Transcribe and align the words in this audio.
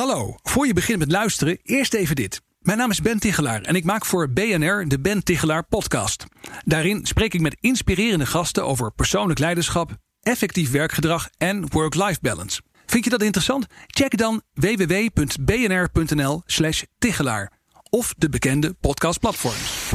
Hallo, 0.00 0.34
voor 0.42 0.66
je 0.66 0.72
begint 0.72 0.98
met 0.98 1.10
luisteren, 1.10 1.58
eerst 1.62 1.94
even 1.94 2.16
dit. 2.16 2.40
Mijn 2.60 2.78
naam 2.78 2.90
is 2.90 3.00
Ben 3.00 3.18
Tichelaar 3.18 3.62
en 3.62 3.74
ik 3.74 3.84
maak 3.84 4.04
voor 4.04 4.30
BNR 4.30 4.88
de 4.88 5.00
Ben 5.00 5.24
Tichelaar 5.24 5.64
podcast. 5.64 6.24
Daarin 6.64 7.06
spreek 7.06 7.34
ik 7.34 7.40
met 7.40 7.56
inspirerende 7.60 8.26
gasten 8.26 8.66
over 8.66 8.92
persoonlijk 8.92 9.38
leiderschap, 9.38 9.96
effectief 10.20 10.70
werkgedrag 10.70 11.28
en 11.38 11.70
work-life 11.70 12.18
balance. 12.20 12.60
Vind 12.86 13.04
je 13.04 13.10
dat 13.10 13.22
interessant? 13.22 13.66
Check 13.86 14.16
dan 14.16 14.42
www.bnr.nl/slash 14.54 16.82
Tichelaar 16.98 17.52
of 17.90 18.14
de 18.18 18.28
bekende 18.28 18.76
podcastplatforms. 18.80 19.90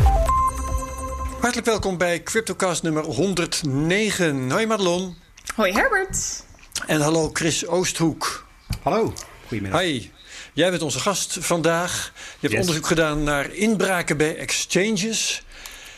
Hartelijk 1.39 1.67
welkom 1.67 1.97
bij 1.97 2.23
CryptoCast 2.23 2.83
nummer 2.83 3.03
109. 3.03 4.51
Hoi 4.51 4.65
Madelon. 4.65 5.15
Hoi 5.55 5.71
Herbert. 5.71 6.43
En 6.85 7.01
hallo 7.01 7.29
Chris 7.33 7.67
Oosthoek. 7.67 8.47
Hallo. 8.81 9.13
Goedemiddag. 9.47 9.79
Hoi. 9.79 10.11
Jij 10.53 10.69
bent 10.69 10.81
onze 10.81 10.99
gast 10.99 11.37
vandaag. 11.39 12.13
Je 12.39 12.47
hebt 12.47 12.59
onderzoek 12.59 12.87
gedaan 12.87 13.23
naar 13.23 13.53
inbraken 13.53 14.17
bij 14.17 14.37
exchanges. 14.37 15.43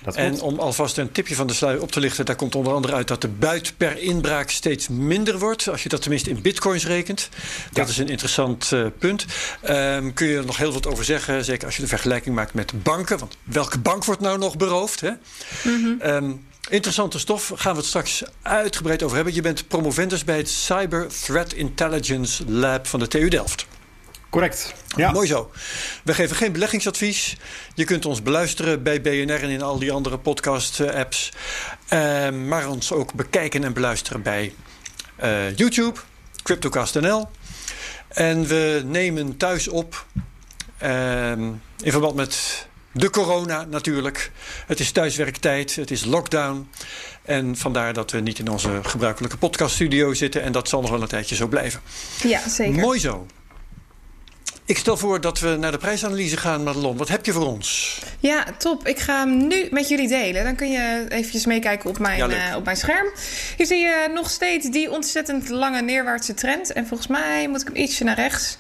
Dat 0.03 0.15
en 0.15 0.41
om 0.41 0.59
alvast 0.59 0.97
een 0.97 1.11
tipje 1.11 1.35
van 1.35 1.47
de 1.47 1.53
sluier 1.53 1.81
op 1.81 1.91
te 1.91 1.99
lichten, 1.99 2.25
daar 2.25 2.35
komt 2.35 2.55
onder 2.55 2.73
andere 2.73 2.93
uit 2.93 3.07
dat 3.07 3.21
de 3.21 3.27
buit 3.27 3.73
per 3.77 3.97
inbraak 3.97 4.49
steeds 4.49 4.87
minder 4.87 5.39
wordt. 5.39 5.69
Als 5.69 5.83
je 5.83 5.89
dat 5.89 6.01
tenminste 6.01 6.29
in 6.29 6.41
bitcoins 6.41 6.85
rekent. 6.85 7.29
Dat 7.71 7.89
is 7.89 7.97
een 7.97 8.09
interessant 8.09 8.71
uh, 8.71 8.85
punt. 8.99 9.25
Um, 9.69 10.13
kun 10.13 10.27
je 10.27 10.37
er 10.37 10.45
nog 10.45 10.57
heel 10.57 10.73
wat 10.73 10.87
over 10.87 11.05
zeggen, 11.05 11.45
zeker 11.45 11.65
als 11.65 11.75
je 11.75 11.81
de 11.81 11.87
vergelijking 11.87 12.35
maakt 12.35 12.53
met 12.53 12.83
banken. 12.83 13.19
Want 13.19 13.37
welke 13.43 13.79
bank 13.79 14.05
wordt 14.05 14.21
nou 14.21 14.37
nog 14.37 14.57
beroofd? 14.57 15.01
Hè? 15.01 15.09
Mm 15.09 15.17
-hmm. 15.63 15.99
um, 16.09 16.45
Interessante 16.69 17.19
stof, 17.19 17.51
gaan 17.55 17.71
we 17.71 17.77
het 17.77 17.87
straks 17.87 18.23
uitgebreid 18.41 19.03
over 19.03 19.15
hebben. 19.15 19.33
Je 19.33 19.41
bent 19.41 19.67
promovendus 19.67 20.23
bij 20.23 20.37
het 20.37 20.49
Cyber 20.49 21.07
Threat 21.23 21.53
Intelligence 21.53 22.51
Lab 22.51 22.87
van 22.87 22.99
de 22.99 23.07
TU 23.07 23.27
Delft. 23.27 23.65
Correct. 24.29 24.73
Ja. 24.95 25.11
Mooi 25.11 25.27
zo. 25.27 25.51
We 26.03 26.13
geven 26.13 26.35
geen 26.35 26.51
beleggingsadvies. 26.51 27.37
Je 27.73 27.83
kunt 27.83 28.05
ons 28.05 28.21
beluisteren 28.21 28.83
bij 28.83 29.01
BNR 29.01 29.43
en 29.43 29.49
in 29.49 29.61
al 29.61 29.79
die 29.79 29.91
andere 29.91 30.17
podcast-apps. 30.17 31.31
Uh, 31.93 32.29
maar 32.29 32.69
ons 32.69 32.91
ook 32.91 33.13
bekijken 33.13 33.63
en 33.63 33.73
beluisteren 33.73 34.21
bij 34.21 34.53
uh, 35.23 35.55
YouTube, 35.55 35.99
CryptoCast.nl. 36.43 37.27
En 38.07 38.47
we 38.47 38.81
nemen 38.85 39.37
thuis 39.37 39.67
op 39.67 40.05
uh, 40.83 41.31
in 41.31 41.91
verband 41.91 42.15
met 42.15 42.66
de 42.97 43.09
corona 43.09 43.65
natuurlijk. 43.65 44.31
Het 44.67 44.79
is 44.79 44.91
thuiswerktijd, 44.91 45.75
het 45.75 45.91
is 45.91 46.05
lockdown. 46.05 46.69
En 47.25 47.57
vandaar 47.57 47.93
dat 47.93 48.11
we 48.11 48.19
niet 48.19 48.39
in 48.39 48.49
onze 48.49 48.79
gebruikelijke 48.83 49.37
podcaststudio 49.37 50.13
zitten. 50.13 50.43
En 50.43 50.51
dat 50.51 50.69
zal 50.69 50.81
nog 50.81 50.89
wel 50.89 51.01
een 51.01 51.07
tijdje 51.07 51.35
zo 51.35 51.47
blijven. 51.47 51.81
Ja, 52.23 52.49
zeker. 52.49 52.79
Mooi 52.79 52.99
zo. 52.99 53.25
Ik 54.65 54.77
stel 54.77 54.97
voor 54.97 55.21
dat 55.21 55.39
we 55.39 55.55
naar 55.59 55.71
de 55.71 55.77
prijsanalyse 55.77 56.37
gaan, 56.37 56.63
Madelon. 56.63 56.97
Wat 56.97 57.07
heb 57.07 57.25
je 57.25 57.31
voor 57.31 57.45
ons? 57.45 57.99
Ja, 58.19 58.45
top. 58.57 58.87
Ik 58.87 58.99
ga 58.99 59.19
hem 59.19 59.47
nu 59.47 59.67
met 59.71 59.87
jullie 59.87 60.07
delen. 60.07 60.43
Dan 60.43 60.55
kun 60.55 60.71
je 60.71 61.05
eventjes 61.09 61.45
meekijken 61.45 61.89
op 61.89 61.99
mijn, 61.99 62.29
ja, 62.29 62.49
uh, 62.49 62.55
op 62.55 62.65
mijn 62.65 62.77
scherm. 62.77 63.07
Hier 63.57 63.65
zie 63.65 63.77
je 63.77 64.11
nog 64.13 64.29
steeds 64.29 64.69
die 64.69 64.91
ontzettend 64.91 65.49
lange 65.49 65.81
neerwaartse 65.81 66.33
trend. 66.33 66.73
En 66.73 66.87
volgens 66.87 67.07
mij 67.07 67.47
moet 67.47 67.61
ik 67.61 67.67
hem 67.67 67.75
ietsje 67.75 68.03
naar 68.03 68.15
rechts 68.15 68.57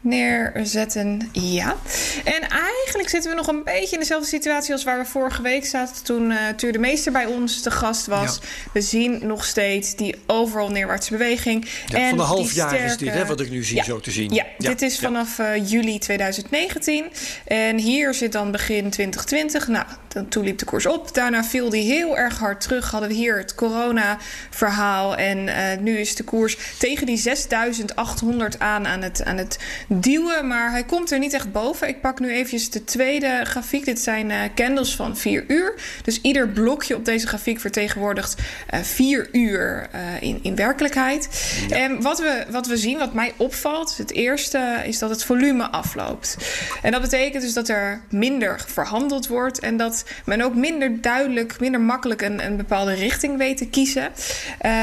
neerzetten. 0.00 1.28
Ja. 1.32 1.76
En 2.24 2.48
eigenlijk 2.48 3.08
zitten 3.08 3.30
we 3.30 3.36
nog 3.36 3.46
een 3.46 3.64
beetje 3.64 3.92
in 3.92 3.98
dezelfde 3.98 4.28
situatie 4.28 4.72
als 4.72 4.84
waar 4.84 4.98
we 4.98 5.04
vorige 5.04 5.42
week 5.42 5.66
zaten 5.66 6.04
toen 6.04 6.30
uh, 6.30 6.38
Tuur 6.56 6.72
de 6.72 6.78
Meester 6.78 7.12
bij 7.12 7.26
ons 7.26 7.60
te 7.60 7.70
gast 7.70 8.06
was. 8.06 8.38
Ja. 8.42 8.70
We 8.72 8.80
zien 8.80 9.26
nog 9.26 9.44
steeds 9.44 9.94
die 9.94 10.14
overal 10.26 10.70
neerwaartse 10.70 11.10
beweging. 11.10 11.68
Ja, 11.86 11.98
en 11.98 12.08
van 12.08 12.18
een 12.18 12.24
half 12.24 12.52
jaar 12.52 12.68
sterke... 12.68 12.84
is 12.84 12.96
dit, 12.96 13.12
hè, 13.12 13.26
wat 13.26 13.40
ik 13.40 13.50
nu 13.50 13.64
zie, 13.64 13.76
ja. 13.76 13.84
zo 13.84 14.00
te 14.00 14.10
zien. 14.10 14.34
Ja, 14.34 14.44
dit 14.58 14.82
is 14.82 14.98
vanaf 14.98 15.38
uh, 15.38 15.70
juli 15.70 15.98
2019. 15.98 17.04
En 17.44 17.78
hier 17.78 18.14
zit 18.14 18.32
dan 18.32 18.50
begin 18.50 18.90
2020. 18.90 19.68
Nou, 19.68 19.86
toen 20.28 20.44
liep 20.44 20.58
de 20.58 20.64
koers 20.64 20.86
op. 20.86 21.14
Daarna 21.14 21.44
viel 21.44 21.70
die 21.70 21.92
heel 21.92 22.18
erg 22.18 22.38
hard 22.38 22.60
terug. 22.60 22.90
Hadden 22.90 23.08
we 23.08 23.14
hier 23.14 23.38
het 23.38 23.54
corona-verhaal. 23.54 25.16
En 25.16 25.38
uh, 25.38 25.54
nu 25.80 25.98
is 25.98 26.14
de 26.14 26.24
koers 26.24 26.56
tegen 26.78 27.06
die 27.06 27.16
6800 27.16 28.58
aan 28.58 28.86
aan 28.86 29.02
het, 29.02 29.24
aan 29.24 29.36
het 29.36 29.58
duwen, 29.86 30.46
maar 30.46 30.70
hij 30.70 30.84
komt 30.84 31.10
er 31.10 31.18
niet 31.18 31.32
echt 31.32 31.52
boven. 31.52 31.88
Ik 31.88 32.00
pak 32.00 32.20
nu 32.20 32.30
eventjes 32.30 32.70
de 32.70 32.84
tweede 32.84 33.40
grafiek. 33.44 33.84
Dit 33.84 34.00
zijn 34.00 34.30
uh, 34.30 34.40
candles 34.54 34.96
van 34.96 35.16
4 35.16 35.44
uur. 35.48 35.74
Dus 36.02 36.20
ieder 36.20 36.48
blokje 36.48 36.96
op 36.96 37.04
deze 37.04 37.26
grafiek 37.26 37.60
vertegenwoordigt 37.60 38.42
4 38.82 39.28
uh, 39.32 39.42
uur 39.42 39.88
uh, 39.94 40.22
in, 40.22 40.38
in 40.42 40.56
werkelijkheid. 40.56 41.28
Ja. 41.68 41.76
En 41.76 42.02
wat 42.02 42.18
we, 42.18 42.44
wat 42.50 42.66
we 42.66 42.76
zien, 42.76 42.98
wat 42.98 43.14
mij 43.14 43.32
opvalt, 43.36 43.96
het 43.96 44.12
eerste 44.12 44.82
is 44.84 44.98
dat 44.98 45.10
het 45.10 45.24
volume 45.24 45.70
afloopt. 45.70 46.36
En 46.82 46.92
dat 46.92 47.00
betekent 47.00 47.42
dus 47.42 47.52
dat 47.52 47.68
er 47.68 48.00
minder 48.10 48.64
verhandeld 48.66 49.26
wordt 49.26 49.58
en 49.58 49.76
dat 49.76 50.04
men 50.24 50.40
ook 50.40 50.54
minder 50.54 51.00
duidelijk, 51.00 51.60
minder 51.60 51.80
makkelijk 51.80 52.22
een, 52.22 52.44
een 52.44 52.56
bepaalde 52.56 52.94
richting 52.94 53.36
weet 53.36 53.56
te 53.56 53.68
kiezen. 53.68 54.10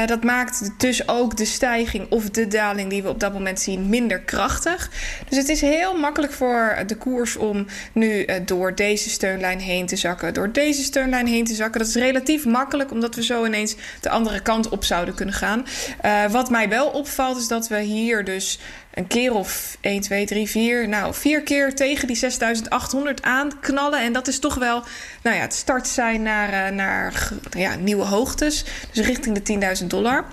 dat 0.06 0.24
maakt 0.24 0.70
dus 0.78 1.08
ook 1.08 1.36
de 1.36 1.44
stijging 1.44 2.10
of 2.10 2.30
de 2.30 2.46
daling 2.46 2.90
die 2.90 3.02
we 3.02 3.08
op 3.08 3.20
dat 3.20 3.32
moment 3.32 3.60
zien 3.60 3.88
minder 3.88 4.20
krachtig. 4.20 4.90
Dus 5.28 5.38
het 5.38 5.48
is 5.48 5.60
heel 5.60 5.98
makkelijk 5.98 6.32
voor 6.32 6.82
de 6.86 6.96
koers 6.96 7.36
om 7.36 7.66
nu 7.92 8.26
door 8.44 8.74
deze 8.74 9.10
steunlijn 9.10 9.60
heen 9.60 9.86
te 9.86 9.96
zakken, 9.96 10.34
door 10.34 10.52
deze 10.52 10.82
steunlijn 10.82 11.26
heen 11.26 11.44
te 11.44 11.54
zakken. 11.54 11.80
Dat 11.80 11.88
is 11.88 11.94
relatief 11.94 12.44
makkelijk, 12.44 12.90
omdat 12.90 13.14
we 13.14 13.22
zo 13.24 13.44
ineens 13.44 13.76
de 14.00 14.10
andere 14.10 14.40
kant 14.40 14.68
op 14.68 14.84
zouden 14.84 15.14
kunnen 15.14 15.34
gaan. 15.34 15.66
Uh, 16.04 16.30
wat 16.30 16.50
mij 16.50 16.68
wel 16.68 16.88
opvalt, 16.88 17.36
is 17.36 17.48
dat 17.48 17.68
we 17.68 17.80
hier 17.80 18.24
dus 18.24 18.58
een 18.94 19.06
keer 19.06 19.34
of 19.34 19.76
1, 19.80 20.00
2, 20.00 20.26
3, 20.26 20.48
4, 20.48 20.88
nou 20.88 21.14
vier 21.14 21.42
keer 21.42 21.74
tegen 21.74 22.06
die 22.06 22.16
6800 22.16 23.22
aanknallen. 23.22 24.00
En 24.00 24.12
dat 24.12 24.28
is 24.28 24.38
toch 24.38 24.54
wel 24.54 24.82
nou 25.22 25.36
ja, 25.36 25.42
het 25.42 25.54
start 25.54 25.88
zijn 25.88 26.22
naar, 26.22 26.52
uh, 26.52 26.76
naar 26.76 27.32
ja, 27.50 27.74
nieuwe 27.74 28.04
hoogtes. 28.04 28.64
Dus 28.92 29.06
richting 29.06 29.38
de 29.38 29.76
10.000 29.80 29.86
dollar. 29.86 30.24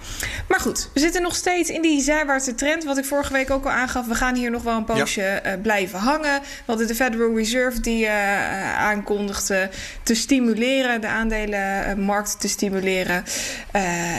Maar 0.47 0.59
goed, 0.59 0.89
we 0.93 0.99
zitten 0.99 1.21
nog 1.21 1.35
steeds 1.35 1.69
in 1.69 1.81
die 1.81 2.01
zijwaartse 2.01 2.55
trend. 2.55 2.83
Wat 2.83 2.97
ik 2.97 3.05
vorige 3.05 3.33
week 3.33 3.49
ook 3.49 3.65
al 3.65 3.71
aangaf. 3.71 4.07
We 4.07 4.15
gaan 4.15 4.35
hier 4.35 4.51
nog 4.51 4.63
wel 4.63 4.77
een 4.77 4.85
poosje 4.85 5.21
ja. 5.21 5.55
uh, 5.55 5.61
blijven 5.61 5.99
hangen. 5.99 6.41
We 6.41 6.47
hadden 6.65 6.87
de 6.87 6.95
Federal 6.95 7.35
Reserve 7.35 7.81
die 7.81 8.05
uh, 8.05 8.79
aankondigde 8.79 9.69
te 10.03 10.15
stimuleren. 10.15 11.01
De 11.01 11.07
aandelenmarkt 11.07 12.39
te 12.39 12.47
stimuleren. 12.47 13.23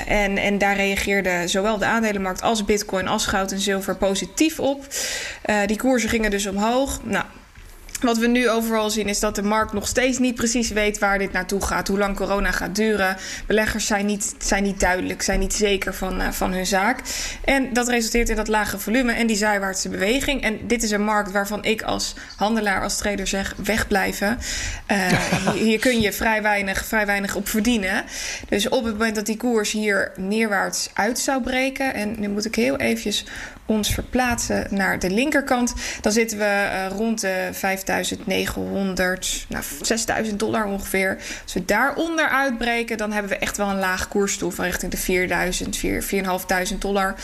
en, 0.06 0.38
en 0.38 0.58
daar 0.58 0.76
reageerde 0.76 1.42
zowel 1.47 1.78
de 1.78 1.84
aandelenmarkt 1.84 2.42
als 2.42 2.64
bitcoin 2.64 3.08
als 3.08 3.26
goud 3.26 3.52
en 3.52 3.60
zilver 3.60 3.97
positief 3.97 4.31
op. 4.59 4.87
die 5.66 5.76
koersen 5.76 6.09
gingen 6.09 6.31
dus 6.31 6.47
omhoog. 6.47 7.00
Nou, 7.04 7.25
wat 8.03 8.19
we 8.19 8.26
nu 8.26 8.50
overal 8.50 8.91
zien 8.91 9.09
is 9.09 9.20
dat 9.20 9.34
de 9.34 9.43
markt 9.43 9.72
nog 9.72 9.87
steeds 9.87 10.19
niet 10.19 10.34
precies 10.34 10.70
weet 10.70 10.98
waar 10.98 11.19
dit 11.19 11.32
naartoe 11.32 11.62
gaat, 11.62 11.88
hoe 11.88 11.98
lang 11.98 12.16
corona 12.16 12.50
gaat 12.50 12.75
duren. 12.75 13.16
Beleggers 13.47 13.87
zijn 13.87 14.06
niet, 14.06 14.34
zijn 14.38 14.62
niet 14.62 14.81
duidelijk, 14.81 15.22
zijn 15.22 15.41
niet 15.41 15.54
zeker 15.54 15.94
van, 15.94 16.20
uh, 16.20 16.31
van 16.31 16.53
hun 16.53 16.66
zaak. 16.66 17.00
En 17.44 17.72
dat 17.72 17.88
resulteert 17.88 18.28
in 18.28 18.37
dat 18.37 18.48
lage 18.48 18.78
volume 18.78 19.12
en 19.12 19.26
die 19.26 19.37
zijwaartse 19.37 19.88
beweging. 19.88 20.43
En 20.43 20.66
dit 20.66 20.82
is 20.82 20.91
een 20.91 21.04
markt 21.04 21.31
waarvan 21.31 21.64
ik 21.64 21.82
als 21.82 22.14
handelaar, 22.37 22.82
als 22.82 22.97
trader 22.97 23.26
zeg: 23.26 23.54
wegblijven. 23.64 24.38
Uh, 24.91 25.06
hier, 25.53 25.62
hier, 25.62 25.78
kun 25.78 26.00
je 26.00 26.12
vrij 26.12 26.43
weinig, 26.43 26.84
vrij 26.84 27.06
weinig 27.06 27.34
op 27.34 27.49
verdienen. 27.49 28.04
Dus 28.49 28.69
op 28.69 28.84
het 28.84 28.93
moment 28.93 29.14
dat 29.14 29.26
die 29.26 29.37
koers 29.37 29.72
hier 29.72 30.12
neerwaarts 30.16 30.91
uit 30.94 31.19
zou 31.19 31.43
breken, 31.43 31.94
en 31.94 32.14
nu 32.20 32.28
moet 32.28 32.44
ik 32.44 32.54
heel 32.54 32.76
eventjes 32.76 33.25
ons 33.67 33.89
verplaatsen 33.89 34.67
naar 34.71 34.99
de 34.99 35.11
linkerkant, 35.11 35.75
dan 36.00 36.12
zitten 36.12 36.39
we 36.39 36.45
uh, 36.45 36.97
rond 36.97 37.21
de 37.21 37.49
5900, 37.53 39.47
nou 39.49 39.65
6000 39.81 40.39
dollar 40.39 40.65
ongeveer. 40.65 41.19
Als 41.43 41.53
we 41.53 41.65
daaronder 41.65 42.28
uitbreken, 42.28 42.97
dan 42.97 43.12
hebben 43.12 43.31
we 43.31 43.39
echt 43.39 43.56
wel 43.56 43.69
een 43.69 43.78
laag 43.78 44.09
koersdoel 44.09 44.50
van 44.50 44.65
richting 44.65 44.91
de 44.91 44.97
4000, 44.97 45.77
4500 45.77 46.81
dollar. 46.81 47.15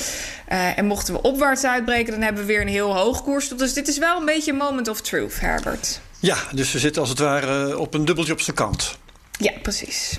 Uh, 0.53 0.78
en 0.78 0.87
mochten 0.87 1.15
we 1.15 1.22
opwaarts 1.22 1.65
uitbreken, 1.65 2.12
dan 2.12 2.22
hebben 2.22 2.43
we 2.43 2.49
weer 2.53 2.60
een 2.60 2.69
heel 2.69 2.97
hoog 2.97 3.22
koersdoel. 3.22 3.59
Dus 3.59 3.72
dit 3.72 3.88
is 3.88 3.99
wel 3.99 4.19
een 4.19 4.25
beetje 4.25 4.50
een 4.50 4.56
moment 4.56 4.88
of 4.88 5.00
truth, 5.00 5.41
Herbert. 5.41 6.00
Ja, 6.20 6.37
dus 6.52 6.73
we 6.73 6.79
zitten 6.79 7.00
als 7.00 7.11
het 7.11 7.19
ware 7.19 7.79
op 7.79 7.94
een 7.94 8.05
dubbeltje 8.05 8.32
op 8.32 8.41
zijn 8.41 8.56
kant. 8.56 8.99
Ja, 9.38 9.52
precies. 9.62 10.19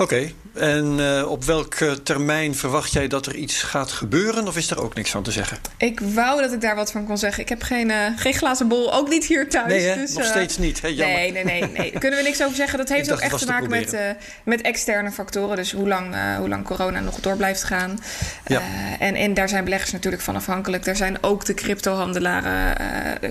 Oké, 0.00 0.14
okay. 0.14 0.34
en 0.54 0.98
uh, 0.98 1.30
op 1.30 1.44
welke 1.44 2.02
termijn 2.02 2.54
verwacht 2.54 2.92
jij 2.92 3.08
dat 3.08 3.26
er 3.26 3.34
iets 3.34 3.62
gaat 3.62 3.92
gebeuren? 3.92 4.46
Of 4.46 4.56
is 4.56 4.70
er 4.70 4.82
ook 4.82 4.94
niks 4.94 5.10
van 5.10 5.22
te 5.22 5.30
zeggen? 5.30 5.58
Ik 5.76 6.00
wou 6.00 6.40
dat 6.40 6.52
ik 6.52 6.60
daar 6.60 6.76
wat 6.76 6.92
van 6.92 7.06
kon 7.06 7.18
zeggen. 7.18 7.42
Ik 7.42 7.48
heb 7.48 7.62
geen, 7.62 7.88
uh, 7.88 7.96
geen 8.16 8.34
glazen 8.34 8.68
bol, 8.68 8.94
ook 8.94 9.08
niet 9.08 9.24
hier 9.24 9.48
thuis. 9.48 9.66
Nee, 9.66 9.86
hè? 9.86 9.96
dus, 9.96 10.12
nog 10.12 10.22
uh, 10.22 10.28
steeds 10.28 10.58
niet. 10.58 10.82
Hè? 10.82 10.88
Jammer. 10.88 11.16
Nee, 11.16 11.32
nee, 11.32 11.44
nee, 11.44 11.62
nee. 11.62 11.90
Kunnen 11.98 12.18
we 12.18 12.24
niks 12.24 12.42
over 12.42 12.56
zeggen. 12.56 12.78
Dat 12.78 12.88
heeft 12.88 13.12
ook 13.12 13.18
echt 13.18 13.38
te 13.38 13.46
maken 13.46 13.70
met, 13.70 13.96
met 14.44 14.60
externe 14.60 15.10
factoren. 15.10 15.56
Dus 15.56 15.72
hoe 15.72 15.88
lang, 15.88 16.14
hoe 16.38 16.48
lang 16.48 16.64
corona 16.64 17.00
nog 17.00 17.20
door 17.20 17.36
blijft 17.36 17.64
gaan. 17.64 17.98
Ja. 18.46 18.62
en, 18.98 19.14
en 19.14 19.34
daar 19.34 19.48
zijn 19.48 19.64
beleggers 19.64 19.92
natuurlijk 19.92 20.22
van 20.22 20.36
afhankelijk. 20.36 20.84
Daar 20.84 20.96
zijn 20.96 21.22
ook 21.22 21.44
de 21.44 21.54
cryptohandelaren 21.54 22.76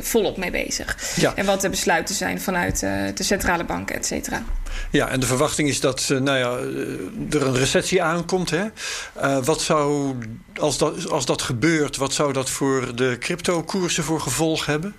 volop 0.03 0.37
mee 0.37 0.51
bezig. 0.51 0.97
Ja. 1.15 1.33
En 1.35 1.45
wat 1.45 1.61
de 1.61 1.69
besluiten 1.69 2.15
zijn 2.15 2.41
vanuit 2.41 2.79
de 2.79 3.23
centrale 3.23 3.63
banken, 3.63 3.95
et 3.95 4.05
cetera. 4.05 4.43
Ja, 4.91 5.07
en 5.07 5.19
de 5.19 5.25
verwachting 5.25 5.69
is 5.69 5.79
dat 5.79 6.09
nou 6.09 6.37
ja, 6.37 6.57
er 7.29 7.47
een 7.47 7.57
recessie 7.57 8.03
aankomt. 8.03 8.49
Hè? 8.49 8.65
wat 9.43 9.61
zou, 9.61 10.15
als 10.59 10.77
dat, 10.77 11.09
als 11.09 11.25
dat 11.25 11.41
gebeurt, 11.41 11.97
wat 11.97 12.13
zou 12.13 12.33
dat 12.33 12.49
voor 12.49 12.95
de 12.95 13.17
cryptokoersen 13.19 14.03
voor 14.03 14.21
gevolg 14.21 14.65
hebben? 14.65 14.95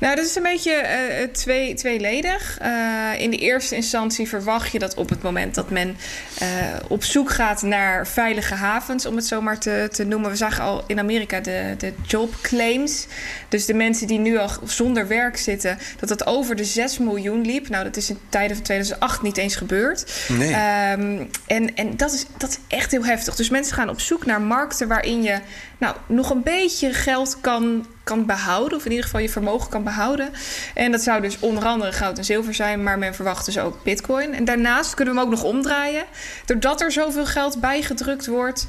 Nou, 0.00 0.16
dat 0.16 0.24
is 0.24 0.36
een 0.36 0.42
beetje 0.42 0.82
uh, 0.82 1.32
twee, 1.32 1.74
tweeledig. 1.74 2.58
Uh, 2.62 3.20
in 3.20 3.30
de 3.30 3.36
eerste 3.36 3.74
instantie 3.74 4.28
verwacht 4.28 4.72
je 4.72 4.78
dat 4.78 4.94
op 4.94 5.08
het 5.08 5.22
moment 5.22 5.54
dat 5.54 5.70
men 5.70 5.96
uh, 6.42 6.48
op 6.88 7.04
zoek 7.04 7.30
gaat 7.30 7.62
naar 7.62 8.06
veilige 8.06 8.54
havens, 8.54 9.06
om 9.06 9.16
het 9.16 9.26
zo 9.26 9.40
maar 9.40 9.58
te, 9.58 9.88
te 9.92 10.04
noemen. 10.04 10.30
We 10.30 10.36
zagen 10.36 10.64
al 10.64 10.84
in 10.86 10.98
Amerika 10.98 11.40
de, 11.40 11.74
de 11.78 11.92
job 12.06 12.34
claims. 12.42 13.06
Dus 13.48 13.66
de 13.66 13.74
mensen 13.74 14.06
die 14.06 14.18
nu 14.18 14.38
al 14.38 14.50
zonder 14.64 15.08
werk 15.08 15.36
zitten, 15.36 15.78
dat 15.98 16.08
dat 16.08 16.26
over 16.26 16.56
de 16.56 16.64
6 16.64 16.98
miljoen 16.98 17.40
liep. 17.40 17.68
Nou, 17.68 17.84
dat 17.84 17.96
is 17.96 18.10
in 18.10 18.18
tijden 18.28 18.56
van 18.56 18.64
2008 18.64 19.22
niet 19.22 19.36
eens 19.36 19.56
gebeurd. 19.56 20.12
Nee. 20.28 20.48
Um, 20.48 21.30
en 21.46 21.74
en 21.74 21.96
dat, 21.96 22.12
is, 22.12 22.26
dat 22.36 22.50
is 22.50 22.58
echt 22.68 22.90
heel 22.90 23.04
heftig. 23.04 23.34
Dus 23.34 23.50
mensen 23.50 23.74
gaan 23.74 23.88
op 23.88 24.00
zoek 24.00 24.26
naar 24.26 24.40
markten 24.40 24.88
waarin 24.88 25.22
je 25.22 25.38
nou, 25.78 25.96
nog 26.06 26.30
een 26.30 26.42
beetje 26.42 26.92
geld 26.92 27.40
kan 27.40 27.86
kan 28.10 28.26
behouden, 28.26 28.78
of 28.78 28.84
in 28.84 28.90
ieder 28.90 29.04
geval 29.04 29.20
je 29.20 29.28
vermogen 29.28 29.70
kan 29.70 29.84
behouden. 29.84 30.32
En 30.74 30.92
dat 30.92 31.02
zou 31.02 31.20
dus 31.20 31.38
onder 31.38 31.64
andere 31.64 31.92
goud 31.92 32.18
en 32.18 32.24
zilver 32.24 32.54
zijn, 32.54 32.82
maar 32.82 32.98
men 32.98 33.14
verwacht 33.14 33.44
dus 33.44 33.58
ook 33.58 33.82
bitcoin. 33.82 34.34
En 34.34 34.44
daarnaast 34.44 34.94
kunnen 34.94 35.14
we 35.14 35.20
hem 35.20 35.28
ook 35.28 35.34
nog 35.34 35.44
omdraaien. 35.44 36.04
Doordat 36.44 36.80
er 36.80 36.92
zoveel 36.92 37.26
geld 37.26 37.60
bijgedrukt 37.60 38.26
wordt, 38.26 38.66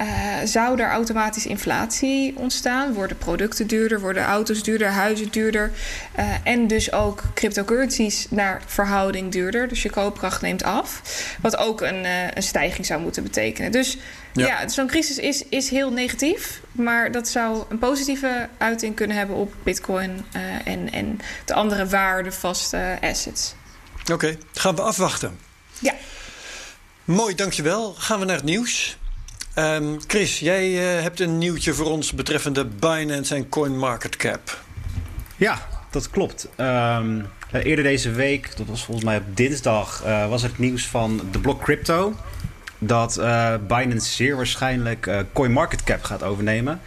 uh, 0.00 0.06
zou 0.44 0.80
er 0.80 0.90
automatisch 0.90 1.46
inflatie 1.46 2.36
ontstaan. 2.36 2.92
Worden 2.92 3.18
producten 3.18 3.66
duurder, 3.66 4.00
worden 4.00 4.24
auto's 4.24 4.62
duurder, 4.62 4.88
huizen 4.88 5.30
duurder. 5.30 5.70
Uh, 6.18 6.34
en 6.44 6.66
dus 6.66 6.92
ook 6.92 7.22
cryptocurrencies 7.34 8.26
naar 8.30 8.62
verhouding 8.66 9.32
duurder. 9.32 9.68
Dus 9.68 9.82
je 9.82 9.90
koopkracht 9.90 10.40
neemt 10.40 10.62
af. 10.62 11.02
Wat 11.40 11.56
ook 11.56 11.80
een, 11.80 12.04
uh, 12.04 12.30
een 12.30 12.42
stijging 12.42 12.86
zou 12.86 13.00
moeten 13.00 13.22
betekenen. 13.22 13.72
Dus 13.72 13.98
ja, 14.32 14.46
ja 14.46 14.68
zo'n 14.68 14.86
crisis 14.86 15.18
is, 15.18 15.44
is 15.48 15.68
heel 15.68 15.90
negatief. 15.90 16.60
Maar 16.72 17.12
dat 17.12 17.28
zou 17.28 17.64
een 17.68 17.78
positieve 17.78 18.48
uiting 18.58 18.96
kunnen 18.96 19.16
hebben 19.16 19.36
op 19.36 19.54
bitcoin 19.62 20.24
en, 20.64 20.92
en 20.92 21.20
de 21.44 21.54
andere 21.54 21.86
waardevaste 21.86 22.98
assets. 23.00 23.54
Oké, 24.12 24.36
gaan 24.52 24.74
we 24.74 24.82
afwachten. 24.82 25.38
Ja. 25.78 25.94
Mooi, 27.04 27.34
dankjewel. 27.34 27.94
Gaan 27.94 28.18
we 28.18 28.24
naar 28.24 28.36
het 28.36 28.44
nieuws. 28.44 28.96
Um, 29.58 29.98
Chris, 30.06 30.38
jij 30.38 30.70
uh, 30.70 31.02
hebt 31.02 31.20
een 31.20 31.38
nieuwtje 31.38 31.74
voor 31.74 31.86
ons 31.86 32.12
betreffende 32.12 32.64
Binance 32.64 33.34
en 33.34 33.48
CoinMarketCap. 33.48 34.62
Ja, 35.36 35.66
dat 35.90 36.10
klopt. 36.10 36.48
Um, 36.56 37.26
eerder 37.52 37.84
deze 37.84 38.10
week, 38.10 38.56
dat 38.56 38.66
was 38.66 38.84
volgens 38.84 39.06
mij 39.06 39.16
op 39.16 39.36
dinsdag, 39.36 40.02
uh, 40.06 40.28
was 40.28 40.42
het 40.42 40.58
nieuws 40.58 40.86
van 40.86 41.20
de 41.30 41.38
blok 41.38 41.62
crypto. 41.62 42.14
Dat 42.78 43.18
uh, 43.18 43.54
Binance 43.68 44.12
zeer 44.12 44.36
waarschijnlijk 44.36 45.24
CoinMarketCap 45.32 46.04
gaat 46.04 46.22
overnemen. 46.22 46.80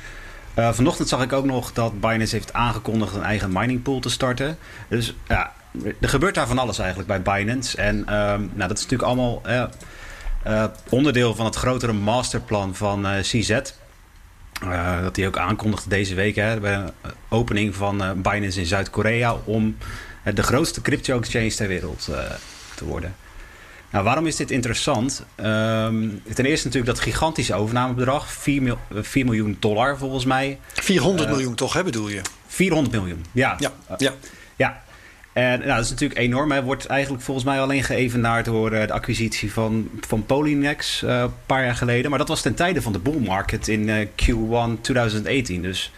vanochtend 0.56 1.08
zag 1.08 1.24
ik 1.24 1.34
ook 1.34 1.46
nog 1.46 1.74
dat 1.74 2.00
Binance 2.00 2.36
heeft 2.36 2.54
aangekondigd 2.54 3.16
een 3.16 3.24
eigen 3.24 3.52
miningpool 3.52 4.00
te 4.00 4.10
starten. 4.10 4.58
Dus 4.90 5.16
ja, 5.28 5.54
er 6.02 6.10
gebeurt 6.10 6.36
daar 6.36 6.48
van 6.48 6.60
alles 6.60 6.80
eigenlijk 6.80 7.08
bij 7.10 7.22
Binance. 7.22 7.78
En 7.78 7.98
um, 7.98 8.52
nou, 8.54 8.68
dat 8.68 8.78
is 8.78 8.84
natuurlijk 8.84 9.10
allemaal 9.10 9.42
onderdeel 10.90 11.36
van 11.36 11.46
het 11.46 11.56
grotere 11.56 11.94
masterplan 11.94 12.76
van 12.76 13.06
uh, 13.06 13.20
CZ. 13.20 13.50
Uh, 14.64 15.02
dat 15.02 15.16
hij 15.16 15.28
ook 15.28 15.38
aankondigde 15.38 15.90
deze 15.90 16.16
week 16.16 16.36
hè, 16.36 16.60
bij 16.60 16.74
een 16.74 16.92
opening 17.30 17.76
van 17.76 18.22
Binance 18.22 18.60
in 18.60 18.66
Zuid-Korea 18.66 19.36
om 19.44 19.78
de 20.34 20.44
grootste 20.44 20.82
crypto-exchange 20.82 21.56
ter 21.56 21.68
wereld 21.68 22.10
te 22.76 22.86
worden. 22.86 23.16
Nou, 23.92 24.04
waarom 24.04 24.28
is 24.28 24.36
dit 24.36 24.52
interessant? 24.52 25.24
Um, 25.36 26.22
ten 26.34 26.46
eerste 26.46 26.68
natuurlijk 26.68 26.96
dat 26.96 27.00
gigantische 27.00 27.54
overnamebedrag, 27.54 28.32
4, 28.32 28.62
mil 28.62 28.78
4 28.94 29.26
miljoen 29.26 29.58
dollar 29.60 29.98
volgens 29.98 30.26
mij. 30.26 30.60
400 30.74 31.30
miljoen 31.30 31.56
toch, 31.56 31.74
hè, 31.74 31.84
bedoel 31.84 32.10
je? 32.10 32.22
400 32.48 32.96
miljoen, 32.96 33.26
ja. 33.32 33.56
Ja, 33.60 33.72
ja. 33.98 34.14
En 35.38 35.60
nou, 35.60 35.72
dat 35.76 35.84
is 35.84 35.90
natuurlijk 35.90 36.20
enorm. 36.20 36.52
Hij 36.52 36.64
wordt 36.64 36.86
eigenlijk 36.86 37.24
volgens 37.24 37.46
mij 37.46 37.60
alleen 37.60 37.84
geëvenaard 37.84 38.46
door 38.46 38.74
uh, 38.74 38.88
de 38.88 38.94
acquisitie 38.94 39.52
van, 39.54 39.90
van 40.00 40.26
Polynex 40.26 41.02
uh, 41.04 41.20
een 41.20 41.32
paar 41.46 41.64
jaar 41.64 41.76
geleden. 41.76 42.10
Maar 42.10 42.20
dat 42.20 42.28
was 42.28 42.42
ten 42.42 42.56
tijde 42.56 42.82
van 42.82 42.92
de 42.92 43.00
bull 43.00 43.20
market 43.20 43.68
in 43.68 43.88
uh, 43.88 44.06
Q1 44.06 44.82
2018. 44.82 45.62
Dus 45.62 45.92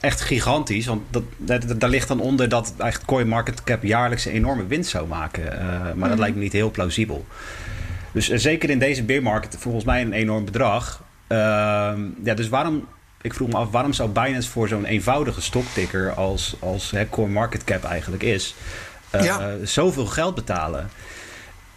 echt 0.00 0.20
gigantisch. 0.20 0.86
Want 0.86 1.02
dat, 1.10 1.22
dat, 1.36 1.80
daar 1.80 1.90
ligt 1.90 2.08
dan 2.08 2.20
onder 2.20 2.48
dat 2.48 2.74
eigenlijk 2.78 3.10
CoinMarketCap 3.10 3.82
jaarlijks 3.82 4.24
een 4.24 4.32
enorme 4.32 4.66
winst 4.66 4.90
zou 4.90 5.06
maken. 5.06 5.42
maar 5.84 6.08
dat 6.08 6.08
mhm. 6.08 6.18
lijkt 6.18 6.36
me 6.36 6.42
niet 6.42 6.52
heel 6.52 6.70
plausibel. 6.70 7.26
Dus 8.12 8.28
zeker 8.28 8.70
in 8.70 8.78
deze 8.78 9.02
beermarkt 9.02 9.56
volgens 9.58 9.84
mij 9.84 10.00
een 10.00 10.12
enorm 10.12 10.44
bedrag. 10.44 11.02
Ehm, 11.26 12.00
ja, 12.24 12.34
dus 12.34 12.48
waarom 12.48 12.86
ik 13.24 13.34
vroeg 13.34 13.48
me 13.48 13.56
af, 13.56 13.70
waarom 13.70 13.92
zou 13.92 14.08
Binance 14.08 14.50
voor 14.50 14.68
zo'n 14.68 14.84
eenvoudige 14.84 15.40
stokticker 15.40 16.12
als, 16.12 16.56
als 16.58 16.90
hè, 16.90 17.08
CoinMarketCap 17.08 17.84
eigenlijk 17.84 18.22
is, 18.22 18.54
uh, 19.14 19.46
zoveel 19.62 20.06
geld 20.06 20.34
betalen? 20.34 20.90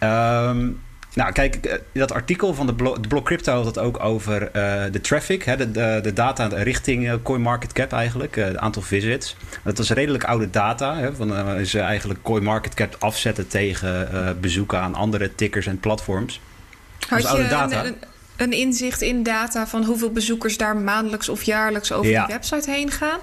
Um, 0.00 0.80
nou, 1.14 1.32
kijk, 1.32 1.56
eh, 1.56 1.78
dat 1.92 2.12
artikel 2.12 2.54
van 2.54 2.66
de, 2.66 2.74
blog, 2.74 2.98
de 2.98 3.08
blog 3.08 3.22
Crypto 3.22 3.52
had 3.54 3.64
het 3.64 3.78
ook 3.78 4.04
over 4.04 4.42
uh, 4.42 4.82
de 4.92 5.00
traffic, 5.00 5.42
hè, 5.42 5.56
de, 5.56 5.70
de, 5.70 6.00
de, 6.02 6.12
data 6.12 6.46
richting 6.46 7.04
uh, 7.04 7.14
CoinMarketCap 7.22 7.92
eigenlijk, 7.92 8.36
het 8.36 8.56
aantal 8.56 8.82
visits. 8.82 9.36
Dat 9.64 9.78
was 9.78 9.90
redelijk 9.90 10.24
oude 10.24 10.50
data, 10.50 10.96
hè, 10.96 11.14
van, 11.14 11.56
is 11.58 11.74
eigenlijk 11.74 12.22
CoinMarketCap 12.22 12.96
afzetten 12.98 13.48
tegen 13.48 14.36
bezoeken 14.40 14.80
aan 14.80 14.94
andere 14.94 15.34
tickers 15.34 15.66
en 15.66 15.80
platforms. 15.80 16.40
Had 17.08 17.24
oude 17.24 17.48
data. 17.48 17.84
Een, 17.84 17.86
een 17.86 17.96
inzicht 18.46 19.02
in 19.02 19.22
data 19.22 19.66
van 19.66 19.84
hoeveel 19.84 20.10
bezoekers 20.10 20.56
daar 20.56 20.76
maandelijks 20.76 21.28
of 21.28 21.42
jaarlijks 21.42 21.92
over 21.92 22.10
ja. 22.10 22.26
de 22.26 22.32
website 22.32 22.70
heen 22.70 22.90
gaan? 22.90 23.18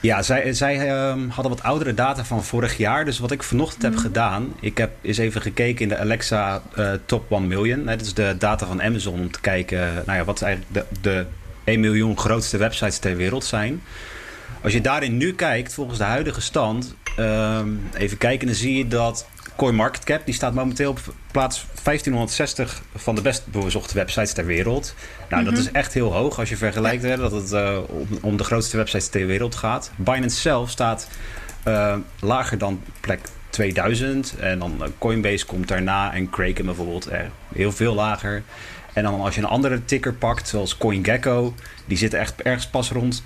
Ja, 0.00 0.22
zij, 0.22 0.52
zij 0.52 1.08
um, 1.10 1.28
hadden 1.28 1.52
wat 1.52 1.62
oudere 1.62 1.94
data 1.94 2.24
van 2.24 2.44
vorig 2.44 2.76
jaar. 2.76 3.04
Dus 3.04 3.18
wat 3.18 3.30
ik 3.30 3.42
vanochtend 3.42 3.82
heb 3.82 3.92
mhm. 3.92 4.00
gedaan, 4.00 4.54
ik 4.60 4.78
heb 4.78 4.90
eens 5.02 5.18
even 5.18 5.42
gekeken 5.42 5.82
in 5.82 5.88
de 5.88 5.98
Alexa 5.98 6.62
uh, 6.78 6.92
Top 7.06 7.30
1 7.30 7.46
Million. 7.46 7.84
Dat 7.84 8.00
is 8.00 8.14
de 8.14 8.34
data 8.38 8.66
van 8.66 8.82
Amazon 8.82 9.20
om 9.20 9.30
te 9.30 9.40
kijken, 9.40 9.78
nou 10.06 10.18
ja, 10.18 10.24
wat 10.24 10.42
eigenlijk 10.42 10.74
de, 10.74 10.84
de 11.00 11.26
1 11.64 11.80
miljoen 11.80 12.18
grootste 12.18 12.56
websites 12.56 12.98
ter 12.98 13.16
wereld 13.16 13.44
zijn. 13.44 13.82
Als 14.62 14.72
je 14.72 14.80
daarin 14.80 15.16
nu 15.16 15.34
kijkt, 15.34 15.74
volgens 15.74 15.98
de 15.98 16.04
huidige 16.04 16.40
stand, 16.40 16.94
um, 17.18 17.82
even 17.94 18.18
kijken, 18.18 18.46
dan 18.46 18.56
zie 18.56 18.76
je 18.76 18.88
dat 18.88 19.26
CoinMarketCap 19.56 20.24
die 20.24 20.34
staat 20.34 20.54
momenteel 20.54 20.90
op 20.90 21.00
plaats 21.30 21.66
1560 21.82 22.82
van 22.94 23.14
de 23.14 23.20
best 23.20 23.46
bezochte 23.46 23.94
websites 23.94 24.32
ter 24.32 24.46
wereld. 24.46 24.94
Nou, 25.28 25.44
dat 25.44 25.52
mhm. 25.52 25.62
is 25.62 25.70
echt 25.70 25.94
heel 25.94 26.12
hoog 26.12 26.38
als 26.38 26.48
je 26.48 26.56
vergelijkt 26.56 27.02
hè, 27.02 27.16
dat 27.16 27.32
het 27.32 27.52
uh, 27.52 27.78
om, 27.86 28.08
om, 28.20 28.36
de 28.36 28.44
grootste 28.44 28.76
websites 28.76 29.08
ter 29.08 29.26
wereld 29.26 29.54
gaat. 29.54 29.90
Binance 29.96 30.40
zelf 30.40 30.70
staat 30.70 31.08
uh, 31.68 31.96
lager 32.20 32.58
dan 32.58 32.82
plek 33.00 33.20
2000. 33.50 34.34
En 34.38 34.58
dan 34.58 34.76
uh, 34.80 34.86
Coinbase 34.98 35.46
komt 35.46 35.68
daarna 35.68 36.12
en 36.12 36.30
Kraken 36.30 36.64
bijvoorbeeld 36.64 37.08
heel 37.54 37.72
veel 37.72 37.94
lager. 37.94 38.42
En 38.92 39.02
dan 39.02 39.20
als 39.20 39.34
je 39.34 39.40
een 39.40 39.46
andere 39.46 39.84
ticker 39.84 40.14
pakt, 40.14 40.48
zoals 40.48 40.76
CoinGecko, 40.76 41.54
die 41.86 41.96
zit 41.96 42.14
echt 42.14 42.42
ergens 42.42 42.66
pas 42.66 42.90
rond 42.90 43.22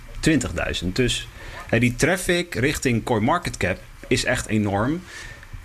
20.000. 0.82 0.87
Dus 0.92 1.28
die 1.70 1.94
traffic 1.94 2.54
richting 2.54 3.04
CoinMarketCap 3.04 3.78
is 4.06 4.25
echt 4.25 4.47
enorm. 4.47 5.00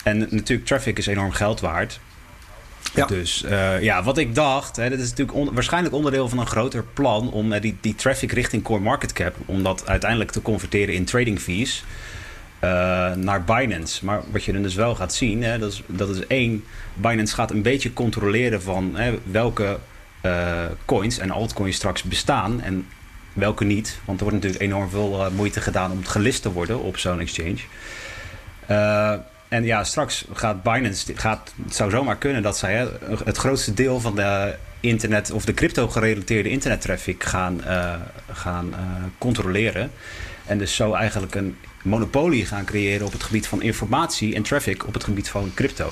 En 0.03 0.17
natuurlijk, 0.17 0.65
traffic 0.65 0.97
is 0.97 1.07
enorm 1.07 1.31
geld 1.31 1.59
waard. 1.59 1.99
Ja. 2.93 3.05
Dus 3.05 3.43
uh, 3.45 3.81
ja, 3.81 4.03
wat 4.03 4.17
ik 4.17 4.35
dacht, 4.35 4.75
hè, 4.75 4.89
dat 4.89 4.99
is 4.99 5.09
natuurlijk 5.09 5.37
on 5.37 5.53
waarschijnlijk 5.53 5.95
onderdeel 5.95 6.29
van 6.29 6.39
een 6.39 6.47
groter 6.47 6.83
plan 6.83 7.31
om 7.31 7.53
uh, 7.53 7.61
die, 7.61 7.77
die 7.81 7.95
traffic 7.95 8.31
richting 8.31 8.63
core 8.63 8.79
market 8.79 9.13
cap, 9.13 9.35
om 9.45 9.63
dat 9.63 9.87
uiteindelijk 9.87 10.31
te 10.31 10.41
converteren 10.41 10.93
in 10.93 11.05
trading 11.05 11.39
fees 11.39 11.83
uh, 12.63 12.69
naar 13.13 13.43
Binance. 13.43 14.05
Maar 14.05 14.21
wat 14.31 14.43
je 14.43 14.53
dan 14.53 14.61
dus 14.61 14.75
wel 14.75 14.95
gaat 14.95 15.13
zien, 15.13 15.43
hè, 15.43 15.57
dat, 15.57 15.71
is, 15.71 15.83
dat 15.85 16.09
is 16.09 16.27
één, 16.27 16.63
Binance 16.93 17.35
gaat 17.35 17.51
een 17.51 17.61
beetje 17.61 17.93
controleren 17.93 18.61
van 18.61 18.95
hè, 18.95 19.19
welke 19.23 19.79
coins 20.85 21.17
en 21.17 21.31
altcoins 21.31 21.75
straks 21.75 22.03
bestaan 22.03 22.61
en 22.61 22.87
welke 23.33 23.63
niet. 23.63 23.99
Want 24.05 24.19
er 24.19 24.25
wordt 24.25 24.43
natuurlijk 24.43 24.71
enorm 24.71 24.89
veel 24.89 25.31
moeite 25.35 25.61
gedaan 25.61 25.91
om 25.91 26.05
gelist 26.05 26.41
te 26.41 26.51
worden 26.51 26.79
op 26.79 26.97
zo'n 26.97 27.19
exchange. 27.19 27.59
En 29.53 29.63
ja, 29.63 29.83
straks 29.83 30.25
gaat 30.33 30.63
Binance, 30.63 31.15
gaat, 31.15 31.53
het 31.63 31.75
zou 31.75 31.89
zomaar 31.89 32.17
kunnen 32.17 32.41
dat 32.41 32.57
zij 32.57 32.75
hè, 32.75 32.87
het 33.23 33.37
grootste 33.37 33.73
deel 33.73 33.99
van 33.99 34.15
de 34.15 34.55
internet 34.79 35.31
of 35.31 35.45
de 35.45 35.53
crypto 35.53 35.87
gerelateerde 35.87 36.49
internettraffic 36.49 37.23
gaan, 37.23 37.61
uh, 37.65 37.93
gaan 38.31 38.67
uh, 38.67 38.77
controleren. 39.17 39.91
En 40.45 40.57
dus 40.57 40.75
zo 40.75 40.93
eigenlijk 40.93 41.35
een 41.35 41.57
monopolie 41.83 42.45
gaan 42.45 42.65
creëren 42.65 43.05
op 43.05 43.11
het 43.11 43.23
gebied 43.23 43.47
van 43.47 43.61
informatie 43.61 44.35
en 44.35 44.43
traffic 44.43 44.87
op 44.87 44.93
het 44.93 45.03
gebied 45.03 45.29
van 45.29 45.51
crypto. 45.53 45.89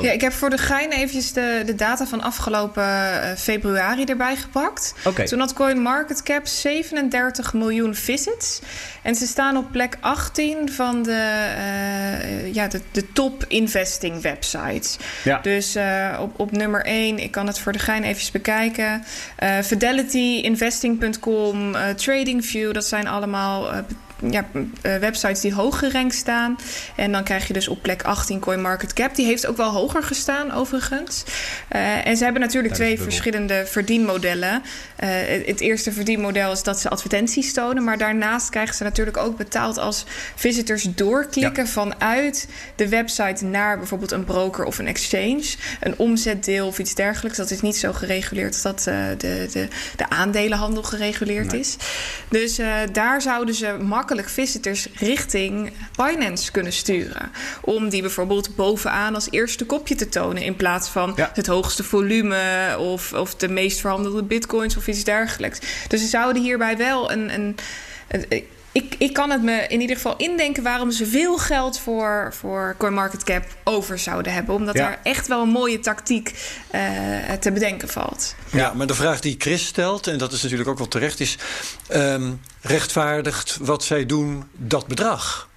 Ja, 0.00 0.12
ik 0.12 0.20
heb 0.20 0.32
voor 0.32 0.50
de 0.50 0.58
gein 0.58 0.90
eventjes 0.90 1.32
de, 1.32 1.62
de 1.66 1.74
data 1.74 2.06
van 2.06 2.22
afgelopen 2.22 2.82
uh, 2.82 3.32
februari 3.36 4.04
erbij 4.04 4.36
gepakt. 4.36 4.94
Okay. 5.04 5.26
Toen 5.26 5.38
had 5.38 5.52
CoinMarketCap 5.52 6.46
37 6.46 7.54
miljoen 7.54 7.94
visits. 7.94 8.60
En 9.02 9.14
ze 9.14 9.26
staan 9.26 9.56
op 9.56 9.70
plek 9.70 9.96
18 10.00 10.72
van 10.72 11.02
de, 11.02 11.50
uh, 11.58 12.54
ja, 12.54 12.68
de, 12.68 12.80
de 12.90 13.12
top 13.12 13.44
investing 13.48 14.22
websites. 14.22 14.96
Ja. 15.24 15.38
Dus 15.38 15.76
uh, 15.76 16.18
op, 16.20 16.40
op 16.40 16.52
nummer 16.52 16.84
1, 16.84 17.18
ik 17.18 17.30
kan 17.30 17.46
het 17.46 17.58
voor 17.58 17.72
de 17.72 17.78
gein 17.78 18.02
eventjes 18.02 18.30
bekijken. 18.30 19.04
Fidelity, 19.62 20.40
investing.com, 20.42 21.76
TradingView, 21.96 22.72
dat 22.72 22.84
zijn 22.84 23.06
allemaal 23.06 23.84
ja, 24.30 24.44
uh, 24.52 24.62
websites 24.96 25.40
die 25.40 25.54
hoog 25.54 25.78
gerankt 25.78 26.14
staan. 26.14 26.58
En 26.94 27.12
dan 27.12 27.24
krijg 27.24 27.46
je 27.46 27.52
dus 27.52 27.68
op 27.68 27.82
plek 27.82 28.02
18 28.02 28.40
CoinMarketCap. 28.40 29.14
Die 29.14 29.26
heeft 29.26 29.46
ook 29.46 29.56
wel 29.56 29.70
hoger 29.70 30.02
gestaan, 30.02 30.52
overigens. 30.52 31.24
Uh, 31.72 32.06
en 32.06 32.16
ze 32.16 32.24
hebben 32.24 32.42
natuurlijk 32.42 32.74
twee 32.74 33.00
verschillende 33.00 33.66
verdienmodellen. 33.66 34.62
Uh, 35.04 35.08
het 35.46 35.60
eerste 35.60 35.92
verdienmodel 35.92 36.52
is 36.52 36.62
dat 36.62 36.80
ze 36.80 36.88
advertenties 36.88 37.52
tonen. 37.52 37.84
Maar 37.84 37.98
daarnaast 37.98 38.50
krijgen 38.50 38.74
ze 38.74 38.82
natuurlijk 38.82 39.16
ook 39.16 39.36
betaald 39.36 39.78
als 39.78 40.04
visitors 40.34 40.82
doorklikken 40.82 41.68
vanuit 41.68 42.48
de 42.76 42.88
website 42.88 43.44
naar 43.44 43.78
bijvoorbeeld 43.78 44.12
een 44.12 44.24
broker 44.24 44.64
of 44.64 44.78
een 44.78 44.86
exchange. 44.86 45.54
Een 45.80 45.98
omzetdeel 45.98 46.66
of 46.66 46.78
iets 46.78 46.94
dergelijks. 46.94 47.36
Dat 47.36 47.50
is 47.50 47.60
niet 47.60 47.76
zo 47.76 47.92
gereguleerd 47.92 48.52
als 48.52 48.62
dat 48.62 48.82
de, 48.82 49.46
de, 49.52 49.68
de 49.96 50.08
aandelenhandel 50.08 50.82
gereguleerd 50.82 51.52
is. 51.52 51.76
Dus 52.28 52.60
daar 52.92 53.22
zouden 53.22 53.54
ze 53.54 53.76
makkelijk 53.80 54.05
makkelijk 54.06 54.34
visitors 54.34 54.88
richting 54.94 55.72
Binance 55.96 56.50
kunnen 56.50 56.72
sturen. 56.72 57.30
Om 57.60 57.88
die 57.88 58.00
bijvoorbeeld 58.00 58.56
bovenaan 58.56 59.14
als 59.14 59.30
eerste 59.30 59.66
kopje 59.66 59.94
te 59.94 60.08
tonen. 60.08 60.42
In 60.42 60.56
plaats 60.56 60.88
van 60.88 61.18
het 61.32 61.46
hoogste 61.46 61.84
volume 61.84 62.76
of, 62.78 63.12
of 63.12 63.34
de 63.34 63.48
meest 63.48 63.80
verhandelde 63.80 64.22
bitcoins 64.22 64.76
of 64.76 64.86
iets 64.86 65.04
dergelijks. 65.04 65.58
Dus 65.88 66.00
ze 66.00 66.06
zouden 66.06 66.42
hierbij 66.42 66.76
wel 66.76 67.12
een, 67.12 67.34
een, 67.34 67.56
een 68.08 68.44
ik, 68.76 68.94
ik 68.98 69.12
kan 69.12 69.30
het 69.30 69.42
me 69.42 69.66
in 69.68 69.80
ieder 69.80 69.96
geval 69.96 70.16
indenken 70.16 70.62
waarom 70.62 70.90
ze 70.90 71.06
veel 71.06 71.38
geld 71.38 71.78
voor, 71.78 72.34
voor 72.38 72.74
CoinMarketCap 72.78 73.44
over 73.64 73.98
zouden 73.98 74.32
hebben. 74.32 74.54
Omdat 74.54 74.74
daar 74.74 74.98
echt 75.02 75.26
wel 75.26 75.42
een 75.42 75.48
mooie 75.48 75.78
tactiek 75.78 76.34
uh, 76.74 76.80
te 77.40 77.52
bedenken 77.52 77.88
valt. 77.88 78.34
Ja, 78.52 78.72
maar 78.74 78.86
de 78.86 78.94
vraag 78.94 79.20
die 79.20 79.34
Chris 79.38 79.66
stelt, 79.66 80.06
en 80.06 80.18
dat 80.18 80.32
is 80.32 80.42
natuurlijk 80.42 80.68
ook 80.68 80.78
wel 80.78 80.88
terecht, 80.88 81.20
is: 81.20 81.38
um, 81.92 82.40
rechtvaardigt 82.60 83.58
wat 83.60 83.84
zij 83.84 84.06
doen 84.06 84.44
dat 84.52 84.86
bedrag? 84.86 85.48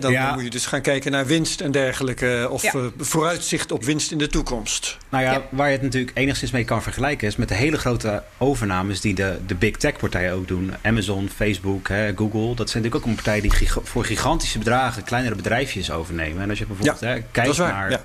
Dan 0.00 0.32
moet 0.34 0.42
je 0.42 0.50
dus 0.50 0.66
gaan 0.66 0.80
kijken 0.80 1.12
naar 1.12 1.26
winst 1.26 1.60
en 1.60 1.70
dergelijke. 1.70 2.46
Of 2.50 2.64
eh, 2.64 2.84
vooruitzicht 2.98 3.72
op 3.72 3.84
winst 3.84 4.10
in 4.10 4.18
de 4.18 4.28
toekomst. 4.28 4.96
Nou 5.08 5.24
ja, 5.24 5.42
waar 5.50 5.66
je 5.66 5.72
het 5.72 5.82
natuurlijk 5.82 6.16
enigszins 6.16 6.50
mee 6.50 6.64
kan 6.64 6.82
vergelijken... 6.82 7.28
is 7.28 7.36
met 7.36 7.48
de 7.48 7.54
hele 7.54 7.78
grote 7.78 8.22
overnames 8.38 9.00
die 9.00 9.14
de, 9.14 9.38
de 9.46 9.54
big 9.54 9.76
tech 9.76 9.96
partijen 9.96 10.32
ook 10.32 10.48
doen. 10.48 10.74
Amazon, 10.82 11.28
Facebook, 11.34 11.88
Google. 12.16 12.54
Dat 12.54 12.70
zijn 12.70 12.82
natuurlijk 12.82 12.94
ook 12.94 13.04
een 13.04 13.14
partij 13.14 13.40
die 13.40 13.52
voor 13.82 14.04
gigantische 14.04 14.58
bedragen... 14.58 15.04
kleinere 15.04 15.34
bedrijfjes 15.34 15.90
overnemen. 15.90 16.42
En 16.42 16.50
als 16.50 16.58
je 16.58 16.66
bijvoorbeeld 16.66 17.22
kijkt 17.32 17.58
naar... 17.58 18.00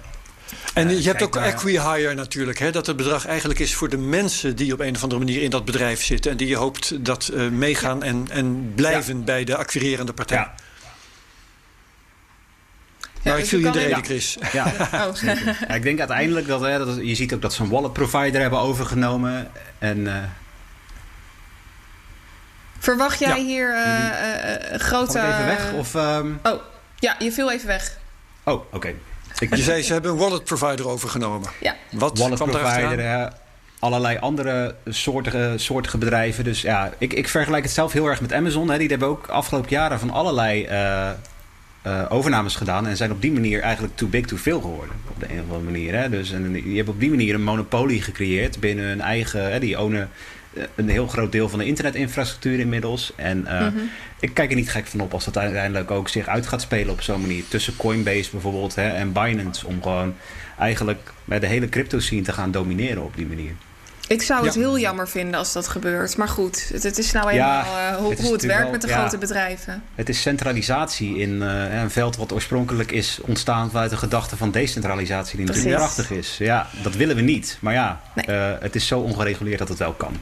En 0.74 0.90
uh, 0.90 1.00
je 1.00 1.08
hebt 1.08 1.24
ook 1.24 1.38
acquihire 1.38 2.14
natuurlijk. 2.14 2.60
Hè, 2.60 2.72
dat 2.72 2.86
het 2.86 2.96
bedrag 2.96 3.26
eigenlijk 3.26 3.60
is 3.60 3.76
voor 3.76 3.90
de 3.90 3.98
mensen 3.98 4.56
die 4.56 4.74
op 4.74 4.80
een 4.80 4.96
of 4.96 5.04
andere 5.04 5.24
manier 5.24 5.42
in 5.42 5.50
dat 5.50 5.66
bedrijf 5.66 6.04
zitten. 6.04 6.32
En 6.32 6.38
die 6.38 6.48
je 6.48 6.56
hoopt 6.56 7.06
dat 7.06 7.32
uh, 7.34 7.50
meegaan 7.50 8.04
en, 8.04 8.28
en 8.30 8.72
blijven 8.76 9.24
bij 9.24 9.44
de 9.44 9.56
acquirerende 9.56 10.14
partij. 10.14 10.38
Ja. 10.38 10.56
Nou, 13.26 13.40
ik 13.40 13.46
viel 13.46 13.60
je 13.60 13.72
de 13.72 13.80
reden, 13.80 14.04
Chris. 14.04 14.38
Ja. 14.52 14.66
Oh. 14.94 15.16
ja. 15.68 15.74
ik 15.74 15.84
denk 15.84 16.00
uiteindelijk 16.00 16.48
dat, 16.48 16.62
hè, 16.62 16.86
dat, 16.86 16.98
je 17.02 17.16
ziet 17.16 17.34
ook 17.34 17.42
dat 17.42 17.54
ze 17.54 17.64
een 17.64 17.70
wallet 17.70 17.94
provider 17.94 18.42
hebben 18.42 18.60
overgenomen. 18.60 19.52
En, 19.80 19.98
uh... 19.98 20.16
Verwacht 22.80 23.20
jij 23.20 23.42
hier 23.42 23.70
uh, 23.70 24.74
uh, 24.74 24.80
grote... 24.80 25.20
even 25.20 25.46
weg? 25.46 25.74
Of, 25.74 25.94
um... 25.94 26.40
Oh, 26.44 26.62
ja, 27.00 27.16
je 27.20 27.32
viel 27.32 27.52
even 27.52 27.68
weg. 27.68 27.98
Oh, 28.44 28.54
oké. 28.54 28.76
Okay. 28.76 28.96
Je 29.50 29.64
zei, 29.64 29.84
ze 29.84 29.94
hebben 29.94 30.12
een 30.12 30.18
wallet 30.18 30.44
provider 30.44 30.88
overgenomen. 30.88 31.50
Ja. 31.60 31.76
Wat 31.92 32.18
wallet 32.18 32.38
provider, 32.38 33.32
allerlei 33.80 34.18
andere 34.18 34.76
soortige, 34.86 35.54
soortige 35.56 35.98
bedrijven. 35.98 36.44
Dus 36.44 36.62
ja, 36.62 36.92
ik, 36.98 37.14
ik 37.14 37.30
vergelijk 37.30 37.64
het 37.64 37.74
zelf 37.74 37.94
heel 37.94 38.06
erg 38.06 38.22
met 38.22 38.34
Amazon. 38.34 38.70
Hè. 38.70 38.78
Die 38.78 38.88
hebben 38.88 39.08
ook 39.08 39.28
afgelopen 39.28 39.70
jaren 39.70 40.00
van 40.00 40.10
allerlei 40.10 40.68
uh, 40.68 41.10
overnames 42.10 42.56
gedaan 42.56 42.88
en 42.88 42.98
zijn 42.98 43.12
op 43.12 43.22
die 43.22 43.32
manier 43.32 43.62
eigenlijk 43.62 43.96
too 43.96 44.10
big 44.10 44.26
to 44.26 44.38
veel 44.38 44.62
geworden. 44.62 44.96
Op 45.10 45.20
de 45.20 45.26
een 45.30 45.40
of 45.40 45.46
andere 45.46 45.72
manier. 45.72 45.96
Hè? 45.96 46.10
Dus 46.10 46.32
en 46.32 46.52
die 46.52 46.76
hebben 46.76 46.94
op 46.94 47.00
die 47.00 47.10
manier 47.10 47.34
een 47.34 47.44
monopolie 47.44 48.02
gecreëerd 48.02 48.60
binnen 48.60 48.86
hun 48.86 49.02
eigen. 49.02 49.52
Hè, 49.52 49.60
die 49.60 49.80
ownen 49.80 50.10
eh, 50.54 50.64
een 50.76 50.90
heel 50.90 51.08
groot 51.08 51.32
deel 51.32 51.50
van 51.50 51.60
de 51.60 51.66
internetinfrastructuur 51.66 52.60
inmiddels. 52.60 53.14
En 53.16 53.46
uh, 53.48 53.68
ik 54.20 54.34
kijk 54.34 54.50
er 54.50 54.56
niet 54.56 54.70
gek 54.70 54.86
van 54.86 55.00
op 55.00 55.14
als 55.14 55.26
dat 55.26 55.38
uiteindelijk 55.38 55.92
ook 55.92 56.10
zich 56.10 56.28
uit 56.28 56.48
gaat 56.48 56.62
spelen 56.62 56.94
op 56.94 57.02
zo'n 57.02 57.22
manier. 57.22 57.44
Tussen 57.48 57.76
Coinbase 57.76 58.32
bijvoorbeeld 58.32 58.76
hè, 58.76 58.90
en 58.90 59.12
Binance. 59.12 59.68
Om 59.68 59.82
gewoon 59.82 60.16
eigenlijk 60.60 61.12
bij 61.26 61.40
de 61.40 61.48
hele 61.48 61.70
crypto 61.70 62.00
scene 62.00 62.22
te 62.22 62.34
gaan 62.34 62.52
domineren 62.52 63.04
op 63.04 63.16
die 63.16 63.26
manier. 63.26 63.52
Ik 64.08 64.22
zou 64.22 64.46
het 64.46 64.56
heel 64.56 64.80
jammer 64.80 65.08
vinden 65.08 65.40
als 65.40 65.54
dat 65.54 65.68
gebeurt. 65.68 66.18
Maar 66.18 66.28
goed, 66.28 66.70
het, 66.74 66.84
het 66.84 66.98
is 66.98 67.12
nou 67.12 67.30
eenmaal 67.30 67.64
uh, 67.64 67.96
hoe 67.96 68.10
het, 68.10 68.22
hoe 68.22 68.34
het 68.34 68.44
werkt 68.44 68.72
met 68.72 68.82
de 68.82 68.88
grote 68.88 69.18
bedrijven. 69.18 69.84
Het 69.96 70.10
is 70.10 70.22
centralisatie 70.22 71.18
in 71.18 71.30
uh, 71.30 71.82
een 71.82 71.92
veld 71.92 72.16
wat 72.16 72.34
oorspronkelijk 72.34 72.92
is 72.92 73.20
ontstaan 73.22 73.72
vanuit 73.72 73.90
de 73.90 73.98
gedachte 73.98 74.38
van 74.38 74.52
decentralisatie, 74.52 75.38
die 75.38 75.46
natuurlijk 75.46 75.76
prachtig 75.76 76.12
is. 76.12 76.36
Ja, 76.38 76.68
dat 76.84 76.96
willen 76.96 77.16
we 77.16 77.22
niet. 77.22 77.58
Maar 77.60 77.74
ja, 77.74 78.02
nee. 78.16 78.38
uh, 78.38 78.52
het 78.60 78.76
is 78.76 78.88
zo 78.88 79.00
ongereguleerd 79.00 79.60
dat 79.60 79.70
het 79.70 79.78
wel 79.78 79.94
kan. 79.94 80.18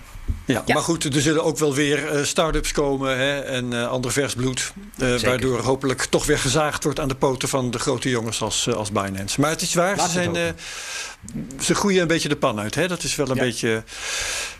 Ja, 0.46 0.64
maar 0.68 0.82
goed, 0.82 1.16
er 1.16 1.22
zullen 1.22 1.44
ook 1.44 1.58
wel 1.58 1.74
weer 1.74 2.14
uh, 2.14 2.24
start-ups 2.24 2.72
komen 2.72 3.18
hè, 3.18 3.40
en 3.40 3.74
uh, 3.74 3.88
ander 3.88 4.12
vers 4.12 4.34
bloed. 4.34 4.74
Uh, 4.98 5.20
waardoor 5.20 5.60
hopelijk 5.60 6.06
toch 6.06 6.26
weer 6.26 6.40
gezaagd 6.40 6.84
wordt 6.84 7.00
aan 7.00 7.08
de 7.08 7.16
poten 7.16 7.50
van 7.50 7.72
de 7.72 7.80
grote 7.80 8.10
jongens 8.10 8.42
als, 8.42 8.74
als 8.74 8.92
Binance. 8.92 9.42
Maar 9.42 9.50
het 9.50 9.62
is 9.62 9.74
waar, 9.74 10.00
ze, 10.00 10.10
zijn, 10.10 10.56
ze 11.60 11.76
groeien 11.76 12.02
een 12.02 12.08
beetje 12.08 12.30
de 12.30 12.36
pan 12.36 12.60
uit. 12.60 12.76
Hè? 12.76 12.88
Dat 12.88 13.04
is 13.04 13.16
wel 13.16 13.30
een, 13.30 13.38
beetje, 13.38 13.84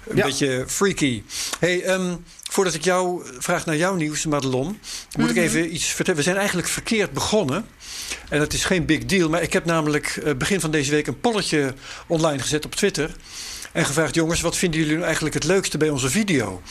een 0.08 0.16
ja. 0.16 0.26
beetje 0.26 0.64
freaky. 0.68 1.24
Hey, 1.60 1.94
um, 1.94 2.24
voordat 2.52 2.74
ik 2.74 2.84
jou 2.84 3.26
vraag 3.38 3.66
naar 3.66 3.78
jouw 3.78 3.96
nieuws, 3.96 4.26
Madelon, 4.26 4.66
moet 4.66 4.78
mm 4.78 5.22
-hmm. 5.22 5.30
ik 5.30 5.36
mhm. 5.36 5.44
even 5.44 5.74
iets 5.74 5.86
vertellen. 5.86 6.20
We 6.20 6.26
zijn 6.26 6.38
eigenlijk 6.38 6.68
verkeerd 6.68 7.12
begonnen. 7.12 7.66
En 8.30 8.40
dat 8.40 8.54
is 8.54 8.66
geen 8.66 8.86
big 8.86 9.06
deal, 9.06 9.30
maar 9.30 9.42
ik 9.42 9.54
heb 9.54 9.66
namelijk 9.66 10.34
begin 10.38 10.60
van 10.60 10.72
deze 10.72 10.92
week 10.92 11.08
een 11.08 11.20
polletje 11.20 11.74
online 12.08 12.40
gezet 12.40 12.66
op 12.66 12.76
Twitter. 12.76 13.12
En 13.74 13.86
gevraagd: 13.86 14.16
jongens, 14.16 14.42
wat 14.42 14.58
vinden 14.58 14.80
jullie 14.80 14.96
nu 14.96 15.04
eigenlijk 15.04 15.34
het 15.34 15.44
leukste 15.44 15.78
bij 15.78 15.90
onze 15.90 16.10
video? 16.10 16.62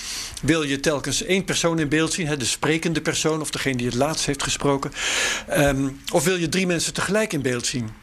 Wil 0.43 0.63
je 0.63 0.81
telkens 0.81 1.23
één 1.23 1.45
persoon 1.45 1.79
in 1.79 1.89
beeld 1.89 2.13
zien, 2.13 2.27
hè, 2.27 2.37
de 2.37 2.45
sprekende 2.45 3.01
persoon 3.01 3.41
of 3.41 3.51
degene 3.51 3.77
die 3.77 3.87
het 3.87 3.95
laatst 3.95 4.27
heeft 4.27 4.43
gesproken? 4.43 4.93
Um, 5.51 6.01
of 6.13 6.25
wil 6.25 6.37
je 6.37 6.49
drie 6.49 6.67
mensen 6.67 6.95
tegelijk 6.95 7.33
in 7.33 7.43
beeld 7.43 7.67
zien? 7.67 8.02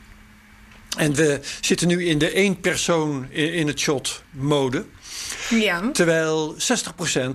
En 1.00 1.14
we 1.14 1.40
zitten 1.62 1.88
nu 1.88 2.06
in 2.06 2.18
de 2.18 2.32
één 2.32 2.60
persoon 2.60 3.32
in 3.32 3.68
het 3.68 3.80
shot 3.80 4.24
mode. 4.32 4.86
Ja. 5.50 5.90
Terwijl 5.94 6.56
60% 6.56 6.58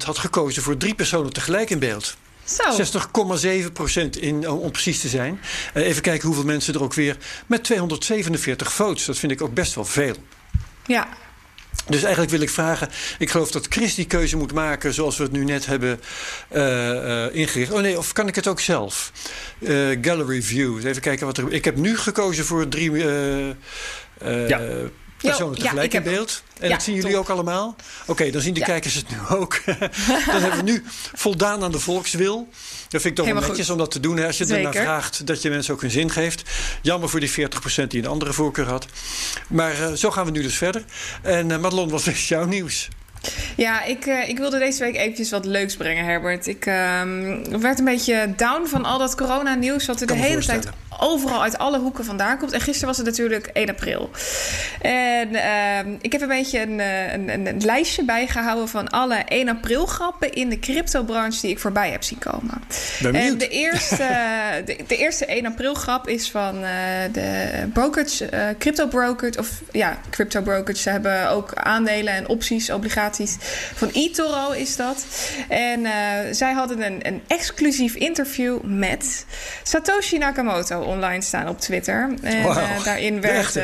had 0.05 0.19
gekozen 0.19 0.63
voor 0.63 0.77
drie 0.77 0.95
personen 0.95 1.33
tegelijk 1.33 1.71
in 1.71 1.79
beeld. 1.79 2.17
60,7 3.67 3.73
procent 3.73 4.47
om 4.47 4.71
precies 4.71 5.01
te 5.01 5.09
zijn. 5.09 5.41
Uh, 5.75 5.87
even 5.87 6.03
kijken 6.03 6.27
hoeveel 6.27 6.45
mensen 6.45 6.75
er 6.75 6.83
ook 6.83 6.95
weer. 6.95 7.17
Met 7.47 7.65
247 7.65 8.73
votes. 8.73 9.05
Dat 9.05 9.19
vind 9.19 9.33
ik 9.33 9.43
ook 9.43 9.55
best 9.55 9.75
wel 9.75 9.85
veel. 9.85 10.15
Ja, 10.87 11.09
dus 11.89 12.03
eigenlijk 12.03 12.31
wil 12.31 12.41
ik 12.41 12.51
vragen, 12.51 12.89
ik 13.19 13.31
geloof 13.31 13.51
dat 13.51 13.67
Chris 13.69 13.95
die 13.95 14.07
keuze 14.07 14.37
moet 14.37 14.53
maken 14.53 14.95
zoals 14.95 15.17
we 15.17 15.23
het 15.23 15.33
nu 15.33 15.45
net 15.45 15.67
hebben 15.67 16.01
uh, 16.53 16.91
uh, 16.91 17.35
ingericht. 17.35 17.73
Oh 17.73 17.81
nee, 17.81 17.99
of 17.99 18.13
kan 18.13 18.29
ik 18.29 18.35
het 18.35 18.47
ook 18.47 18.61
zelf? 18.61 19.13
Uh, 19.59 19.99
gallery 20.01 20.43
view, 20.43 20.87
even 20.87 21.03
kijken 21.03 21.27
wat 21.27 21.39
er... 21.39 21.53
Ik 21.53 21.65
heb 21.65 21.77
nu 21.77 21.97
gekozen 21.97 22.45
voor 22.45 22.69
drie 22.69 22.93
ja. 24.49 24.61
Personen 25.29 25.59
tegelijk 25.59 25.93
ja, 25.93 25.99
in 25.99 26.05
beeld. 26.05 26.43
En 26.61 26.71
dat 26.71 26.83
zien 26.83 26.95
jullie 26.95 27.17
ook 27.17 27.29
allemaal? 27.29 27.77
Oké, 28.03 28.11
okay, 28.11 28.31
dan 28.31 28.43
zien 28.43 28.55
de 28.55 28.61
kijkers 28.61 28.95
het 28.95 29.11
nu 29.11 29.17
ook. 29.29 29.61
dan 30.33 30.41
hebben 30.43 30.57
we 30.57 30.63
nu 30.63 30.85
voldaan 31.15 31.63
aan 31.63 31.73
de 31.73 31.79
volkswil. 31.79 32.49
Dat 32.89 33.01
vind 33.01 33.19
ik 33.19 33.25
toch 33.25 33.35
wel 33.35 33.49
netjes 33.49 33.71
om 33.71 33.79
dat 33.79 33.91
te 33.91 34.01
doen. 34.01 34.17
Hè, 34.17 34.27
als 34.27 34.39
je 34.39 34.47
ernaar 34.47 34.75
vraagt 34.75 35.27
dat 35.27 35.43
je 35.43 35.51
mensen 35.51 35.75
ook 35.75 35.83
een 35.83 35.91
zin 35.91 36.11
geeft. 36.11 36.43
Jammer 36.83 37.09
voor 37.09 37.21
die 37.21 37.31
40% 37.31 37.33
die 37.89 38.03
een 38.03 38.09
andere 38.09 38.33
voorkeur 38.33 38.67
had. 38.67 38.87
Maar 39.49 39.81
uh, 39.81 39.93
zo 39.93 40.11
gaan 40.11 40.25
we 40.25 40.31
nu 40.31 40.43
dus 40.43 40.57
verder. 40.57 40.85
En 41.23 41.51
uh, 41.51 41.59
Madelon, 41.59 41.89
wat 41.89 42.07
is 42.07 42.29
jouw 42.29 42.45
nieuws? 42.45 42.89
Ja, 43.57 43.85
ik, 43.85 44.07
uh, 44.07 44.29
ik 44.29 44.39
wilde 44.39 44.59
deze 44.59 44.83
week 44.83 44.97
eventjes 44.97 45.31
wat 45.31 45.45
leuks 45.45 45.77
brengen, 45.77 46.05
Herbert. 46.05 46.47
Ik 46.47 46.67
uh, 46.67 46.75
werd 47.61 47.79
een 47.79 47.85
beetje 47.85 48.33
down 48.37 48.67
van 48.67 48.85
al 48.85 48.99
dat 48.99 49.15
coronanieuws... 49.15 49.87
wat 49.87 50.01
er 50.01 50.07
de 50.07 50.15
hele 50.15 50.45
tijd 50.45 50.69
overal 51.01 51.43
uit 51.43 51.59
alle 51.59 51.79
hoeken 51.79 52.05
vandaan 52.05 52.39
komt. 52.39 52.53
En 52.53 52.61
gisteren 52.61 52.89
was 52.89 52.97
het 52.97 53.07
natuurlijk 53.07 53.47
1 53.47 53.69
april. 53.69 54.11
En 54.81 55.35
ehm, 55.35 55.95
ik 56.01 56.13
heb 56.13 56.21
een 56.21 56.29
beetje 56.29 56.61
een, 56.61 56.79
een, 56.79 57.29
een, 57.29 57.47
een, 57.47 57.65
lijstje 57.65 58.05
bijgehouden 58.05 58.69
van 58.69 58.89
alle 58.89 59.15
1 59.15 59.49
april 59.49 59.87
grappen 59.87 60.33
in 60.33 60.49
de 60.49 60.59
cryptobranche 60.59 61.41
die 61.41 61.51
ik 61.51 61.59
voorbij 61.59 61.91
heb 61.91 62.03
zien 62.03 62.19
komen. 62.19 62.63
En 63.13 63.39
de 63.39 63.49
eerste, 63.49 64.09
de, 64.67 64.77
de, 64.87 64.97
eerste 64.97 65.27
1 65.27 65.47
april 65.47 65.75
grap 65.75 66.09
is 66.09 66.31
van 66.31 66.57
uh, 66.57 66.69
de 67.13 67.49
brokerage, 67.73 68.55
crypto 68.59 68.87
brokerage, 68.87 69.39
of 69.39 69.63
ja, 69.73 69.99
crypto 70.11 70.43
brokerage. 70.43 70.83
Ze 70.83 70.91
hebben 70.91 71.31
ook 71.31 71.55
aandelen 71.55 72.15
en 72.15 72.29
opties, 72.29 72.71
obligaties 72.71 73.14
van 73.75 73.91
eToro 73.93 74.51
is 74.51 74.77
dat. 74.77 75.07
En 75.49 75.81
uh, 75.81 75.91
zij 76.31 76.53
hadden 76.53 76.83
een, 76.83 77.07
een 77.07 77.23
exclusief 77.27 77.95
interview 77.95 78.59
met 78.63 79.27
Satoshi 79.63 80.19
Nakamoto 80.19 80.81
online 80.81 81.23
staan 81.23 81.49
op 81.49 81.61
Twitter. 81.61 82.15
En 82.23 82.43
wow, 82.43 82.85
daarin 82.85 83.21
werd. 83.21 83.61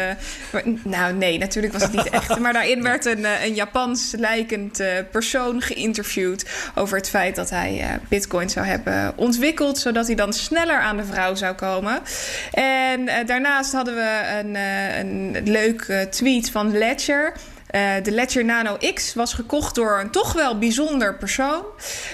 nou, 0.85 1.14
nee, 1.14 1.38
natuurlijk 1.38 1.73
was 1.73 1.83
het 1.83 1.92
niet 1.92 2.11
echt. 2.11 2.38
maar 2.38 2.52
daarin 2.52 2.83
werd 2.92 3.04
een, 3.04 3.25
een 3.25 3.54
Japans 3.54 4.14
lijkend 4.19 4.83
persoon 5.11 5.61
geïnterviewd 5.62 6.47
over 6.75 6.97
het 6.97 7.09
feit 7.09 7.37
dat 7.37 7.50
hij 7.50 7.99
Bitcoin 8.09 8.50
zou 8.50 8.66
hebben 8.66 9.12
ontwikkeld, 9.16 9.78
zodat 9.78 10.07
hij 10.07 10.16
dan 10.16 10.33
sneller 10.33 10.78
aan 10.78 10.97
de 10.97 11.04
vrouw 11.04 11.35
zou 11.35 11.54
komen. 11.54 12.00
En 12.52 13.26
daarnaast 13.26 13.73
hadden 13.73 13.95
we 13.95 14.40
een, 14.40 14.54
een 15.00 15.42
leuk 15.45 16.07
tweet 16.11 16.50
van 16.50 16.78
Ledger. 16.78 17.33
Uh, 17.74 17.92
de 18.02 18.10
Ledger 18.10 18.44
Nano 18.44 18.76
X 18.94 19.14
was 19.14 19.34
gekocht 19.34 19.74
door 19.74 20.00
een 20.00 20.10
toch 20.10 20.32
wel 20.32 20.58
bijzonder 20.58 21.16
persoon. 21.16 21.62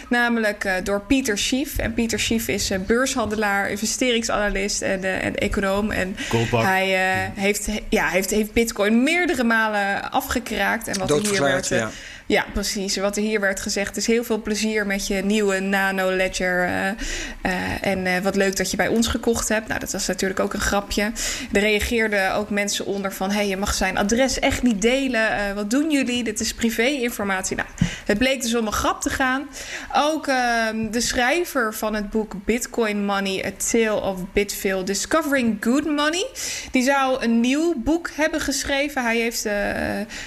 Namelijk 0.08 0.64
uh, 0.64 0.72
door 0.82 1.00
Pieter 1.00 1.38
Schief. 1.38 1.78
En 1.78 1.94
Pieter 1.94 2.20
Schief 2.20 2.48
is 2.48 2.70
uh, 2.70 2.78
beurshandelaar, 2.78 3.70
investeringsanalist 3.70 4.82
en, 4.82 5.22
en 5.22 5.34
econoom. 5.34 5.90
En 5.90 6.16
hij 6.50 6.86
heeft, 7.34 7.68
ja, 7.88 8.08
heeft, 8.08 8.30
heeft 8.30 8.52
Bitcoin 8.52 9.02
meerdere 9.02 9.44
malen 9.44 10.10
afgekraakt. 10.10 10.88
En 10.88 10.98
wat 10.98 11.20
hier 11.20 11.42
werd. 11.42 11.68
Ja 11.68 11.90
ja, 12.28 12.44
precies. 12.52 12.96
Wat 12.96 13.16
er 13.16 13.22
hier 13.22 13.40
werd 13.40 13.60
gezegd 13.60 13.96
is 13.96 14.06
heel 14.06 14.24
veel 14.24 14.42
plezier 14.42 14.86
met 14.86 15.06
je 15.06 15.14
nieuwe 15.14 15.60
Nano 15.60 16.10
Ledger. 16.10 16.66
Uh, 16.66 16.70
uh, 16.72 17.86
en 17.86 18.06
uh, 18.06 18.18
wat 18.18 18.36
leuk 18.36 18.56
dat 18.56 18.70
je 18.70 18.76
bij 18.76 18.88
ons 18.88 19.06
gekocht 19.06 19.48
hebt. 19.48 19.68
Nou, 19.68 19.80
dat 19.80 19.92
was 19.92 20.06
natuurlijk 20.06 20.40
ook 20.40 20.54
een 20.54 20.60
grapje. 20.60 21.12
Er 21.52 21.60
reageerden 21.60 22.34
ook 22.34 22.50
mensen 22.50 22.86
onder 22.86 23.12
van... 23.12 23.30
hé, 23.30 23.36
hey, 23.36 23.48
je 23.48 23.56
mag 23.56 23.74
zijn 23.74 23.98
adres 23.98 24.38
echt 24.38 24.62
niet 24.62 24.82
delen. 24.82 25.54
wat 25.54 25.70
doen 25.70 25.90
jullie? 25.90 26.24
Dit 26.24 26.40
is 26.40 26.54
privé-informatie. 26.54 27.56
Nou, 27.56 27.68
het 28.04 28.18
bleek 28.18 28.42
dus 28.42 28.54
om 28.54 28.66
een 28.66 28.72
grap 28.72 29.00
te 29.00 29.10
gaan. 29.10 29.48
Ook 29.94 30.26
ehm, 30.26 30.90
de 30.90 31.00
schrijver 31.00 31.74
van 31.74 31.94
het 31.94 32.10
boek 32.10 32.34
Bitcoin 32.44 33.04
Money... 33.04 33.44
A 33.46 33.50
Tale 33.70 34.00
of 34.00 34.32
Bitville, 34.32 34.84
Discovering 34.84 35.56
Good 35.60 35.84
Money... 35.84 36.26
die 36.70 36.82
zou 36.82 37.24
een 37.24 37.40
nieuw 37.40 37.74
boek 37.76 38.10
hebben 38.14 38.40
geschreven. 38.40 39.02
Hij 39.02 39.16
heeft 39.16 39.44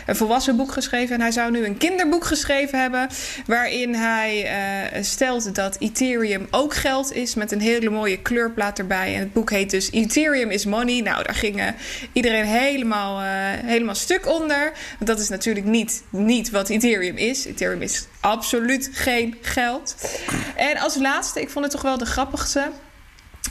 een 0.06 0.16
volwassen 0.16 0.56
boek 0.56 0.72
geschreven... 0.72 1.16
en 1.16 1.22
hij 1.22 1.32
zou 1.32 1.52
nu 1.52 1.66
een 1.66 1.78
kinderboek 1.90 2.26
geschreven 2.26 2.80
hebben. 2.80 3.10
Waarin 3.46 3.96
hij 3.96 4.44
uh, 4.96 5.04
stelt 5.04 5.56
dat 5.56 5.78
Ethereum 5.80 6.48
ook 6.52 6.74
geld 6.74 7.14
is. 7.14 7.36
Met 7.36 7.52
een 7.52 7.62
hele 7.62 7.90
mooie 7.90 8.22
kleurplaat 8.22 8.80
erbij. 8.80 9.14
En 9.14 9.20
het 9.20 9.34
boek 9.34 9.50
heet 9.50 9.70
dus 9.70 9.92
Ethereum 9.92 10.50
is 10.50 10.66
Money. 10.66 11.02
Nou, 11.02 11.24
daar 11.24 11.36
ging 11.36 11.60
uh, 11.60 11.68
iedereen 12.14 12.46
helemaal, 12.46 13.22
uh, 13.22 13.28
helemaal 13.66 13.96
stuk 13.96 14.28
onder. 14.28 14.72
Dat 15.00 15.20
is 15.20 15.30
natuurlijk 15.30 15.66
niet, 15.66 16.04
niet 16.10 16.50
wat 16.50 16.70
Ethereum 16.70 17.18
is. 17.18 17.46
Ethereum 17.46 17.82
is 17.82 18.08
absoluut 18.20 18.90
geen 18.94 19.38
geld. 19.42 19.96
En 20.56 20.78
als 20.78 20.96
laatste, 20.96 21.42
ik 21.42 21.50
vond 21.50 21.66
het 21.66 21.74
toch 21.74 21.84
wel 21.84 21.98
de 21.98 22.06
grappigste. 22.06 22.72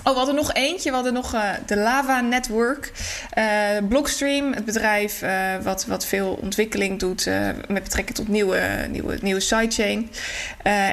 Oh, 0.02 0.12
we 0.12 0.19
hadden 0.19 0.35
nog 0.35 0.52
eentje. 0.52 0.88
We 0.88 0.95
hadden 0.95 1.12
nog 1.12 1.35
uh, 1.35 1.50
de 1.67 1.76
Lava 1.76 2.21
Network. 2.21 2.93
Uh, 3.38 3.45
Blockstream, 3.88 4.52
het 4.52 4.64
bedrijf 4.64 5.23
uh, 5.23 5.31
wat, 5.62 5.87
wat 5.87 6.07
veel 6.07 6.38
ontwikkeling 6.43 6.99
doet 6.99 7.26
met 7.69 7.83
betrekking 7.83 8.17
tot 8.17 8.28
nieuwe, 8.28 8.87
nieuwe, 8.90 9.19
nieuwe 9.21 9.40
sidechain, 9.40 10.11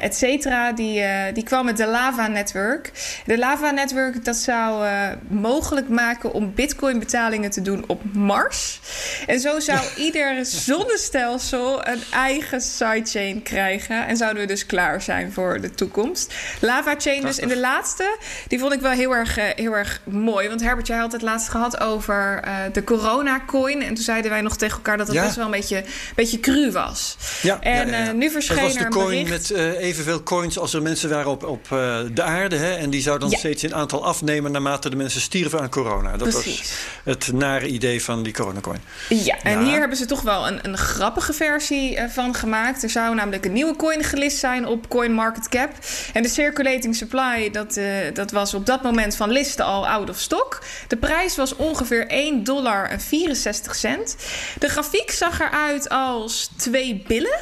et 0.02 0.16
cetera. 0.16 0.72
Die, 0.72 1.04
die 1.34 1.44
kwam 1.44 1.66
met 1.66 1.78
de 1.78 1.86
Lava 1.86 2.28
Network. 2.28 2.92
De 3.26 3.38
Lava 3.38 3.72
Network 3.72 4.26
dat 4.26 4.36
zou 4.36 4.88
mogelijk 5.28 5.90
maken 5.90 6.34
om 6.34 6.54
bitcoin 6.54 7.00
betalingen 7.00 7.52
te 7.52 7.62
doen 7.62 7.84
op 7.88 8.02
Mars. 8.14 8.80
En 9.28 9.40
zo 9.40 9.60
zou 9.60 9.80
ieder 9.98 10.46
zonnestelsel 10.46 11.88
een 11.88 12.02
eigen 12.12 12.62
sidechain 12.62 13.42
krijgen. 13.44 14.08
En 14.08 14.18
zouden 14.18 14.42
we 14.42 14.48
dus 14.48 14.66
klaar 14.66 15.02
zijn 15.02 15.32
voor 15.32 15.62
de 15.62 15.72
toekomst. 15.72 16.34
Lava 16.60 16.96
Chain 16.98 17.22
dus 17.22 17.40
in 17.40 17.48
de 17.48 17.60
laatste, 17.60 18.18
die 18.48 18.60
vond 18.60 18.74
ik 18.74 18.82
wel 18.82 18.92
heel 18.96 19.16
erg, 19.16 19.38
eh, 19.38 19.44
heel 19.56 19.76
erg 19.76 20.02
mooi. 20.04 20.48
Want 20.48 20.62
Herbert, 20.62 20.88
jij 20.88 20.98
had 20.98 21.12
het 21.12 21.22
laatst 21.22 21.50
gehad 21.50 21.80
over 21.80 22.42
uh, 22.46 22.56
de 22.72 22.84
corona-coin. 22.84 23.82
En 23.82 23.94
toen 23.94 24.04
zeiden 24.04 24.32
wij 24.32 24.42
nog 24.42 24.58
tegen 24.58 24.76
elkaar 24.76 24.98
dat 24.98 25.08
het 25.08 25.22
best 25.22 25.36
wel 25.36 25.46
een 25.46 25.52
beetje, 25.52 25.84
beetje 26.16 26.40
cru 26.40 26.72
was. 26.72 27.18
Ja, 27.42 27.62
en 27.62 27.88
ja, 27.90 27.98
ja, 27.98 28.08
uh, 28.08 28.14
nu 28.14 28.30
verscheen 28.30 28.62
was 28.62 28.74
de 28.74 28.88
coin 28.88 29.30
met 29.30 29.50
uh, 29.50 29.80
evenveel 29.80 30.24
coins 30.24 30.60
als 30.60 30.74
er 30.74 30.82
mensen 30.82 31.10
waren 31.10 31.32
op, 31.32 31.44
op 31.44 31.68
de 32.14 32.22
aarde. 32.24 32.56
Hè? 32.56 32.74
En 32.76 32.90
die 32.90 33.02
zou 33.02 33.20
dan 33.20 33.32
steeds 33.32 33.64
in 33.64 33.76
aantal 33.76 34.06
afnemen 34.06 34.52
naarmate 34.52 34.90
de 34.90 34.96
mensen 34.96 35.22
stierven 35.22 35.60
aan 35.60 35.70
corona. 35.70 36.18
Dat 36.18 36.30
Precies. 36.30 36.74
was 37.04 37.16
het 37.16 37.34
nare 37.34 37.68
idee 37.68 38.04
van 38.04 38.24
die 38.24 38.34
corona-coin. 38.34 38.80
Ja, 39.10 39.36
en 39.44 39.64
hier 39.64 39.80
hebben 39.80 39.98
ze 39.98 40.06
toch 40.06 40.22
wel 40.22 40.48
een, 40.48 40.60
een 40.62 40.78
grappige 40.78 41.34
versie 41.34 42.00
van 42.10 42.34
gemaakt. 42.34 42.84
Er 42.84 42.90
zou 42.90 43.16
namelijk 43.16 43.46
een 43.46 43.54
nieuwe 43.54 43.76
coin 43.76 44.04
gelist 44.04 44.38
zijn 44.38 44.66
op 44.66 44.90
CoinMarketCap. 44.90 45.72
En 46.14 46.24
de 46.24 46.30
circulating 46.30 46.96
supply, 46.96 47.52
dat, 47.52 47.80
dat 48.14 48.32
was 48.32 48.54
op 48.54 48.66
dat 48.66 48.75
moment 48.84 49.16
van 49.16 49.32
listen 49.32 49.66
al 49.66 49.88
out 49.88 50.10
of 50.10 50.20
stock. 50.20 50.64
De 50.88 50.98
prijs 50.98 51.36
was 51.36 51.56
ongeveer 51.56 52.08
1 52.08 52.44
dollar 52.44 52.90
en 52.90 53.02
64 53.02 53.76
cent. 53.76 54.16
De 54.60 54.70
grafiek 54.70 55.12
zag 55.12 55.40
eruit 55.40 55.90
als 55.90 56.50
twee 56.58 57.04
billen. 57.08 57.40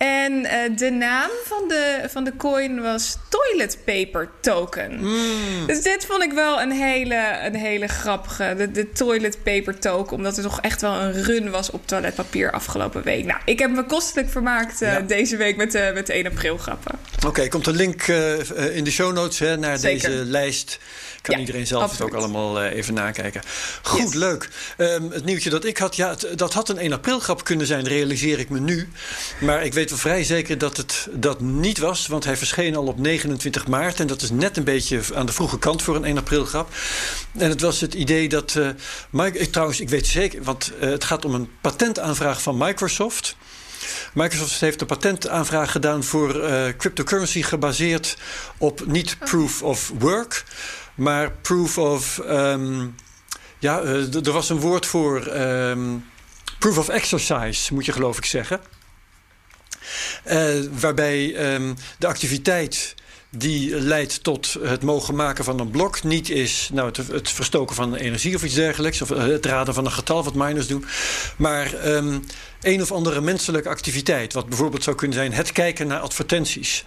En 0.00 0.32
uh, 0.32 0.76
de 0.76 0.90
naam 0.90 1.30
van 1.44 1.68
de, 1.68 2.00
van 2.08 2.24
de 2.24 2.32
coin 2.36 2.80
was 2.80 3.16
Toilet 3.28 3.78
Paper 3.84 4.30
Token. 4.40 4.98
Mm. 5.00 5.66
Dus 5.66 5.82
dit 5.82 6.06
vond 6.06 6.22
ik 6.22 6.32
wel 6.32 6.60
een 6.60 6.72
hele, 6.72 7.38
een 7.42 7.54
hele 7.54 7.86
grappige. 7.86 8.54
De, 8.56 8.70
de 8.70 8.92
Toilet 8.92 9.42
Paper 9.42 9.78
Token. 9.78 10.16
Omdat 10.16 10.36
er 10.36 10.42
toch 10.42 10.60
echt 10.60 10.80
wel 10.80 10.92
een 10.92 11.22
run 11.22 11.50
was 11.50 11.70
op 11.70 11.86
toiletpapier 11.86 12.50
afgelopen 12.50 13.02
week. 13.02 13.24
Nou, 13.24 13.40
ik 13.44 13.58
heb 13.58 13.70
me 13.70 13.84
kostelijk 13.84 14.30
vermaakt 14.30 14.82
uh, 14.82 14.92
ja. 14.92 15.00
deze 15.00 15.36
week 15.36 15.56
met, 15.56 15.72
met 15.94 16.06
de 16.06 16.12
1 16.12 16.26
april 16.26 16.56
grappen. 16.56 16.98
Oké, 17.16 17.26
okay, 17.26 17.48
komt 17.48 17.66
een 17.66 17.76
link 17.76 18.06
in 18.72 18.84
de 18.84 18.90
show 18.90 19.12
notes 19.12 19.38
hè, 19.38 19.56
naar 19.56 19.78
Zeker. 19.78 20.10
deze 20.10 20.24
lijst. 20.24 20.78
Kan 21.22 21.34
ja, 21.34 21.40
iedereen 21.40 21.66
zelf 21.66 21.82
absoluut. 21.82 22.12
het 22.12 22.16
ook 22.16 22.24
allemaal 22.24 22.62
uh, 22.62 22.72
even 22.72 22.94
nakijken. 22.94 23.42
Goed, 23.82 24.00
yes. 24.00 24.14
leuk. 24.14 24.48
Um, 24.78 25.10
het 25.10 25.24
nieuwtje 25.24 25.50
dat 25.50 25.64
ik 25.64 25.78
had, 25.78 25.96
ja, 25.96 26.08
het, 26.10 26.38
dat 26.38 26.52
had 26.52 26.68
een 26.68 26.78
1 26.78 26.92
april 26.92 27.20
grap 27.20 27.44
kunnen 27.44 27.66
zijn, 27.66 27.88
realiseer 27.88 28.38
ik 28.38 28.48
me 28.48 28.60
nu. 28.60 28.88
Maar 29.40 29.64
ik 29.64 29.72
weet 29.72 29.90
wel 29.90 29.98
vrij 29.98 30.24
zeker 30.24 30.58
dat 30.58 30.76
het 30.76 31.08
dat 31.12 31.40
niet 31.40 31.78
was, 31.78 32.06
want 32.06 32.24
hij 32.24 32.36
verscheen 32.36 32.76
al 32.76 32.86
op 32.86 32.98
29 32.98 33.66
maart. 33.66 34.00
En 34.00 34.06
dat 34.06 34.22
is 34.22 34.30
net 34.30 34.56
een 34.56 34.64
beetje 34.64 35.00
aan 35.14 35.26
de 35.26 35.32
vroege 35.32 35.58
kant 35.58 35.82
voor 35.82 35.96
een 35.96 36.04
1 36.04 36.18
april 36.18 36.44
grap. 36.44 36.68
En 37.38 37.48
het 37.48 37.60
was 37.60 37.80
het 37.80 37.94
idee 37.94 38.28
dat. 38.28 38.54
Uh, 38.54 38.68
Mike, 39.10 39.38
ik, 39.38 39.52
trouwens, 39.52 39.80
ik 39.80 39.88
weet 39.88 40.06
zeker, 40.06 40.42
want 40.42 40.72
uh, 40.80 40.90
het 40.90 41.04
gaat 41.04 41.24
om 41.24 41.34
een 41.34 41.50
patentaanvraag 41.60 42.42
van 42.42 42.56
Microsoft. 42.58 43.36
Microsoft 44.12 44.60
heeft 44.60 44.80
een 44.80 44.86
patentaanvraag 44.86 45.72
gedaan 45.72 46.04
voor 46.04 46.36
uh, 46.36 46.64
cryptocurrency 46.76 47.42
gebaseerd 47.42 48.16
op 48.58 48.86
niet 48.86 49.16
proof 49.18 49.62
of 49.62 49.92
work, 49.98 50.44
maar 51.00 51.30
proof 51.30 51.78
of. 51.78 52.20
Um, 52.26 52.94
ja, 53.58 53.82
uh, 53.82 54.26
er 54.26 54.32
was 54.32 54.50
een 54.50 54.60
woord 54.60 54.86
voor. 54.86 55.26
Um, 55.26 56.04
proof 56.58 56.78
of 56.78 56.88
exercise, 56.88 57.74
moet 57.74 57.84
je 57.84 57.92
geloof 57.92 58.16
ik 58.16 58.24
zeggen. 58.24 58.60
Uh, 60.26 60.64
waarbij 60.80 61.52
um, 61.54 61.76
de 61.98 62.06
activiteit 62.06 62.94
die 63.30 63.80
leidt 63.80 64.22
tot 64.22 64.56
het 64.62 64.82
mogen 64.82 65.14
maken 65.14 65.44
van 65.44 65.60
een 65.60 65.70
blok 65.70 66.02
niet 66.02 66.30
is 66.30 66.70
nou, 66.72 66.88
het, 66.88 66.96
het 66.96 67.30
verstoken 67.30 67.76
van 67.76 67.94
energie 67.94 68.34
of 68.34 68.44
iets 68.44 68.54
dergelijks, 68.54 69.02
of 69.02 69.08
het 69.08 69.46
raden 69.46 69.74
van 69.74 69.84
een 69.84 69.92
getal 69.92 70.24
wat 70.24 70.34
miners 70.34 70.66
doen, 70.66 70.84
maar 71.36 71.88
um, 71.88 72.24
een 72.62 72.82
of 72.82 72.92
andere 72.92 73.20
menselijke 73.20 73.68
activiteit. 73.68 74.32
Wat 74.32 74.48
bijvoorbeeld 74.48 74.82
zou 74.82 74.96
kunnen 74.96 75.16
zijn 75.16 75.32
het 75.32 75.52
kijken 75.52 75.86
naar 75.86 76.00
advertenties. 76.00 76.84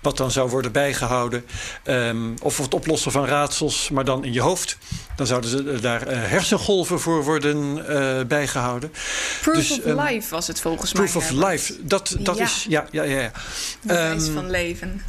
Wat 0.00 0.16
dan 0.16 0.30
zou 0.30 0.50
worden 0.50 0.72
bijgehouden. 0.72 1.44
Um, 1.84 2.34
of 2.42 2.58
het 2.58 2.74
oplossen 2.74 3.12
van 3.12 3.26
raadsels, 3.26 3.88
maar 3.90 4.04
dan 4.04 4.24
in 4.24 4.32
je 4.32 4.40
hoofd. 4.40 4.78
Dan 5.16 5.26
zouden 5.26 5.50
ze 5.50 5.80
daar 5.80 6.12
uh, 6.12 6.12
hersengolven 6.14 7.00
voor 7.00 7.24
worden 7.24 7.76
uh, 7.76 8.24
bijgehouden. 8.26 8.92
Proof 9.40 9.56
dus, 9.56 9.70
of 9.70 9.86
um, 9.86 10.00
life 10.00 10.30
was 10.30 10.46
het 10.46 10.60
volgens 10.60 10.92
proof 10.92 11.14
mij. 11.14 11.22
Proof 11.22 11.40
of 11.40 11.50
life, 11.50 11.86
dat, 11.86 12.16
dat 12.18 12.36
ja. 12.36 12.44
is. 12.44 12.66
Ja, 12.68 12.86
ja, 12.90 13.02
ja. 13.02 13.20
ja. 13.20 13.32
Bewijs 13.80 14.28
van 14.28 14.50
leven. 14.50 15.02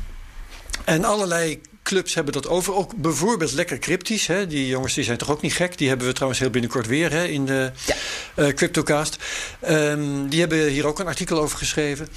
En 0.84 1.04
allerlei 1.04 1.62
clubs 1.84 2.14
hebben 2.14 2.34
dat 2.34 2.48
over. 2.48 2.74
Ook 2.74 2.96
bijvoorbeeld 2.96 3.52
lekker 3.52 3.80
cryptisch. 3.80 4.28
Hè? 4.28 4.48
Die 4.48 4.68
jongens 4.68 4.94
die 4.94 5.04
zijn 5.04 5.18
toch 5.18 5.32
ook 5.32 5.42
niet 5.42 5.54
gek. 5.54 5.78
Die 5.78 5.88
hebben 5.88 6.08
we 6.08 6.14
trouwens 6.14 6.42
heel 6.42 6.50
binnenkort 6.50 6.88
weer 6.88 7.12
hè, 7.12 7.26
in 7.26 7.46
de 7.46 7.72
ja. 7.86 7.96
uh, 8.36 8.54
Cryptocast. 8.54 9.18
Um, 9.70 10.30
die 10.30 10.40
hebben 10.40 10.68
hier 10.68 10.88
ook 10.88 11.00
een 11.00 11.08
artikel 11.08 11.40
over 11.42 11.58
geschreven. 11.58 12.08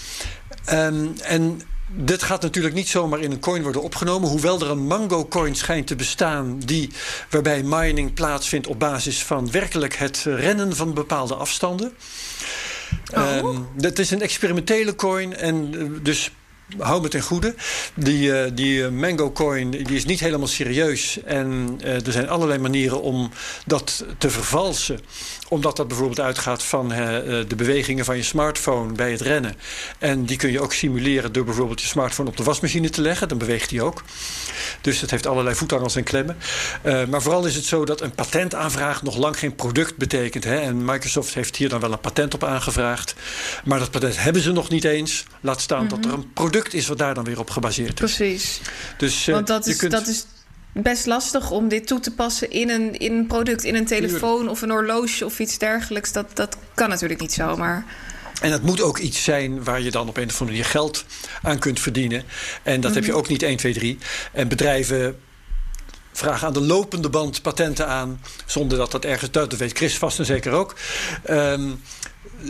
Um, 0.72 1.14
en 1.22 1.62
dit 1.88 2.22
gaat 2.22 2.42
natuurlijk 2.42 2.74
niet 2.74 2.88
zomaar 2.88 3.20
in 3.20 3.30
een 3.30 3.40
coin 3.40 3.62
worden 3.62 3.82
opgenomen. 3.82 4.28
Hoewel 4.28 4.60
er 4.60 4.70
een 4.70 4.86
Mango 4.86 5.26
coin 5.26 5.54
schijnt 5.54 5.86
te 5.86 5.96
bestaan. 5.96 6.58
Die, 6.58 6.90
waarbij 7.30 7.62
mining 7.62 8.14
plaatsvindt 8.14 8.66
op 8.66 8.78
basis 8.78 9.22
van 9.22 9.50
werkelijk 9.50 9.96
het 9.96 10.22
rennen 10.24 10.76
van 10.76 10.94
bepaalde 10.94 11.34
afstanden. 11.34 11.92
Oh. 13.14 13.36
Um, 13.36 13.68
het 13.80 13.98
is 13.98 14.10
een 14.10 14.22
experimentele 14.22 14.94
coin. 14.94 15.36
En 15.36 15.74
eh, 15.74 16.04
dus 16.04 16.30
hou 16.78 17.00
me 17.02 17.08
ten 17.08 17.22
goede. 17.22 17.54
Die, 17.94 18.28
uh, 18.28 18.50
die 18.54 18.78
uh, 18.78 18.88
Mango 18.88 19.32
Coin 19.32 19.70
die 19.70 19.96
is 19.96 20.04
niet 20.04 20.20
helemaal 20.20 20.46
serieus. 20.46 21.18
En 21.24 21.78
uh, 21.84 22.06
er 22.06 22.12
zijn 22.12 22.28
allerlei 22.28 22.58
manieren 22.58 23.02
om 23.02 23.30
dat 23.66 24.04
te 24.18 24.30
vervalsen 24.30 25.00
omdat 25.48 25.76
dat 25.76 25.88
bijvoorbeeld 25.88 26.20
uitgaat 26.20 26.62
van 26.62 26.92
uh, 26.92 26.98
de 27.48 27.56
bewegingen 27.56 28.04
van 28.04 28.16
je 28.16 28.22
smartphone 28.22 28.92
bij 28.92 29.10
het 29.10 29.20
rennen. 29.20 29.54
En 29.98 30.24
die 30.24 30.36
kun 30.36 30.50
je 30.50 30.60
ook 30.60 30.72
simuleren 30.72 31.32
door 31.32 31.44
bijvoorbeeld 31.44 31.80
je 31.80 31.86
smartphone 31.86 32.28
op 32.28 32.36
de 32.36 32.42
wasmachine 32.42 32.90
te 32.90 33.00
leggen. 33.00 33.28
Dan 33.28 33.38
beweegt 33.38 33.68
die 33.68 33.82
ook. 33.82 34.02
Dus 34.80 35.00
dat 35.00 35.10
heeft 35.10 35.26
allerlei 35.26 35.56
voetangels 35.56 35.96
en 35.96 36.02
klemmen. 36.02 36.36
Uh, 36.84 37.04
maar 37.04 37.22
vooral 37.22 37.46
is 37.46 37.54
het 37.54 37.64
zo 37.64 37.84
dat 37.84 38.00
een 38.00 38.14
patentaanvraag 38.14 39.02
nog 39.02 39.16
lang 39.16 39.38
geen 39.38 39.54
product 39.54 39.96
betekent. 39.96 40.44
Hè? 40.44 40.56
En 40.56 40.84
Microsoft 40.84 41.34
heeft 41.34 41.56
hier 41.56 41.68
dan 41.68 41.80
wel 41.80 41.92
een 41.92 42.00
patent 42.00 42.34
op 42.34 42.44
aangevraagd. 42.44 43.14
Maar 43.64 43.78
dat 43.78 43.90
patent 43.90 44.22
hebben 44.22 44.42
ze 44.42 44.52
nog 44.52 44.68
niet 44.68 44.84
eens. 44.84 45.24
Laat 45.40 45.60
staan 45.60 45.82
mm 45.82 45.88
-hmm. 45.88 46.02
dat 46.02 46.10
er 46.10 46.18
een 46.18 46.32
product 46.32 46.74
is 46.74 46.86
wat 46.86 46.98
daar 46.98 47.14
dan 47.14 47.24
weer 47.24 47.38
op 47.38 47.50
gebaseerd 47.50 48.02
is. 48.02 48.14
Precies. 48.16 48.60
Dus, 48.98 49.26
uh, 49.26 49.34
Want 49.34 49.46
dat 49.46 49.66
is, 49.66 49.76
kunt... 49.76 49.92
dat 49.92 50.06
is 50.06 50.26
best 50.82 51.06
lastig 51.06 51.50
om 51.50 51.68
dit 51.68 51.86
toe 51.86 52.00
te 52.00 52.14
passen 52.14 52.50
in 52.50 52.70
een, 52.70 52.98
in 52.98 53.12
een 53.12 53.26
product, 53.26 53.64
in 53.64 53.74
een 53.74 53.86
telefoon 53.86 54.48
of 54.48 54.62
een 54.62 54.70
horloge 54.70 55.24
of 55.24 55.38
iets 55.38 55.58
dergelijks. 55.58 56.12
Dat, 56.12 56.36
dat 56.36 56.56
kan 56.74 56.88
natuurlijk 56.88 57.20
niet 57.20 57.32
zomaar. 57.32 57.84
En 58.40 58.52
het 58.52 58.62
moet 58.62 58.80
ook 58.80 58.98
iets 58.98 59.24
zijn 59.24 59.64
waar 59.64 59.80
je 59.80 59.90
dan 59.90 60.08
op 60.08 60.16
een 60.16 60.28
of 60.28 60.40
andere 60.40 60.50
manier 60.50 60.64
geld 60.64 61.04
aan 61.42 61.58
kunt 61.58 61.80
verdienen. 61.80 62.24
En 62.62 62.80
dat 62.80 62.94
heb 62.94 63.04
je 63.04 63.10
mhm. 63.10 63.18
ook 63.18 63.28
niet 63.28 63.42
1, 63.42 63.56
2, 63.56 63.72
3. 63.72 63.98
En 64.32 64.48
bedrijven 64.48 65.18
vragen 66.12 66.46
aan 66.46 66.52
de 66.52 66.60
lopende 66.60 67.08
band 67.08 67.42
patenten 67.42 67.86
aan. 67.86 68.20
Zonder 68.46 68.78
dat 68.78 68.90
dat 68.90 69.04
ergens. 69.04 69.30
Dat 69.30 69.56
weet 69.56 69.76
Chris 69.76 69.98
vast 69.98 70.18
en 70.18 70.24
zeker 70.24 70.52
ook. 70.52 70.76
Um, 71.30 71.82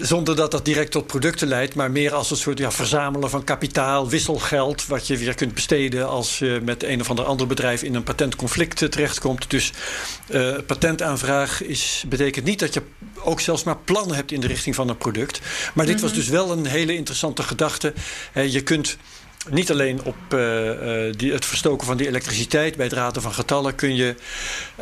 zonder 0.01 0.37
dat 0.37 0.51
dat 0.51 0.65
direct 0.65 0.91
tot 0.91 1.07
producten 1.07 1.49
leidt, 1.49 1.75
maar 1.75 1.91
meer 1.91 2.15
als 2.15 2.31
een 2.31 2.37
soort 2.37 2.59
ja, 2.59 2.71
verzamelen 2.71 3.31
van 3.31 3.45
kapitaal, 3.45 4.09
wisselgeld, 4.09 4.87
wat 4.87 5.07
je 5.07 5.17
weer 5.17 5.35
kunt 5.35 5.55
besteden 5.55 6.09
als 6.09 6.39
je 6.39 6.61
met 6.63 6.83
een 6.83 7.01
of 7.01 7.11
ander 7.11 7.25
ander 7.25 7.47
bedrijf 7.47 7.83
in 7.83 7.95
een 7.95 8.03
patentconflict 8.03 8.83
eh, 8.83 8.89
terechtkomt. 8.89 9.51
Dus 9.51 9.73
uh, 10.31 10.57
patentaanvraag 10.67 11.63
is, 11.63 12.05
betekent 12.09 12.45
niet 12.45 12.59
dat 12.59 12.75
je 12.75 12.83
ook 13.23 13.41
zelfs 13.41 13.63
maar 13.63 13.79
plannen 13.79 14.17
hebt 14.17 14.33
in 14.33 14.41
de 14.41 14.47
richting 14.47 14.75
van 14.75 14.89
een 14.89 14.99
product. 14.99 15.41
Maar 15.75 15.87
dit 15.87 16.01
was 16.01 16.11
mhm. 16.11 16.19
dus 16.19 16.29
wel 16.29 16.53
een 16.53 16.67
hele 16.67 16.95
interessante 16.95 17.43
gedachte. 17.43 17.93
je 18.35 18.63
kunt 18.63 18.97
niet 19.51 19.71
alleen 19.71 20.03
op 20.05 20.17
uh, 20.35 20.71
die, 21.17 21.33
het 21.33 21.45
verstoken 21.45 21.87
van 21.87 21.97
die 21.97 22.07
elektriciteit, 22.07 22.77
bij 22.77 22.85
het 22.85 22.95
raden 22.95 23.23
van 23.23 23.35
getallen 23.35 23.75
kun 23.75 23.97
je 23.97 24.15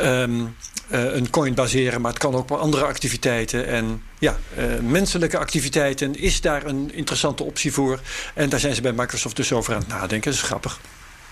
um, 0.03 0.57
uh, 0.91 1.15
een 1.15 1.31
coin 1.31 1.55
baseren, 1.55 2.01
maar 2.01 2.11
het 2.11 2.21
kan 2.21 2.35
ook 2.35 2.51
op 2.51 2.59
andere 2.59 2.85
activiteiten. 2.85 3.67
En 3.67 4.03
ja, 4.19 4.39
uh, 4.59 4.65
menselijke 4.79 5.39
activiteiten 5.39 6.15
is 6.15 6.41
daar 6.41 6.67
een 6.67 6.95
interessante 6.95 7.43
optie 7.43 7.73
voor. 7.73 8.01
En 8.35 8.49
daar 8.49 8.61
zijn 8.61 8.75
ze 8.75 8.81
bij 8.81 8.93
Microsoft 8.93 9.37
dus 9.37 9.53
over 9.53 9.75
aan 9.75 9.81
het 9.81 9.89
nadenken. 9.89 10.31
Dat 10.31 10.41
is 10.41 10.47
grappig. 10.47 10.81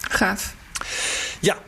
Gaaf. 0.00 0.54
Ja, 1.40 1.58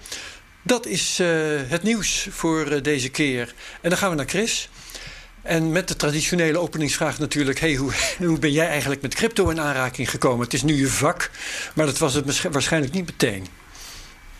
dat 0.62 0.86
is 0.86 1.20
het 1.68 1.82
nieuws 1.82 2.26
voor 2.30 2.82
deze 2.82 3.08
keer. 3.08 3.54
En 3.80 3.88
dan 3.88 3.98
gaan 3.98 4.10
we 4.10 4.16
naar 4.16 4.28
Chris. 4.28 4.68
En 5.44 5.72
met 5.72 5.88
de 5.88 5.96
traditionele 5.96 6.58
openingsvraag 6.58 7.18
natuurlijk: 7.18 7.60
hey, 7.60 7.74
hoe, 7.74 7.92
hoe 8.26 8.38
ben 8.38 8.52
jij 8.52 8.68
eigenlijk 8.68 9.02
met 9.02 9.14
crypto 9.14 9.48
in 9.48 9.60
aanraking 9.60 10.10
gekomen? 10.10 10.44
Het 10.44 10.54
is 10.54 10.62
nu 10.62 10.74
je 10.74 10.88
vak, 10.88 11.30
maar 11.74 11.86
dat 11.86 11.98
was 11.98 12.14
het 12.14 12.42
waarschijnlijk 12.52 12.92
niet 12.92 13.06
meteen. 13.06 13.46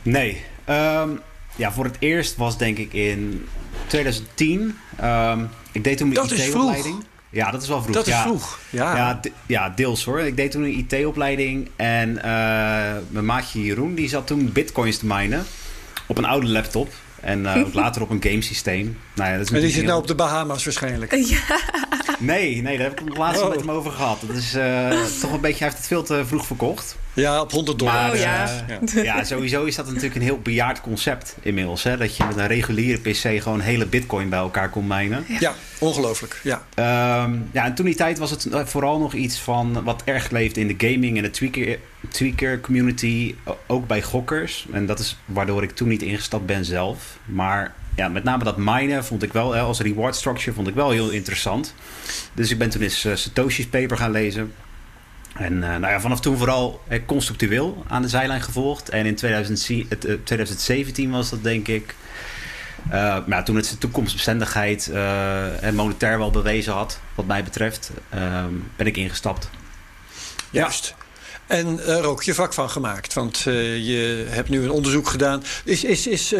Nee. 0.03 0.43
Um, 0.69 1.21
ja, 1.57 1.73
voor 1.73 1.85
het 1.85 1.97
eerst 1.99 2.37
was 2.37 2.59
denk 2.59 2.79
ik 2.79 2.93
in 2.93 3.49
2010. 3.87 4.61
Um, 4.61 4.75
ehm, 4.97 5.45
ik 5.73 5.85
deed 5.85 5.99
toen 5.99 6.09
mijn 6.09 6.27
IT-opleiding. 6.27 7.05
Ja, 7.31 7.51
dat 7.51 7.63
is 7.63 7.69
wel 7.69 7.83
vroeg. 7.83 7.95
Dat 7.95 8.07
ja. 8.07 8.17
is 8.17 8.23
vroeg. 8.23 8.59
Ja. 8.71 8.97
Ja, 8.97 9.21
ja, 9.47 9.71
deels 9.71 10.05
hoor. 10.05 10.21
Ik 10.21 10.37
deed 10.37 10.51
toen 10.51 10.63
een 10.63 10.87
IT-opleiding. 10.91 11.69
En 11.77 12.11
uh, 12.11 12.23
mijn 13.09 13.25
maatje 13.25 13.63
Jeroen 13.63 13.95
die 13.95 14.09
zat 14.09 14.27
toen 14.27 14.53
bitcoins 14.53 14.99
te 14.99 15.07
minen. 15.07 15.45
Op 16.07 16.19
een 16.19 16.25
oude 16.25 16.49
laptop. 16.49 16.93
En 17.25 17.41
uh, 17.41 17.57
ook 17.57 17.75
later 17.75 18.03
op 18.03 18.11
een 18.11 18.23
gamesysteem. 18.23 18.99
Nou 19.15 19.31
ja, 19.31 19.37
dat 19.37 19.47
is 19.47 19.53
en 19.53 19.61
die 19.61 19.71
zit 19.71 19.85
nou 19.85 19.99
op 19.99 20.07
de 20.07 20.15
Bahamas 20.15 20.65
waarschijnlijk. 20.65 21.13
Ja. 21.25 21.59
Nee, 22.19 22.63
nee, 22.63 22.79
daar 22.79 22.87
heb 22.89 23.01
ik 23.01 23.07
het 23.09 23.17
laatst 23.17 23.43
oh. 23.43 23.49
met 23.49 23.59
hem 23.59 23.71
over 23.71 23.93
gehad. 23.93 24.21
Dat 24.27 24.37
is 24.37 24.55
uh, 24.55 24.89
toch 25.21 25.33
een 25.33 25.41
beetje, 25.41 25.59
hij 25.59 25.67
heeft 25.67 25.77
het 25.77 25.87
veel 25.87 26.03
te 26.03 26.23
vroeg 26.27 26.47
verkocht. 26.47 26.97
Ja, 27.13 27.41
op 27.41 27.51
100 27.51 27.79
dollar. 27.79 27.95
Maar, 27.95 28.13
oh, 28.13 28.19
ja. 28.19 28.65
Uh, 28.95 29.05
ja, 29.05 29.25
sowieso 29.25 29.65
is 29.65 29.77
dat 29.77 29.87
natuurlijk 29.87 30.15
een 30.15 30.23
heel 30.23 30.39
bejaard 30.39 30.81
concept 30.81 31.37
inmiddels. 31.43 31.83
Hè? 31.83 31.97
Dat 31.97 32.17
je 32.17 32.25
met 32.25 32.37
een 32.37 32.47
reguliere 32.47 32.99
PC 33.01 33.43
gewoon 33.43 33.61
hele 33.61 33.87
bitcoin 33.87 34.29
bij 34.29 34.39
elkaar 34.39 34.71
kon 34.71 34.87
mijnen. 34.87 35.25
Ja, 35.29 35.37
ja 35.41 35.55
ongelooflijk. 35.79 36.41
Ja. 36.43 36.63
Um, 37.25 37.49
ja, 37.53 37.65
en 37.65 37.75
toen 37.75 37.85
die 37.85 37.95
tijd 37.95 38.19
was 38.19 38.31
het 38.31 38.49
vooral 38.65 38.99
nog 38.99 39.13
iets 39.13 39.39
van 39.39 39.83
wat 39.85 40.03
erg 40.05 40.31
leeft 40.31 40.57
in 40.57 40.77
de 40.77 40.89
gaming 40.89 41.17
en 41.17 41.23
de 41.23 41.31
tweaker, 41.31 41.79
tweaker 42.09 42.61
community. 42.61 43.35
Ook 43.67 43.87
bij 43.87 44.03
gokkers. 44.03 44.67
En 44.73 44.87
dat 44.87 44.99
is 44.99 45.17
waardoor 45.25 45.63
ik 45.63 45.71
toen 45.71 45.89
niet 45.89 46.03
ingestapt 46.03 46.47
ben 46.47 46.65
zelf. 46.65 47.19
Maar 47.25 47.75
ja, 47.97 48.09
met 48.09 48.25
name 48.25 48.45
dat 48.45 48.57
minen 48.57 49.05
vond 49.05 49.23
ik 49.23 49.33
wel, 49.33 49.57
als 49.57 49.81
reward 49.81 50.17
structure, 50.17 50.53
vond 50.53 50.69
ik 50.69 50.75
wel 50.75 50.91
heel 50.91 51.11
interessant. 51.11 51.75
Dus 52.33 52.51
ik 52.51 52.59
ben 52.59 52.71
toen 52.71 52.83
eens 52.83 53.05
uh, 53.05 53.15
Satoshi's 53.15 53.67
paper 53.67 53.97
gaan 53.97 54.11
lezen. 54.11 54.53
En 55.35 55.53
uh, 55.53 55.61
nou 55.61 55.87
ja, 55.87 56.01
vanaf 56.01 56.21
toen 56.21 56.37
vooral 56.37 56.83
uh, 56.89 57.71
aan 57.87 58.03
de 58.03 58.09
zijlijn 58.09 58.43
gevolgd. 58.43 58.89
En 58.89 59.07
in 59.07 59.15
2017 59.15 61.11
was 61.11 61.31
dat 61.31 61.43
denk 61.43 61.69
ik. 61.69 61.95
maar 63.27 63.45
toen 63.45 63.57
het 63.57 63.67
zijn 63.67 63.79
toekomstbestendigheid 63.79 64.91
en 65.61 65.75
monetair 65.75 66.19
wel 66.19 66.31
bewezen 66.31 66.73
had, 66.73 67.01
wat 67.15 67.27
mij 67.27 67.45
betreft, 67.45 67.91
ehm, 68.11 68.53
ben 68.77 68.87
ik 68.87 68.97
ingestapt. 68.97 69.51
Juist. 70.51 70.95
En 71.47 71.87
er 71.87 72.07
ook 72.07 72.23
je 72.23 72.35
vak 72.35 72.53
van 72.53 72.71
gemaakt. 72.71 73.15
Want 73.15 73.39
je 73.39 74.27
hebt 74.29 74.49
nu 74.49 74.63
een 74.63 74.71
onderzoek 74.71 75.09
gedaan. 75.09 75.43
Is, 75.65 75.85
is, 75.85 76.07
is 76.07 76.35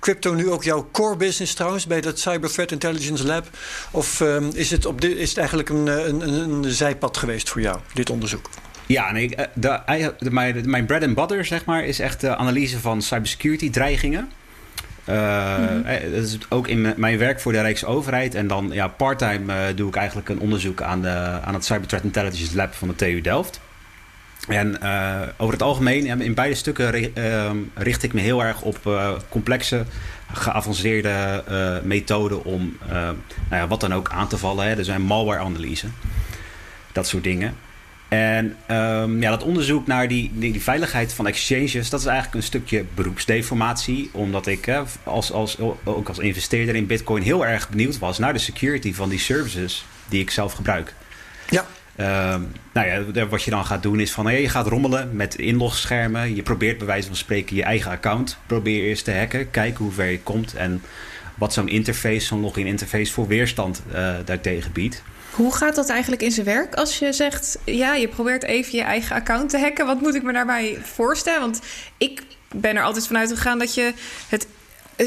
crypto 0.00 0.34
nu 0.34 0.50
ook 0.50 0.64
jouw 0.64 0.88
core 0.92 1.16
business 1.16 1.54
trouwens 1.54 1.86
bij 1.86 2.00
dat 2.00 2.18
Cyber 2.18 2.50
Threat 2.50 2.70
Intelligence 2.70 3.26
Lab? 3.26 3.46
Of 3.90 4.20
um, 4.20 4.50
is, 4.54 4.70
het 4.70 4.86
op 4.86 5.00
is 5.00 5.28
het 5.28 5.38
eigenlijk 5.38 5.68
een, 5.68 5.86
een, 5.86 6.20
een, 6.28 6.64
zijpad 6.70 7.16
geweest 7.16 7.48
voor 7.48 7.60
jou, 7.60 7.78
dit 7.92 8.10
onderzoek? 8.10 8.50
Ja, 8.86 9.12
nee, 9.12 9.36
eh, 9.36 9.46
de, 9.54 10.12
de, 10.18 10.30
mijn, 10.30 10.70
mijn 10.70 10.86
bread 10.86 11.02
and 11.02 11.14
butter 11.14 11.44
zeg 11.44 11.64
maar, 11.64 11.84
is 11.84 11.98
echt 11.98 12.20
de 12.20 12.36
analyse 12.36 12.80
van 12.80 13.02
cybersecurity 13.02 13.70
dreigingen. 13.70 14.30
Uh, 15.08 15.58
mm 15.58 15.66
-hmm. 15.66 16.12
Dat 16.12 16.24
is 16.24 16.38
ook 16.48 16.68
in 16.68 16.94
mijn 16.96 17.18
werk 17.18 17.40
voor 17.40 17.52
de 17.52 17.60
Rijksoverheid. 17.60 18.34
En 18.34 18.46
dan 18.46 18.70
ja, 18.72 18.88
part-time 18.88 19.52
uh, 19.52 19.76
doe 19.76 19.88
ik 19.88 19.96
eigenlijk 19.96 20.28
een 20.28 20.40
onderzoek 20.40 20.82
aan, 20.82 21.02
de, 21.02 21.38
aan 21.44 21.54
het 21.54 21.64
Cyber 21.64 21.86
Threat 21.86 22.02
Intelligence 22.02 22.56
Lab 22.56 22.74
van 22.74 22.88
de 22.88 22.94
TU 22.94 23.20
Delft. 23.20 23.60
En 24.48 24.78
uh, 24.82 25.20
over 25.36 25.52
het 25.52 25.62
algemeen, 25.62 26.20
in 26.20 26.34
beide 26.34 26.54
stukken 26.54 27.18
uh, 27.18 27.50
richt 27.74 28.02
ik 28.02 28.12
me 28.12 28.20
heel 28.20 28.44
erg 28.44 28.62
op 28.62 28.78
uh, 28.86 29.12
complexe, 29.28 29.84
geavanceerde 30.32 31.42
methoden 31.84 32.44
om 32.44 32.78
nou 32.88 33.16
ja, 33.50 33.66
wat 33.68 33.80
dan 33.80 33.94
ook 33.94 34.08
aan 34.08 34.28
te 34.28 34.38
vallen. 34.38 34.66
Hè. 34.66 34.76
Er 34.76 34.84
zijn 34.84 35.02
malware-analyse, 35.02 35.86
dat 36.92 37.06
soort 37.06 37.24
dingen. 37.24 37.54
En 38.08 38.56
um, 38.70 39.20
ja, 39.22 39.30
dat 39.30 39.42
onderzoek 39.42 39.86
naar 39.86 40.08
die, 40.08 40.30
die, 40.34 40.52
die, 40.52 40.62
veiligheid 40.62 41.12
van 41.12 41.26
exchanges, 41.26 41.90
dat 41.90 42.00
is 42.00 42.06
eigenlijk 42.06 42.36
een 42.36 42.42
stukje 42.42 42.84
beroepsdeformatie. 42.94 44.10
Omdat 44.12 44.46
ik 44.46 44.82
als, 45.02 45.32
als, 45.32 45.58
ook 45.84 46.08
als 46.08 46.18
investeerder 46.18 46.74
in 46.74 46.86
Bitcoin 46.86 47.22
heel 47.22 47.46
erg 47.46 47.68
benieuwd 47.68 47.98
was 47.98 48.18
naar 48.18 48.32
de 48.32 48.38
security 48.38 48.94
van 48.94 49.08
die 49.08 49.18
services 49.18 49.84
die 50.08 50.20
ik 50.20 50.30
zelf 50.30 50.52
gebruik. 50.52 50.94
Ja. 51.48 51.66
Uh, 52.00 52.34
nou 52.72 52.86
ja, 52.86 53.26
wat 53.26 53.42
je 53.42 53.50
dan 53.50 53.64
gaat 53.64 53.82
doen 53.82 54.00
is 54.00 54.12
van 54.12 54.40
je 54.40 54.48
gaat 54.48 54.66
rommelen 54.66 55.16
met 55.16 55.34
inlogschermen. 55.34 56.34
Je 56.34 56.42
probeert 56.42 56.78
bij 56.78 56.86
wijze 56.86 57.06
van 57.06 57.16
spreken 57.16 57.56
je 57.56 57.62
eigen 57.62 57.90
account. 57.90 58.38
Probeer 58.46 58.82
eerst 58.82 59.04
te 59.04 59.12
hacken, 59.12 59.50
kijken 59.50 59.84
hoe 59.84 59.92
ver 59.92 60.10
je 60.10 60.20
komt 60.20 60.54
en 60.54 60.82
wat 61.34 61.52
zo'n 61.52 61.68
interface, 61.68 62.26
zo'n 62.26 62.40
login 62.40 62.66
interface 62.66 63.12
voor 63.12 63.26
weerstand 63.26 63.82
uh, 63.92 64.14
daartegen 64.24 64.72
biedt. 64.72 65.02
Hoe 65.30 65.54
gaat 65.54 65.74
dat 65.74 65.88
eigenlijk 65.88 66.22
in 66.22 66.30
zijn 66.30 66.46
werk 66.46 66.74
als 66.74 66.98
je 66.98 67.12
zegt, 67.12 67.58
ja, 67.64 67.94
je 67.94 68.08
probeert 68.08 68.42
even 68.42 68.78
je 68.78 68.84
eigen 68.84 69.16
account 69.16 69.50
te 69.50 69.58
hacken? 69.58 69.86
Wat 69.86 70.00
moet 70.00 70.14
ik 70.14 70.22
me 70.22 70.32
daarbij 70.32 70.78
voorstellen? 70.82 71.40
Want 71.40 71.60
ik 71.96 72.22
ben 72.54 72.76
er 72.76 72.82
altijd 72.82 73.06
vanuit 73.06 73.28
gegaan 73.28 73.58
dat 73.58 73.74
je 73.74 73.92
het 74.28 74.46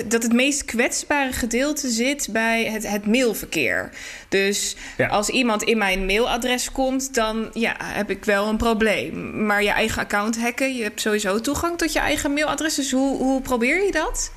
dat 0.05 0.23
het 0.23 0.33
meest 0.33 0.65
kwetsbare 0.65 1.31
gedeelte 1.31 1.89
zit 1.89 2.27
bij 2.31 2.65
het, 2.65 2.87
het 2.87 3.05
mailverkeer. 3.05 3.89
Dus 4.29 4.75
als 5.09 5.29
iemand 5.29 5.63
in 5.63 5.77
mijn 5.77 6.05
mailadres 6.05 6.71
komt, 6.71 7.13
dan 7.13 7.49
ja, 7.53 7.75
heb 7.79 8.09
ik 8.09 8.25
wel 8.25 8.47
een 8.47 8.57
probleem. 8.57 9.45
Maar 9.45 9.63
je 9.63 9.69
eigen 9.69 10.01
account 10.01 10.39
hacken, 10.39 10.75
je 10.75 10.83
hebt 10.83 11.01
sowieso 11.01 11.41
toegang 11.41 11.77
tot 11.77 11.93
je 11.93 11.99
eigen 11.99 12.33
mailadres. 12.33 12.75
Dus 12.75 12.91
hoe, 12.91 13.17
hoe 13.17 13.41
probeer 13.41 13.85
je 13.85 13.91
dat? 13.91 14.31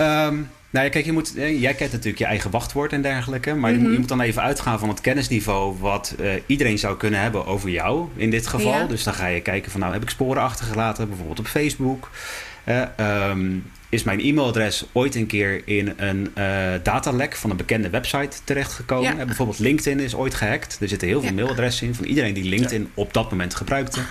Um, 0.00 0.50
Nou 0.70 0.88
kijk, 0.88 1.04
je 1.04 1.12
moet, 1.12 1.36
eh, 1.36 1.60
jij 1.60 1.74
kent 1.74 1.92
natuurlijk 1.92 2.18
je 2.18 2.24
eigen 2.24 2.50
wachtwoord 2.50 2.92
en 2.92 3.02
dergelijke. 3.02 3.54
Maar 3.54 3.70
je, 3.70 3.78
mhm. 3.78 3.98
moet 3.98 4.08
dan 4.08 4.20
even 4.20 4.42
uitgaan 4.42 4.78
van 4.78 4.88
het 4.88 5.00
kennisniveau 5.00 5.76
wat 5.78 6.14
uh, 6.20 6.32
iedereen 6.46 6.78
zou 6.78 6.96
kunnen 6.96 7.20
hebben 7.20 7.46
over 7.46 7.70
jou 7.70 8.08
in 8.16 8.30
dit 8.30 8.46
geval. 8.46 8.86
Dus 8.88 9.02
dan 9.02 9.14
ga 9.14 9.26
je 9.26 9.40
kijken 9.40 9.70
van 9.70 9.80
nou 9.80 9.92
heb 9.92 10.02
ik 10.02 10.10
sporen 10.10 10.42
achtergelaten, 10.42 11.08
bijvoorbeeld 11.08 11.38
op 11.38 11.46
Facebook. 11.46 12.10
Uh, 12.68 12.82
is 13.88 14.02
mijn 14.02 14.20
e-mailadres 14.20 14.84
ooit 14.92 15.14
een 15.14 15.26
keer 15.26 15.62
in 15.64 15.92
een 15.96 16.30
uh, 16.38 16.44
datalek 16.82 17.36
van 17.36 17.50
een 17.50 17.56
bekende 17.56 17.90
website 17.90 18.36
terechtgekomen. 18.44 19.16
Ja. 19.16 19.24
bijvoorbeeld 19.24 19.58
LinkedIn 19.58 20.00
is 20.00 20.14
ooit 20.14 20.34
gehackt. 20.34 20.78
Er 20.80 20.88
zitten 20.88 21.08
heel 21.08 21.22
veel 21.22 21.32
mailadressen 21.32 21.86
in 21.86 21.94
van 21.94 22.04
iedereen 22.04 22.34
die 22.34 22.44
LinkedIn 22.44 22.90
op 22.94 23.12
dat 23.12 23.30
moment 23.30 23.54
gebruikte. 23.54 24.00
Uh, 24.00 24.04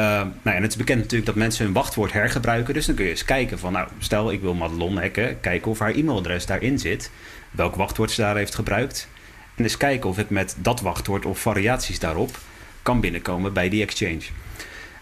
nou 0.00 0.30
ja, 0.44 0.52
en 0.52 0.62
het 0.62 0.70
is 0.70 0.76
bekend 0.76 0.98
natuurlijk 0.98 1.26
dat 1.26 1.34
mensen 1.34 1.64
hun 1.64 1.74
wachtwoord 1.74 2.12
hergebruiken. 2.12 2.74
Dus 2.74 2.86
dan 2.86 2.94
kun 2.94 3.04
je 3.04 3.10
eens 3.10 3.24
kijken 3.24 3.58
van, 3.58 3.72
nou, 3.72 3.88
stel 3.98 4.32
ik 4.32 4.40
wil 4.40 4.54
Madelon 4.54 4.98
hacken. 4.98 5.40
Kijken 5.40 5.70
of 5.70 5.78
haar 5.78 5.94
e-mailadres 5.94 6.46
daarin 6.46 6.78
zit. 6.78 7.10
Welk 7.50 7.74
wachtwoord 7.74 8.10
ze 8.10 8.20
daar 8.20 8.36
heeft 8.36 8.54
gebruikt. 8.54 9.08
En 9.54 9.64
eens 9.64 9.76
kijken 9.76 10.10
of 10.10 10.18
ik 10.18 10.30
met 10.30 10.56
dat 10.58 10.80
wachtwoord 10.80 11.26
of 11.26 11.38
variaties 11.38 11.98
daarop 11.98 12.38
kan 12.82 13.00
binnenkomen 13.00 13.52
bij 13.52 13.68
die 13.68 13.82
exchange. 13.82 14.22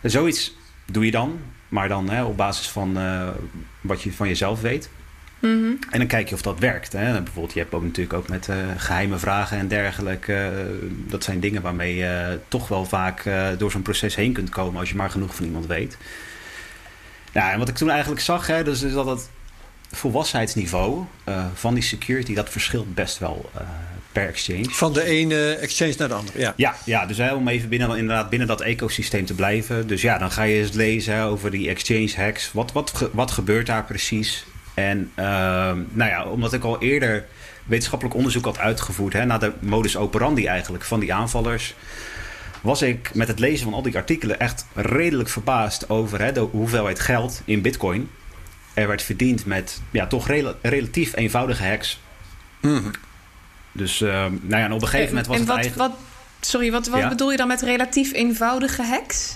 En 0.01 0.11
zoiets 0.11 0.57
doe 0.85 1.05
je 1.05 1.11
dan. 1.11 1.41
Maar 1.69 1.89
dan 1.89 2.11
hè, 2.11 2.25
op 2.25 2.37
basis 2.37 2.69
van 2.69 2.99
uh, 2.99 3.29
wat 3.81 4.03
je 4.03 4.13
van 4.13 4.29
jezelf 4.29 4.61
weet. 4.61 4.91
Mhm. 5.39 5.73
En 5.91 5.99
dan 5.99 6.07
kijk 6.07 6.29
je 6.29 6.35
of 6.35 6.43
dat 6.43 6.59
werkt. 6.59 6.93
Hè. 6.93 7.23
Bijvoorbeeld, 7.23 7.55
je 7.55 7.61
hebt 7.61 7.75
ook 7.75 7.83
natuurlijk 7.83 8.13
ook 8.13 8.29
met 8.29 8.49
uh, 8.49 8.57
geheime 8.77 9.19
vragen 9.19 9.59
en 9.59 9.69
dergelijke. 9.69 10.33
Uh, 10.33 10.89
dat 11.11 11.25
zijn 11.25 11.41
dingen 11.41 11.63
waarmee 11.63 11.97
je 11.97 12.39
toch 12.49 12.69
wel 12.69 12.85
vaak 12.85 13.31
door 13.59 13.71
zo'n 13.71 13.83
proces 13.83 14.15
heen 14.15 14.33
kunt 14.33 14.51
komen 14.51 14.81
als 14.81 14.89
je 14.89 14.97
maar 14.97 15.11
genoeg 15.11 15.35
van 15.35 15.45
iemand 15.45 15.67
weet. 15.67 15.97
Ja, 17.33 17.53
en 17.53 17.59
wat 17.59 17.69
ik 17.69 17.77
toen 17.77 17.91
eigenlijk 17.91 18.21
zag, 18.21 18.47
hè, 18.47 18.65
dus 18.65 18.83
is 18.83 18.93
dat 18.93 19.07
het 19.07 19.31
volwassenheidsniveau 19.91 21.05
van 21.55 21.75
die 21.75 21.83
security, 21.83 22.35
dat 22.35 22.51
verschilt 22.51 22.95
best 22.95 23.19
wel 23.19 23.51
per 24.13 24.29
exchange. 24.29 24.65
Van 24.71 24.93
de 24.93 25.05
ene 25.05 25.53
exchange 25.55 25.95
naar 25.99 26.09
de 26.09 26.15
andere, 26.15 26.39
ja. 26.39 26.53
Ja, 26.57 26.77
ja 26.85 27.07
dus 27.07 27.19
hè, 27.19 27.35
om 27.35 27.49
even 27.49 27.69
binnen, 27.69 27.97
inderdaad 27.97 28.31
binnen 28.31 28.49
dat 28.49 28.61
ecosysteem 28.61 29.25
te 29.25 29.35
blijven. 29.35 29.87
Dus 29.87 30.03
ja, 30.03 30.19
dan 30.19 30.31
ga 30.31 30.43
je 30.43 30.59
eens 30.59 30.73
lezen 30.73 31.23
over 31.23 31.51
die 31.51 31.69
exchange 31.69 32.13
hacks. 32.17 32.53
Wat, 32.53 32.73
wat, 32.73 33.11
wat 33.13 33.31
gebeurt 33.31 33.67
daar 33.67 33.85
precies? 33.85 34.45
En 34.75 35.11
uh, 35.17 35.25
nou 35.91 36.11
ja, 36.11 36.25
omdat 36.25 36.53
ik 36.53 36.65
al 36.65 36.83
eerder 36.83 37.25
wetenschappelijk 37.65 38.17
onderzoek 38.17 38.45
had 38.45 38.59
uitgevoerd... 38.59 39.13
Hè, 39.13 39.25
naar 39.25 39.41
de 39.41 39.53
modus 39.61 39.97
operandi 39.97 40.47
eigenlijk 40.47 40.85
van 40.85 41.01
die 41.01 41.15
aanvallers... 41.15 41.75
was 42.61 42.83
ik 42.83 43.15
met 43.15 43.29
het 43.29 43.39
lezen 43.39 43.65
van 43.65 43.75
al 43.75 43.83
die 43.83 43.97
artikelen 43.97 44.41
echt 44.41 44.67
redelijk 44.75 45.29
verbaasd... 45.29 45.91
over 45.91 46.21
hè, 46.21 46.33
de 46.33 46.41
hoeveelheid 46.41 47.01
geld 47.01 47.43
in 47.45 47.63
bitcoin... 47.63 48.11
er 48.75 48.89
werd 48.89 49.03
verdiend 49.03 49.47
met 49.47 49.81
ja, 49.91 50.07
toch 50.07 50.29
relatief 50.63 51.17
eenvoudige 51.17 51.65
hacks... 51.65 52.01
Mm 52.61 52.91
dus 53.73 54.01
uh, 54.01 54.11
nou 54.11 54.33
ja, 54.49 54.65
en 54.65 54.73
op 54.73 54.83
een 54.83 54.89
gegeven 54.89 55.09
moment 55.09 55.27
was 55.27 55.37
en 55.37 55.47
wat, 55.47 55.57
het 55.57 55.65
eigenlijk... 55.65 55.93
Wat, 55.93 56.01
sorry, 56.41 56.71
wat, 56.71 56.87
wat 56.87 57.09
bedoel 57.09 57.31
je 57.31 57.37
dan 57.37 57.49
met 57.49 57.63
relatief 57.63 58.13
eenvoudige 58.13 58.83
hacks? 58.83 59.35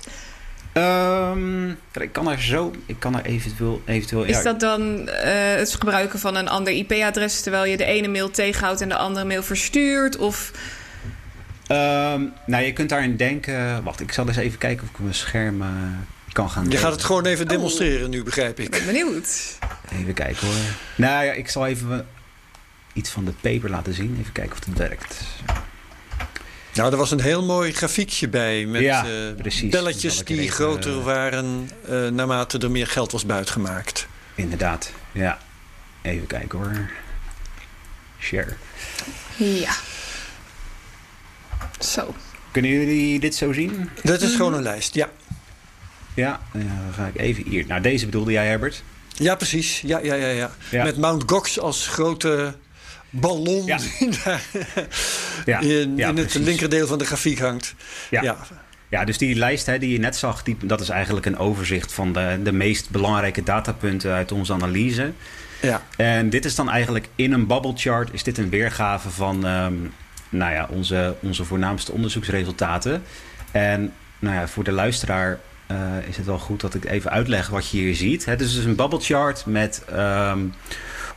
Um, 0.77 1.79
ik 1.93 2.13
kan 2.13 2.31
er 2.31 2.43
zo, 2.43 2.73
ik 2.87 2.97
kan 2.99 3.19
er 3.19 3.25
eventueel. 3.25 3.83
eventueel 3.85 4.25
is 4.25 4.43
dat 4.43 4.61
dan 4.61 5.01
uh, 5.01 5.11
het 5.57 5.75
gebruiken 5.75 6.19
van 6.19 6.37
een 6.37 6.49
ander 6.49 6.73
IP-adres 6.73 7.41
terwijl 7.41 7.65
je 7.65 7.77
de 7.77 7.85
ene 7.85 8.09
mail 8.09 8.31
tegenhoudt 8.31 8.81
en 8.81 8.89
de 8.89 8.97
andere 8.97 9.27
mail 9.27 9.43
verstuurt? 9.43 10.17
Of. 10.17 10.51
Um, 11.69 12.33
nou, 12.47 12.65
je 12.65 12.73
kunt 12.73 12.89
daarin 12.89 13.17
denken. 13.17 13.83
Wacht, 13.83 14.01
ik 14.01 14.13
zal 14.13 14.27
eens 14.29 14.37
even 14.37 14.59
kijken 14.59 14.85
of 14.85 14.91
ik 14.91 14.99
mijn 14.99 15.15
scherm 15.15 15.61
uh, 15.61 15.69
kan 16.33 16.51
gaan. 16.51 16.71
Je 16.71 16.77
gaat 16.77 16.93
het 16.93 17.05
gewoon 17.05 17.27
even 17.27 17.49
demonstreren 17.49 18.05
oh. 18.05 18.11
nu, 18.11 18.23
begrijp 18.23 18.59
ik. 18.59 18.65
Ik 18.65 18.71
ben 18.71 18.87
benieuwd. 18.87 19.59
Even 19.93 20.15
kijken 20.15 20.47
hoor. 20.47 20.57
Nou 20.95 21.25
ja, 21.25 21.33
ik 21.33 21.49
zal 21.49 21.67
even 21.67 22.07
iets 22.97 23.11
van 23.11 23.25
de 23.25 23.33
paper 23.41 23.71
laten 23.71 23.95
zien. 23.95 24.17
Even 24.21 24.33
kijken 24.33 24.53
of 24.53 24.65
het 24.65 24.79
werkt. 24.79 25.25
Nou, 26.75 26.93
er 26.93 26.97
was 26.97 27.11
een 27.11 27.21
heel 27.21 27.45
mooi 27.45 27.73
grafiekje 27.73 28.29
bij 28.29 28.67
met 28.67 28.81
ja, 28.81 29.07
uh, 29.07 29.71
belletjes 29.71 30.25
die 30.25 30.51
groter 30.51 31.03
waren 31.03 31.71
uh, 31.91 32.09
naarmate 32.09 32.59
er 32.59 32.71
meer 32.71 32.87
geld 32.87 33.13
was 33.13 33.27
buitgemaakt. 33.27 34.07
Inderdaad, 34.35 34.93
ja. 35.13 35.39
Even 36.03 36.27
kijken 36.27 36.59
hoor. 36.59 36.91
Share. 38.21 38.57
Ja. 39.37 39.75
Zo. 41.79 42.15
Kunnen 42.51 42.71
jullie 42.71 43.21
dit 43.21 43.35
zo 43.35 43.53
zien? 43.53 43.91
Dat 44.03 44.21
is 44.21 44.35
gewoon 44.35 44.55
een 44.55 44.63
lijst, 44.63 44.95
ja. 44.95 45.11
Ja, 46.15 46.41
dan 46.53 46.71
ga 46.95 47.07
ik 47.07 47.21
even 47.21 47.45
hier. 47.49 47.67
Nou, 47.67 47.81
deze 47.81 48.05
bedoelde 48.05 48.33
jij, 48.33 48.47
Herbert? 48.47 48.83
Ja, 49.15 49.35
precies. 49.35 49.81
Ja, 49.81 49.99
ja, 49.99 50.15
ja, 50.15 50.29
ja. 50.29 50.51
ja. 50.71 50.85
Met 50.85 50.97
Mount 50.97 51.23
Gox 51.27 51.61
als 51.61 51.89
grote 51.89 52.55
ballon 53.11 53.65
ja. 53.65 53.77
die 53.77 54.09
ja. 55.45 55.61
in, 55.61 55.99
in 55.99 56.17
het 56.17 56.35
linkerdeel 56.35 56.87
van 56.87 56.99
de 56.99 57.05
grafiek 57.05 57.39
hangt. 57.39 57.75
Ja. 58.11 58.37
ja. 58.89 59.05
dus 59.05 59.19
die 59.19 59.35
lijst 59.35 59.67
hè, 59.67 59.79
die 59.79 59.93
je 59.93 59.99
net 59.99 60.17
zag, 60.17 60.43
die, 60.43 60.57
dat 60.63 60.81
is 60.81 60.89
eigenlijk 60.89 61.27
een 61.27 61.39
overzicht 61.39 61.93
van 61.93 62.13
de, 62.13 62.41
de 62.43 62.53
meest 62.53 62.91
belangrijke 62.91 63.43
datapunten 63.43 64.13
uit 64.13 64.33
onze 64.33 64.53
analyse. 64.53 65.13
Ja. 65.63 65.83
En 65.97 66.31
dit 66.31 66.45
is 66.45 66.55
dan 66.55 66.71
eigenlijk 66.71 67.09
in 67.15 67.33
een 67.33 67.47
bubble 67.47 67.73
chart, 67.77 68.13
is 68.13 68.23
dit 68.23 68.39
een 68.39 68.51
weergave 68.51 69.11
van 69.11 69.47
um, 69.47 69.93
nou 70.29 70.53
ja, 70.53 70.69
onze, 70.71 71.15
onze 71.23 71.45
voornaamste 71.45 71.93
onderzoeksresultaten. 71.93 73.03
En 73.51 73.93
nou 74.19 74.35
ja, 74.35 74.49
voor 74.49 74.65
de 74.65 74.73
luisteraar 74.73 75.39
uh, 75.71 75.79
is 76.09 76.17
het 76.17 76.27
wel 76.27 76.39
goed 76.39 76.61
dat 76.61 76.75
ik 76.75 76.85
even 76.85 77.11
uitleg 77.11 77.49
wat 77.49 77.71
je 77.71 77.79
hier 77.79 77.95
ziet. 77.95 78.25
Het 78.25 78.41
is 78.41 78.55
dus 78.55 78.65
een 78.65 78.77
bubble 78.77 79.01
chart 79.01 79.47
met 79.47 79.83
um, 79.93 80.55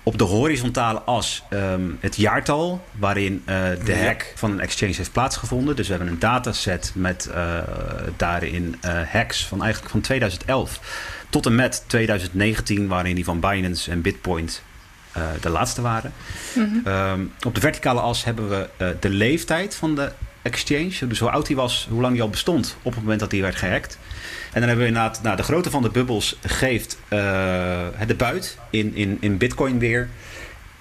op 0.04 0.18
de 0.18 0.24
horizontale 0.24 1.00
as 1.00 1.44
um, 1.50 1.98
het 2.00 2.16
jaartal 2.16 2.86
waarin 2.92 3.34
uh, 3.34 3.56
de 3.86 3.98
hack 3.98 4.34
van 4.36 4.52
een 4.52 4.60
exchange 4.60 4.94
heeft 4.96 5.12
plaatsgevonden. 5.12 5.76
Dus 5.76 5.88
we 5.88 5.94
hebben 5.94 6.14
een 6.14 6.20
dataset 6.20 6.92
met 6.96 7.30
uh, 7.32 7.58
daarin 8.18 8.76
uh, 8.86 9.02
hacks 9.12 9.46
van 9.46 9.62
eigenlijk 9.62 9.92
van 9.92 10.02
2011 10.02 10.80
tot 11.30 11.46
en 11.46 11.56
met 11.56 11.84
2019, 11.88 12.88
waarin 12.88 13.16
die 13.16 13.24
van 13.24 13.40
Binance 13.40 13.92
en 13.92 14.02
Bitpoint 14.02 14.62
de 15.42 15.50
laatste 15.50 15.82
waren. 15.82 16.14
Mm 16.56 16.82
-hmm. 16.84 16.94
um, 16.94 17.34
op 17.46 17.56
de 17.56 17.62
verticale 17.62 18.00
as 18.00 18.24
hebben 18.24 18.50
we 18.50 18.96
de 19.00 19.10
leeftijd 19.10 19.76
van 19.76 19.96
de 19.96 20.12
exchange. 20.42 21.08
Dus 21.08 21.20
hoe 21.20 21.30
oud 21.30 21.48
die 21.48 21.56
was, 21.56 21.88
hoe 21.90 22.02
lang 22.02 22.14
die 22.14 22.22
al 22.22 22.30
bestond 22.30 22.78
op 22.82 22.92
het 22.92 23.02
moment 23.02 23.20
dat 23.20 23.30
die 23.30 23.42
werd 23.42 23.56
gehackt. 23.56 23.98
En 24.52 24.60
dan 24.60 24.70
hebben 24.70 24.80
we 24.80 24.92
inderdaad, 24.92 25.22
nou, 25.24 25.36
de 25.36 25.44
grootte 25.44 25.70
van 25.70 25.82
de 25.82 25.90
bubbels 25.90 26.38
geeft 26.42 26.98
uh, 27.04 27.20
de 28.08 28.16
buit 28.18 28.58
in, 28.70 28.96
in, 28.96 29.18
in 29.20 29.38
Bitcoin 29.38 29.80
weer. 29.80 30.10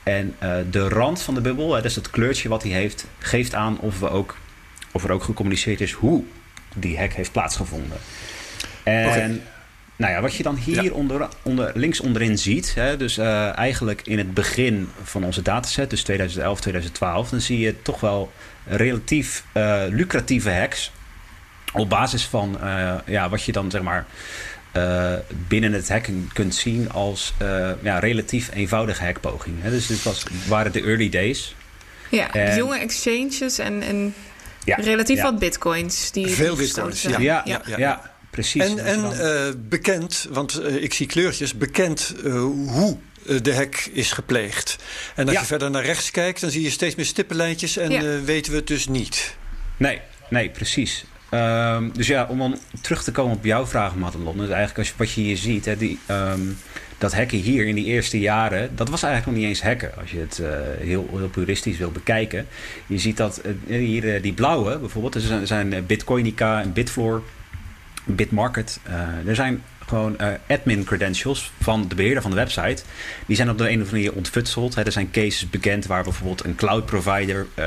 En 0.03 0.35
uh, 0.43 0.55
de 0.71 0.89
rand 0.89 1.23
van 1.23 1.35
de 1.35 1.41
bubbel, 1.41 1.75
hè, 1.75 1.83
dus 1.83 1.95
het 1.95 2.11
kleurtje 2.11 2.49
wat 2.49 2.63
hij 2.63 2.73
heeft, 2.73 3.07
geeft 3.19 3.55
aan 3.55 3.79
of, 3.81 4.01
we 4.01 4.11
ook, 4.11 4.37
of 4.93 5.05
er 5.05 5.13
ook 5.13 5.23
gecommuniceerd 5.23 5.81
is 5.81 5.93
hoe 5.93 6.25
die 6.75 6.99
hack 6.99 7.13
heeft 7.13 7.33
plaatsgevonden. 7.33 7.99
En 8.83 9.07
okay. 9.07 9.41
nou 9.97 10.13
ja, 10.13 10.21
wat 10.21 10.35
je 10.35 10.43
dan 10.43 10.57
hier 10.57 10.83
ja. 10.83 10.91
onder, 10.91 11.29
onder, 11.43 11.73
links 11.75 12.01
onderin 12.01 12.39
ziet, 12.39 12.75
hè, 12.75 12.97
dus 12.97 13.19
uh, 13.19 13.57
eigenlijk 13.57 14.03
in 14.05 14.19
het 14.19 14.35
begin 14.35 14.89
van 15.03 15.25
onze 15.25 15.43
dataset, 15.43 15.91
dus 15.91 16.03
2011, 16.03 16.61
2012, 16.61 17.31
dan 17.31 17.41
zie 17.41 17.59
je 17.59 17.83
toch 17.83 18.01
wel 18.01 18.33
relatief 18.65 19.45
lucratieve 19.91 20.51
hacks 20.51 20.93
op 21.79 21.89
basis 21.89 22.25
van 22.25 22.59
uh, 22.63 22.95
ja, 23.07 23.29
wat 23.29 23.43
je 23.43 23.53
dan 23.53 23.71
zeg 23.71 23.83
maar 23.83 24.07
uh, 24.77 25.13
binnen 25.49 25.73
het 25.73 25.89
hacken 25.89 26.31
kunt 26.33 26.55
zien 26.55 26.91
als 26.93 27.35
uh, 27.43 27.71
ja, 27.83 27.99
relatief 27.99 28.51
eenvoudige 28.55 29.05
hackpoging. 29.05 29.63
Hè? 29.63 29.71
Dus 29.71 29.87
dit 29.87 30.03
was, 30.03 30.25
waren 30.49 30.73
de 30.73 30.83
early 30.83 31.09
days. 31.09 31.55
Ja, 32.11 32.33
en, 32.33 32.57
jonge 32.57 32.79
exchanges 32.79 33.59
en, 33.59 33.83
en 33.83 34.15
ja, 34.65 34.77
relatief 34.77 35.17
ja. 35.17 35.23
wat 35.23 35.39
bitcoins. 35.39 36.11
Die 36.11 36.27
Veel 36.27 36.57
bitcoins, 36.57 37.03
ja. 37.03 37.19
Ja, 37.19 37.43
ja, 37.45 37.63
ja. 37.77 38.13
precies. 38.31 38.65
En, 38.65 38.79
en 38.85 39.01
uh, 39.13 39.55
bekend, 39.69 40.27
want 40.31 40.63
ik 40.65 40.95
zie 40.95 41.07
kleurtjes, 41.07 41.55
bekend 41.55 42.15
hoe 42.23 42.97
de 43.43 43.55
hack 43.55 43.77
is 43.93 44.13
gepleegd. 44.13 44.77
En 45.15 45.29
als 45.29 45.39
je 45.39 45.45
verder 45.45 45.71
naar 45.71 45.85
rechts 45.85 46.11
kijkt, 46.11 46.41
dan 46.41 46.51
zie 46.51 46.63
je 46.63 46.71
steeds 46.71 46.95
meer 46.95 47.07
stippenlijntjes 47.07 47.77
en 47.77 48.25
weten 48.25 48.53
we 48.53 48.59
het 48.59 48.67
dus 48.67 48.89
niet. 48.89 49.37
Nee, 49.77 50.01
nee, 50.31 50.51
precies. 50.51 51.05
Um, 51.35 51.93
dus 51.93 52.07
ja, 52.07 52.27
om 52.31 52.39
dan 52.39 52.59
terug 52.81 53.03
te 53.05 53.13
komen 53.13 53.37
op 53.37 53.45
jouw 53.45 53.67
vraag, 53.67 53.95
Madelon. 53.95 54.37
Dus 54.37 54.49
eigenlijk 54.49 54.79
als 54.79 54.89
je, 54.89 54.95
wat 54.97 55.13
je 55.13 55.21
hier 55.21 55.37
ziet, 55.37 55.65
hè, 55.65 55.77
die, 55.77 55.99
um, 56.11 56.59
dat 56.99 57.15
hacken 57.15 57.39
hier 57.39 57.67
in 57.67 57.75
die 57.75 57.85
eerste 57.85 58.19
jaren, 58.21 58.77
dat 58.77 58.89
was 58.89 59.03
eigenlijk 59.03 59.33
nog 59.33 59.41
niet 59.41 59.57
eens 59.57 59.63
hacken. 59.63 59.91
Als 60.01 60.11
je 60.11 60.19
het 60.19 60.39
uh, 60.43 60.49
heel, 60.79 61.09
heel 61.17 61.29
puristisch 61.29 61.79
wil 61.79 61.91
bekijken. 61.91 62.47
Je 62.87 62.99
ziet 62.99 63.17
dat 63.17 63.43
uh, 63.67 63.79
hier 63.79 64.05
uh, 64.05 64.23
die 64.23 64.33
blauwe 64.33 64.79
bijvoorbeeld, 64.79 65.15
er 65.15 65.21
zijn, 65.21 65.47
zijn 65.47 65.87
Bitcoinica 65.87 66.63
en 66.63 66.73
Bitfloor, 66.73 67.23
Bitmarket. 68.15 68.81
er 69.27 69.35
zijn 69.35 69.63
gewoon 69.89 70.17
uh, 70.21 70.29
admin 70.49 70.85
credentials 70.85 71.53
van 71.61 71.89
de 71.89 71.95
beheerder 71.95 72.23
van 72.23 72.31
de 72.31 72.37
website. 72.37 72.83
Die 73.27 73.37
zijn 73.37 73.51
op 73.51 73.59
de 73.59 73.65
een 73.65 73.69
of 73.69 73.87
andere 73.87 73.97
manier 73.97 74.13
ontfutseld. 74.13 74.75
Hè. 74.75 74.85
Er 74.85 74.93
zijn 74.93 75.11
cases 75.11 75.51
bekend 75.51 75.87
waar 75.87 76.03
bijvoorbeeld 76.03 76.45
een 76.45 76.55
cloud 76.55 76.87
provider 76.87 77.47
uh, 77.59 77.65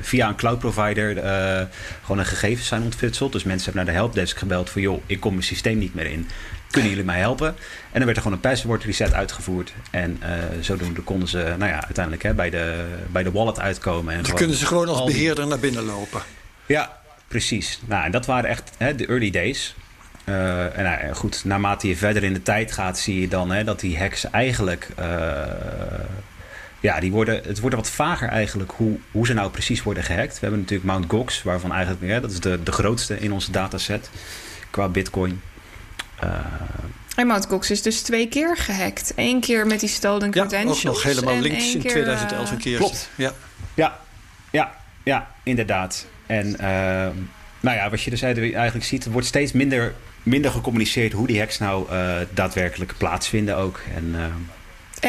via 0.00 0.28
een 0.28 0.36
cloud 0.36 0.58
provider 0.58 1.16
uh, 1.16 1.66
gewoon 2.00 2.18
een 2.18 2.26
gegevens 2.26 2.68
zijn 2.68 2.82
ontfutseld. 2.82 3.32
Dus 3.32 3.44
mensen 3.44 3.64
hebben 3.64 3.84
naar 3.84 3.94
de 3.94 4.00
helpdesk 4.00 4.38
gebeld 4.38 4.70
van 4.70 4.82
joh, 4.82 5.02
ik 5.06 5.20
kom 5.20 5.32
mijn 5.32 5.44
systeem 5.44 5.78
niet 5.78 5.94
meer 5.94 6.06
in. 6.06 6.28
kunnen 6.70 6.90
jullie 6.90 7.04
mij 7.04 7.18
helpen? 7.18 7.48
En 7.48 7.56
dan 7.92 8.04
werd 8.04 8.16
er 8.16 8.22
gewoon 8.22 8.36
een 8.36 8.50
password 8.50 8.84
reset 8.84 9.12
uitgevoerd. 9.12 9.72
En 9.90 10.20
zodoende 10.60 11.00
konden 11.00 11.28
ze 11.28 11.54
nou 11.58 11.70
ja, 11.70 11.84
uiteindelijk 11.84 12.22
hè, 12.22 12.34
bij, 12.34 12.50
de, 12.50 12.84
bij 13.10 13.22
de 13.22 13.30
wallet 13.30 13.60
uitkomen. 13.60 14.14
En 14.14 14.22
dan 14.22 14.34
kunnen 14.34 14.56
ze 14.56 14.66
gewoon 14.66 14.88
als 14.88 15.04
beheerder 15.04 15.46
naar 15.46 15.58
binnen 15.58 15.84
lopen. 15.84 16.20
Ja, 16.66 16.97
precies. 17.28 17.80
Nou, 17.84 18.04
en 18.04 18.10
dat 18.10 18.26
waren 18.26 18.50
echt 18.50 18.70
hè, 18.76 18.94
de 18.94 19.06
early 19.06 19.30
days. 19.30 19.74
Uh, 20.24 20.78
en 20.78 20.84
nou, 20.84 21.14
goed, 21.14 21.44
naarmate 21.44 21.88
je 21.88 21.96
verder 21.96 22.24
in 22.24 22.32
de 22.32 22.42
tijd 22.42 22.72
gaat, 22.72 22.98
zie 22.98 23.20
je 23.20 23.28
dan 23.28 23.50
hè, 23.50 23.64
dat 23.64 23.80
die 23.80 23.98
hacks 23.98 24.30
eigenlijk. 24.30 24.88
Uh, 25.00 25.42
ja, 26.80 27.00
die 27.00 27.12
worden, 27.12 27.42
het 27.44 27.60
wordt 27.60 27.76
wat 27.76 27.90
vager 27.90 28.28
eigenlijk 28.28 28.70
hoe, 28.70 28.98
hoe 29.10 29.26
ze 29.26 29.32
nou 29.32 29.50
precies 29.50 29.82
worden 29.82 30.02
gehackt. 30.02 30.34
We 30.34 30.40
hebben 30.40 30.60
natuurlijk 30.60 30.98
Mt. 30.98 31.10
Gox, 31.10 31.42
waarvan 31.42 31.72
eigenlijk, 31.72 32.12
ja, 32.12 32.20
dat 32.20 32.30
is 32.30 32.40
de, 32.40 32.62
de 32.62 32.72
grootste 32.72 33.20
in 33.20 33.32
onze 33.32 33.50
dataset 33.50 34.10
qua 34.70 34.88
Bitcoin. 34.88 35.42
Uh, 36.24 36.30
en 37.16 37.26
Mt. 37.26 37.46
Gox 37.46 37.70
is 37.70 37.82
dus 37.82 38.00
twee 38.00 38.28
keer 38.28 38.56
gehackt. 38.56 39.12
Eén 39.16 39.40
keer 39.40 39.66
met 39.66 39.80
die 39.80 39.88
stolen 39.88 40.30
credentials. 40.30 40.82
Ja, 40.82 40.88
ook 40.88 40.94
nog 40.94 41.04
helemaal 41.04 41.38
links 41.38 41.74
in 41.74 41.80
2011 41.80 42.50
een 42.50 42.58
keer. 42.58 42.76
Klopt. 42.76 43.10
Ja, 43.14 43.32
ja, 43.74 43.98
ja, 44.50 44.74
ja 45.02 45.30
inderdaad. 45.42 46.06
En 46.28 46.56
nou 47.60 47.76
ja, 47.76 47.90
wat 47.90 48.02
je 48.02 48.10
dus 48.10 48.22
eigenlijk 48.22 48.84
ziet, 48.84 49.04
er 49.04 49.10
wordt 49.10 49.26
steeds 49.26 49.52
minder 49.52 49.94
minder 50.28 50.50
gecommuniceerd 50.50 51.12
hoe 51.12 51.26
die 51.26 51.38
hacks 51.38 51.58
nou 51.58 51.92
uh, 51.92 52.16
daadwerkelijk 52.34 52.94
plaatsvinden 52.96 53.56
ook. 53.56 53.80
En, 53.94 54.04
uh, 54.14 54.24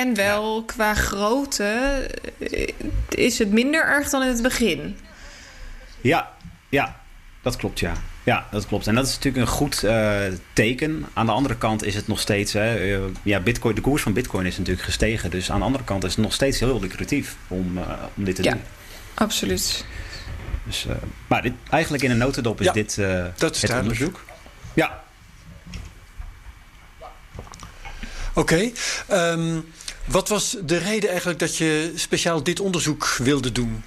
en 0.01 0.15
wel 0.15 0.63
qua 0.63 0.93
grootte 0.93 2.08
eh, 2.51 2.67
is 3.10 3.39
het 3.39 3.51
minder 3.51 3.86
erg 3.86 4.10
dan 4.10 4.21
in 4.21 4.27
het 4.27 4.41
begin. 4.41 4.97
Ja, 6.01 6.32
ja, 6.69 6.99
dat 7.41 7.55
klopt 7.55 7.79
ja. 7.79 7.93
Ja, 8.23 8.47
dat 8.51 8.67
klopt. 8.67 8.88
En 8.88 8.95
dat 8.95 9.08
is 9.08 9.13
natuurlijk 9.13 9.45
een 9.45 9.51
goed 9.51 9.84
uh, 9.84 10.17
teken. 10.53 11.05
Aan 11.13 11.25
de 11.25 11.32
andere 11.32 11.58
kant 11.58 11.84
is 11.84 11.95
het 11.95 12.08
nog 12.08 12.19
steeds... 12.19 12.53
Hè, 12.53 12.97
uh, 12.97 13.03
ja, 13.23 13.39
Bitcoin, 13.39 13.75
de 13.75 13.82
koers 13.82 14.01
van 14.01 14.13
Bitcoin 14.13 14.45
is 14.45 14.58
natuurlijk 14.58 14.86
gestegen. 14.86 15.32
Dus 15.32 15.51
aan 15.51 15.60
de 15.60 15.65
andere 15.65 15.84
kant 15.84 16.03
is 16.03 16.12
het 16.12 16.23
nog 16.23 16.34
steeds 16.34 16.60
heel 16.60 16.79
lucratief 16.79 17.36
om, 17.47 17.77
uh, 17.77 17.84
om 18.15 18.23
dit 18.23 18.36
te 18.36 18.43
ja, 18.43 18.51
doen. 18.51 18.62
absoluut. 19.13 19.86
Dus, 20.69 20.86
maar 21.27 21.41
dit, 21.41 21.53
eigenlijk 21.69 22.03
in 22.03 22.12
een 22.12 22.17
notendop 22.17 22.60
is 22.60 22.65
ja, 22.65 22.71
dit 22.71 22.95
dat 23.36 23.55
is 23.55 23.62
het 23.62 23.71
onderzoek. 23.71 24.23
Ja, 24.73 25.03
Oké. 28.39 28.71
Okay. 29.10 29.34
Um, 29.34 29.65
wat 30.05 30.29
was 30.29 30.58
de 30.65 30.77
reden 30.77 31.10
eigenlijk 31.10 31.39
dat 31.39 31.58
je 31.58 31.91
speciaal 31.95 32.43
dit 32.43 32.60
onderzoek 32.60 33.15
wilde 33.17 33.51
doen? 33.51 33.84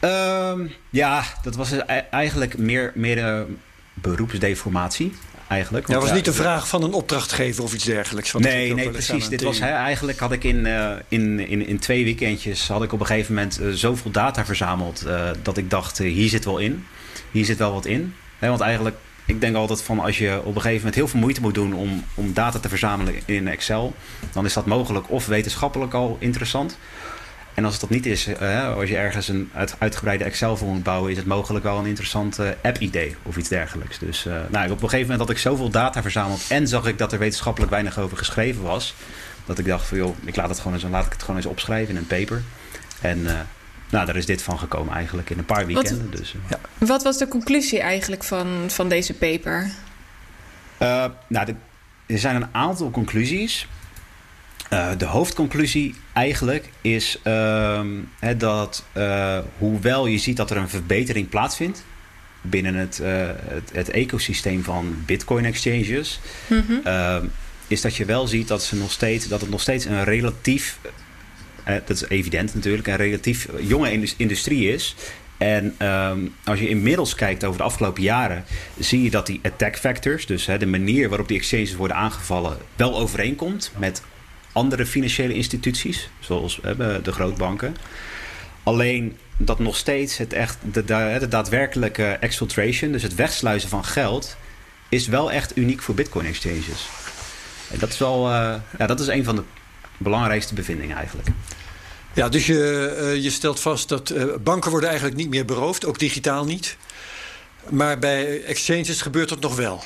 Um, 0.00 0.74
ja, 0.90 1.24
dat 1.42 1.54
was 1.54 1.72
eigenlijk 2.10 2.58
meer, 2.58 2.92
meer 2.94 3.18
uh, 3.18 3.42
beroepsdeformatie. 3.94 5.16
Eigenlijk. 5.48 5.86
Dat 5.86 6.02
was 6.02 6.12
niet 6.12 6.24
de 6.24 6.32
vraag 6.32 6.68
van 6.68 6.82
een 6.82 6.92
opdrachtgever 6.92 7.62
of 7.62 7.74
iets 7.74 7.84
dergelijks. 7.84 8.32
nee, 8.32 8.74
nee, 8.74 8.90
precies. 8.90 9.28
Dit 9.28 9.42
was, 9.42 9.58
eigenlijk 9.58 10.18
had 10.18 10.32
ik 10.32 10.44
in, 10.44 10.66
uh, 10.66 10.90
in, 11.08 11.48
in, 11.48 11.66
in 11.66 11.78
twee 11.78 12.04
weekendjes 12.04 12.68
had 12.68 12.82
ik 12.82 12.92
op 12.92 13.00
een 13.00 13.06
gegeven 13.06 13.34
moment 13.34 13.60
uh, 13.60 13.72
zoveel 13.72 14.10
data 14.10 14.44
verzameld 14.44 15.06
dat 15.42 15.56
ik 15.56 15.70
dacht, 15.70 15.98
hier 15.98 16.28
zit 16.28 16.44
wel 16.44 16.58
in. 16.58 16.86
Hier 17.30 17.44
zit 17.44 17.58
wel 17.58 17.72
wat 17.72 17.86
in. 17.86 18.14
Want 18.38 18.60
eigenlijk 18.60 18.96
ik 19.26 19.40
denk 19.40 19.56
altijd 19.56 19.82
van 19.82 20.00
als 20.00 20.18
je 20.18 20.38
op 20.38 20.54
een 20.54 20.60
gegeven 20.60 20.76
moment 20.76 20.94
heel 20.94 21.08
veel 21.08 21.20
moeite 21.20 21.40
moet 21.40 21.54
doen 21.54 21.72
om, 21.72 22.04
om 22.14 22.32
data 22.32 22.58
te 22.58 22.68
verzamelen 22.68 23.14
in 23.24 23.48
Excel, 23.48 23.94
dan 24.32 24.44
is 24.44 24.52
dat 24.52 24.66
mogelijk 24.66 25.10
of 25.10 25.26
wetenschappelijk 25.26 25.94
al 25.94 26.16
interessant. 26.20 26.78
En 27.56 27.64
als 27.64 27.72
het 27.72 27.80
dat 27.80 27.90
niet 27.90 28.06
is, 28.06 28.28
uh, 28.28 28.74
als 28.74 28.88
je 28.88 28.96
ergens 28.96 29.28
een 29.28 29.50
uit, 29.54 29.74
uitgebreide 29.78 30.24
Excel 30.24 30.56
voor 30.56 30.68
moet 30.68 30.82
bouwen, 30.82 31.10
is 31.10 31.16
het 31.16 31.26
mogelijk 31.26 31.64
wel 31.64 31.78
een 31.78 31.86
interessant 31.86 32.38
uh, 32.38 32.48
app-idee 32.62 33.16
of 33.22 33.36
iets 33.36 33.48
dergelijks. 33.48 33.98
Dus 33.98 34.24
uh, 34.26 34.32
nou, 34.48 34.70
op 34.70 34.82
een 34.82 34.88
gegeven 34.88 35.10
moment 35.10 35.18
had 35.18 35.30
ik 35.30 35.38
zoveel 35.38 35.70
data 35.70 36.02
verzameld 36.02 36.44
en 36.48 36.68
zag 36.68 36.86
ik 36.86 36.98
dat 36.98 37.12
er 37.12 37.18
wetenschappelijk 37.18 37.72
weinig 37.72 37.98
over 37.98 38.16
geschreven 38.16 38.62
was, 38.62 38.94
dat 39.46 39.58
ik 39.58 39.64
dacht 39.64 39.86
van 39.86 39.98
joh, 39.98 40.16
ik 40.24 40.36
laat, 40.36 40.48
het 40.48 40.58
gewoon 40.58 40.72
eens, 40.72 40.86
laat 40.90 41.06
ik 41.06 41.12
het 41.12 41.20
gewoon 41.20 41.36
eens 41.36 41.46
opschrijven 41.46 41.94
in 41.94 41.96
een 41.96 42.06
paper. 42.06 42.42
En 43.00 43.22
nou, 43.90 44.06
daar 44.06 44.16
is 44.16 44.26
dit 44.26 44.42
van 44.42 44.58
gekomen 44.58 44.94
eigenlijk 44.94 45.30
in 45.30 45.38
een 45.38 45.44
paar 45.44 45.66
weekenden. 45.66 46.10
Wat, 46.10 46.18
dus, 46.18 46.34
uh. 46.34 46.40
ja. 46.48 46.58
wat 46.78 47.02
was 47.02 47.18
de 47.18 47.28
conclusie 47.28 47.80
eigenlijk 47.80 48.24
van, 48.24 48.64
van 48.66 48.88
deze 48.88 49.14
paper? 49.14 49.70
Uh, 50.82 51.04
nou, 51.26 51.46
de, 51.46 51.54
er 52.06 52.18
zijn 52.18 52.36
een 52.36 52.48
aantal 52.52 52.90
conclusies. 52.90 53.68
Uh, 54.72 54.88
de 54.98 55.04
hoofdconclusie 55.04 55.94
eigenlijk 56.12 56.68
is 56.80 57.20
ehm, 57.22 57.88
dat 58.36 58.84
hoewel 59.58 60.06
je 60.06 60.18
ziet 60.18 60.36
dat 60.36 60.50
er 60.50 60.56
een 60.56 60.68
verbetering 60.68 61.28
plaatsvindt 61.28 61.84
binnen 62.40 62.74
het, 62.74 63.00
het, 63.02 63.70
het, 63.72 63.90
ecosysteem 63.90 64.64
van 64.64 65.02
Bitcoin 65.06 65.44
exchanges, 65.44 66.20
mm 66.46 66.64
-hmm. 66.66 67.30
is 67.66 67.80
dat 67.80 67.96
je 67.96 68.04
wel 68.04 68.26
ziet 68.26 68.48
dat, 68.48 68.62
ze 68.62 68.76
nog 68.76 68.90
steeds, 68.90 69.28
dat 69.28 69.40
het 69.40 69.50
nog 69.50 69.60
steeds 69.60 69.84
een 69.84 70.04
relatief 70.04 70.78
dat 71.66 71.90
is 71.90 72.08
evident 72.08 72.54
natuurlijk, 72.54 72.86
een 72.86 72.96
relatief 72.96 73.48
jonge 73.60 74.14
industrie 74.16 74.72
is. 74.72 74.94
En 75.36 75.86
um, 75.86 76.34
als 76.44 76.58
je 76.58 76.68
inmiddels 76.68 77.14
kijkt 77.14 77.44
over 77.44 77.58
de 77.58 77.64
afgelopen 77.64 78.02
jaren, 78.02 78.44
zie 78.78 79.02
je 79.02 79.10
dat 79.10 79.26
die 79.26 79.40
attack 79.42 79.76
factors, 79.76 80.26
dus 80.26 80.46
hè, 80.46 80.58
de 80.58 80.66
manier 80.66 81.08
waarop 81.08 81.28
die 81.28 81.36
exchanges 81.36 81.74
worden 81.74 81.96
aangevallen, 81.96 82.58
wel 82.76 82.98
overeenkomt 82.98 83.72
met 83.78 84.02
andere 84.56 84.86
financiële 84.86 85.34
instituties, 85.34 86.08
zoals 86.20 86.60
uh, 86.64 86.94
de 87.02 87.12
grootbanken. 87.12 87.76
Alleen 88.62 89.16
dat 89.36 89.58
nog 89.58 89.76
steeds 89.76 90.16
het 90.16 90.32
echt, 90.32 90.58
de, 90.72 90.84
de, 90.84 91.16
de 91.20 91.28
daadwerkelijke 91.28 92.04
exfiltration, 92.04 92.92
dus 92.92 93.02
het 93.02 93.14
wegsluizen 93.14 93.68
van 93.68 93.84
geld, 93.84 94.36
is 94.88 95.06
wel 95.06 95.32
echt 95.32 95.56
uniek 95.56 95.82
voor 95.82 95.94
Bitcoin 95.94 96.26
exchanges. 96.26 96.88
En 97.70 97.78
dat 97.78 97.88
is 97.88 97.98
wel, 97.98 98.30
uh, 98.30 98.54
ja, 98.78 98.86
dat 98.86 99.00
is 99.00 99.06
een 99.06 99.24
van 99.24 99.36
de 99.36 99.42
belangrijkste 99.96 100.54
bevindingen 100.54 100.96
eigenlijk. 100.96 101.28
Ja, 102.14 102.28
dus 102.28 102.46
je, 102.46 103.18
je 103.20 103.30
stelt 103.30 103.60
vast 103.60 103.88
dat 103.88 104.14
banken 104.42 104.70
worden 104.70 104.88
eigenlijk 104.88 105.18
niet 105.18 105.30
meer 105.30 105.44
beroofd, 105.44 105.84
ook 105.86 105.98
digitaal 105.98 106.44
niet. 106.44 106.76
Maar 107.68 107.98
bij 107.98 108.44
exchanges 108.44 109.02
gebeurt 109.02 109.28
dat 109.28 109.40
nog 109.40 109.56
wel. 109.56 109.84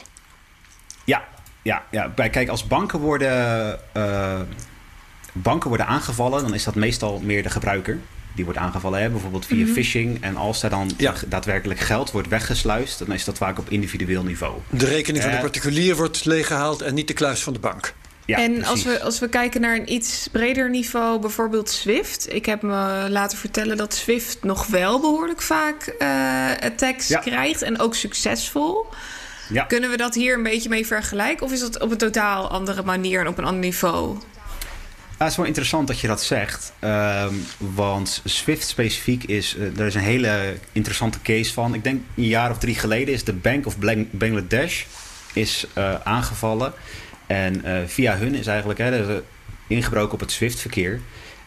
Ja, 1.05 1.29
ja, 1.63 1.85
ja. 1.91 2.09
Bij, 2.09 2.31
kijk, 2.31 2.49
als 2.49 2.67
banken 2.67 2.99
worden, 2.99 3.79
uh, 3.97 4.41
banken 5.33 5.69
worden 5.69 5.87
aangevallen, 5.87 6.43
dan 6.43 6.55
is 6.55 6.65
dat 6.65 6.75
meestal 6.75 7.21
meer 7.23 7.43
de 7.43 7.51
gebruiker. 7.51 7.99
Die 8.35 8.45
wordt 8.45 8.61
aangevallen, 8.61 9.01
hè? 9.01 9.11
bijvoorbeeld 9.11 9.47
via 9.47 9.57
mm 9.57 9.65
-hmm. 9.65 9.73
phishing. 9.73 10.23
En 10.23 10.37
als 10.37 10.61
daar 10.61 10.71
dan 10.71 10.91
ja. 10.97 11.15
daadwerkelijk 11.27 11.81
geld 11.81 12.11
wordt 12.11 12.29
weggesluist, 12.29 12.99
dan 12.99 13.13
is 13.13 13.25
dat 13.25 13.37
vaak 13.37 13.59
op 13.59 13.71
individueel 13.71 14.23
niveau. 14.23 14.55
De 14.69 14.87
rekening 14.87 15.23
van 15.23 15.33
de 15.33 15.39
particulier 15.39 15.97
wordt 15.97 16.25
leeggehaald 16.25 16.83
en 16.83 16.95
niet 16.95 17.09
de 17.09 17.15
kluis 17.15 17.43
van 17.43 17.53
de 17.53 17.59
bank. 17.59 17.95
Ja, 18.25 18.39
en 18.39 18.65
als 18.65 18.83
we, 18.83 19.01
als 19.01 19.19
we 19.19 19.29
kijken 19.29 19.61
naar 19.61 19.77
een 19.77 19.93
iets 19.93 20.29
breder 20.33 20.71
niveau, 20.71 21.21
bijvoorbeeld 21.21 21.71
Swift. 21.71 22.33
Ik 22.33 22.47
heb 22.47 22.63
me 22.63 23.07
laten 23.09 23.39
vertellen 23.39 23.77
dat 23.77 23.95
Swift 23.95 24.45
nog 24.45 24.67
wel 24.67 25.01
behoorlijk 25.01 25.43
vaak 25.43 25.95
uh, 25.99 26.51
attacks 26.61 27.09
ja. 27.09 27.19
krijgt 27.19 27.63
en 27.63 27.81
ook 27.81 27.95
succesvol. 27.95 28.87
Ja. 29.53 29.65
Kunnen 29.65 29.91
we 29.91 29.97
dat 29.97 30.15
hier 30.15 30.37
een 30.37 30.43
beetje 30.43 30.69
mee 30.69 30.87
vergelijken? 30.87 31.47
Of 31.47 31.53
is 31.53 31.61
dat 31.61 31.81
op 31.81 31.91
een 31.91 31.97
totaal 31.97 32.51
andere 32.51 32.83
manier 32.83 33.21
en 33.21 33.27
op 33.27 33.39
een 33.39 33.45
ander 33.45 33.61
niveau? 33.61 34.19
Ja, 35.19 35.27
het 35.27 35.31
is 35.31 35.37
wel 35.37 35.47
interessant 35.47 35.87
dat 35.87 36.01
je 36.01 36.07
dat 36.07 36.23
zegt. 36.23 36.73
Um, 36.81 37.45
want 37.59 38.23
Swift 38.25 38.69
specifiek 38.69 39.25
is... 39.25 39.57
Uh, 39.57 39.79
er 39.79 39.87
is 39.87 39.95
een 39.95 40.01
hele 40.01 40.55
interessante 40.73 41.23
case 41.23 41.53
van. 41.53 41.75
Ik 41.75 41.85
denk 41.85 42.03
een 42.17 42.25
jaar 42.25 42.51
of 42.51 42.59
drie 42.59 42.75
geleden 42.75 43.15
is 43.15 43.25
de 43.25 43.33
Bank 43.33 43.67
of 43.67 43.77
Bangladesh 44.11 44.85
is, 45.33 45.67
uh, 45.79 45.95
aangevallen. 46.05 46.73
En 47.27 47.63
uh, 47.65 47.79
via 47.87 48.17
hun 48.17 48.35
is 48.35 48.47
eigenlijk 48.47 48.79
hè, 48.79 49.23
ingebroken 49.67 50.13
op 50.13 50.21
het 50.21 50.33
SWIFT-verkeer. 50.33 51.01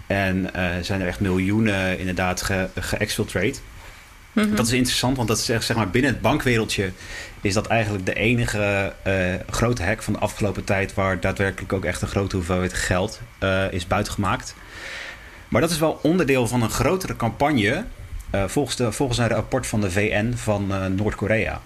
En 0.07 0.49
zijn 0.81 1.01
er 1.01 1.07
echt 1.07 1.19
miljoenen 1.19 1.99
inderdaad 1.99 2.41
ge. 2.41 2.67
Mm 4.33 4.43
-hmm. 4.43 4.55
Dat 4.55 4.65
is 4.65 4.71
interessant, 4.71 5.15
want 5.17 5.27
dat 5.27 5.37
is 5.37 5.45
zeg 5.45 5.75
maar 5.75 5.89
binnen 5.89 6.11
het 6.11 6.21
bankwereldje 6.21 6.91
is 7.41 7.53
dat 7.53 7.67
eigenlijk 7.67 8.05
de 8.05 8.13
enige 8.13 8.93
uh, 9.07 9.33
grote 9.49 9.83
hack 9.83 10.03
van 10.03 10.13
de 10.13 10.19
afgelopen 10.19 10.63
tijd 10.63 10.93
waar 10.93 11.19
daadwerkelijk 11.19 11.73
ook 11.73 11.85
echt 11.85 12.01
een 12.01 12.07
grote 12.07 12.35
hoeveelheid 12.35 12.73
geld 12.73 13.21
uh, 13.43 13.71
is 13.71 13.87
buitgemaakt. 13.87 14.55
Maar 15.47 15.61
dat 15.61 15.71
is 15.71 15.79
wel 15.79 15.99
onderdeel 16.01 16.47
van 16.47 16.61
een 16.61 16.69
grotere 16.69 17.15
campagne 17.15 17.85
uh, 18.35 18.43
volgens, 18.47 18.75
de, 18.75 18.91
volgens 18.91 19.17
een 19.17 19.27
rapport 19.27 19.67
van 19.67 19.81
de 19.81 19.91
VN 19.91 20.33
van 20.35 20.73
Noord-Korea. 20.95 21.61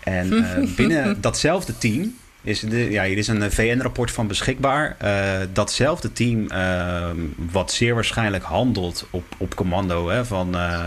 En 0.00 0.46
binnen 0.76 1.20
datzelfde 1.20 1.78
team 1.78 2.14
is 2.42 2.60
de, 2.60 2.90
ja, 2.90 3.04
hier 3.04 3.18
is 3.18 3.28
een 3.28 3.52
VN-rapport 3.52 4.10
van 4.10 4.26
beschikbaar. 4.26 4.96
Uh, 5.04 5.46
datzelfde 5.52 6.12
team, 6.12 6.46
uh, 6.52 7.10
wat 7.52 7.72
zeer 7.72 7.94
waarschijnlijk 7.94 8.44
handelt 8.44 9.06
op, 9.10 9.24
op 9.36 9.54
commando 9.54 10.08
hè, 10.08 10.24
van, 10.24 10.56
uh, 10.56 10.84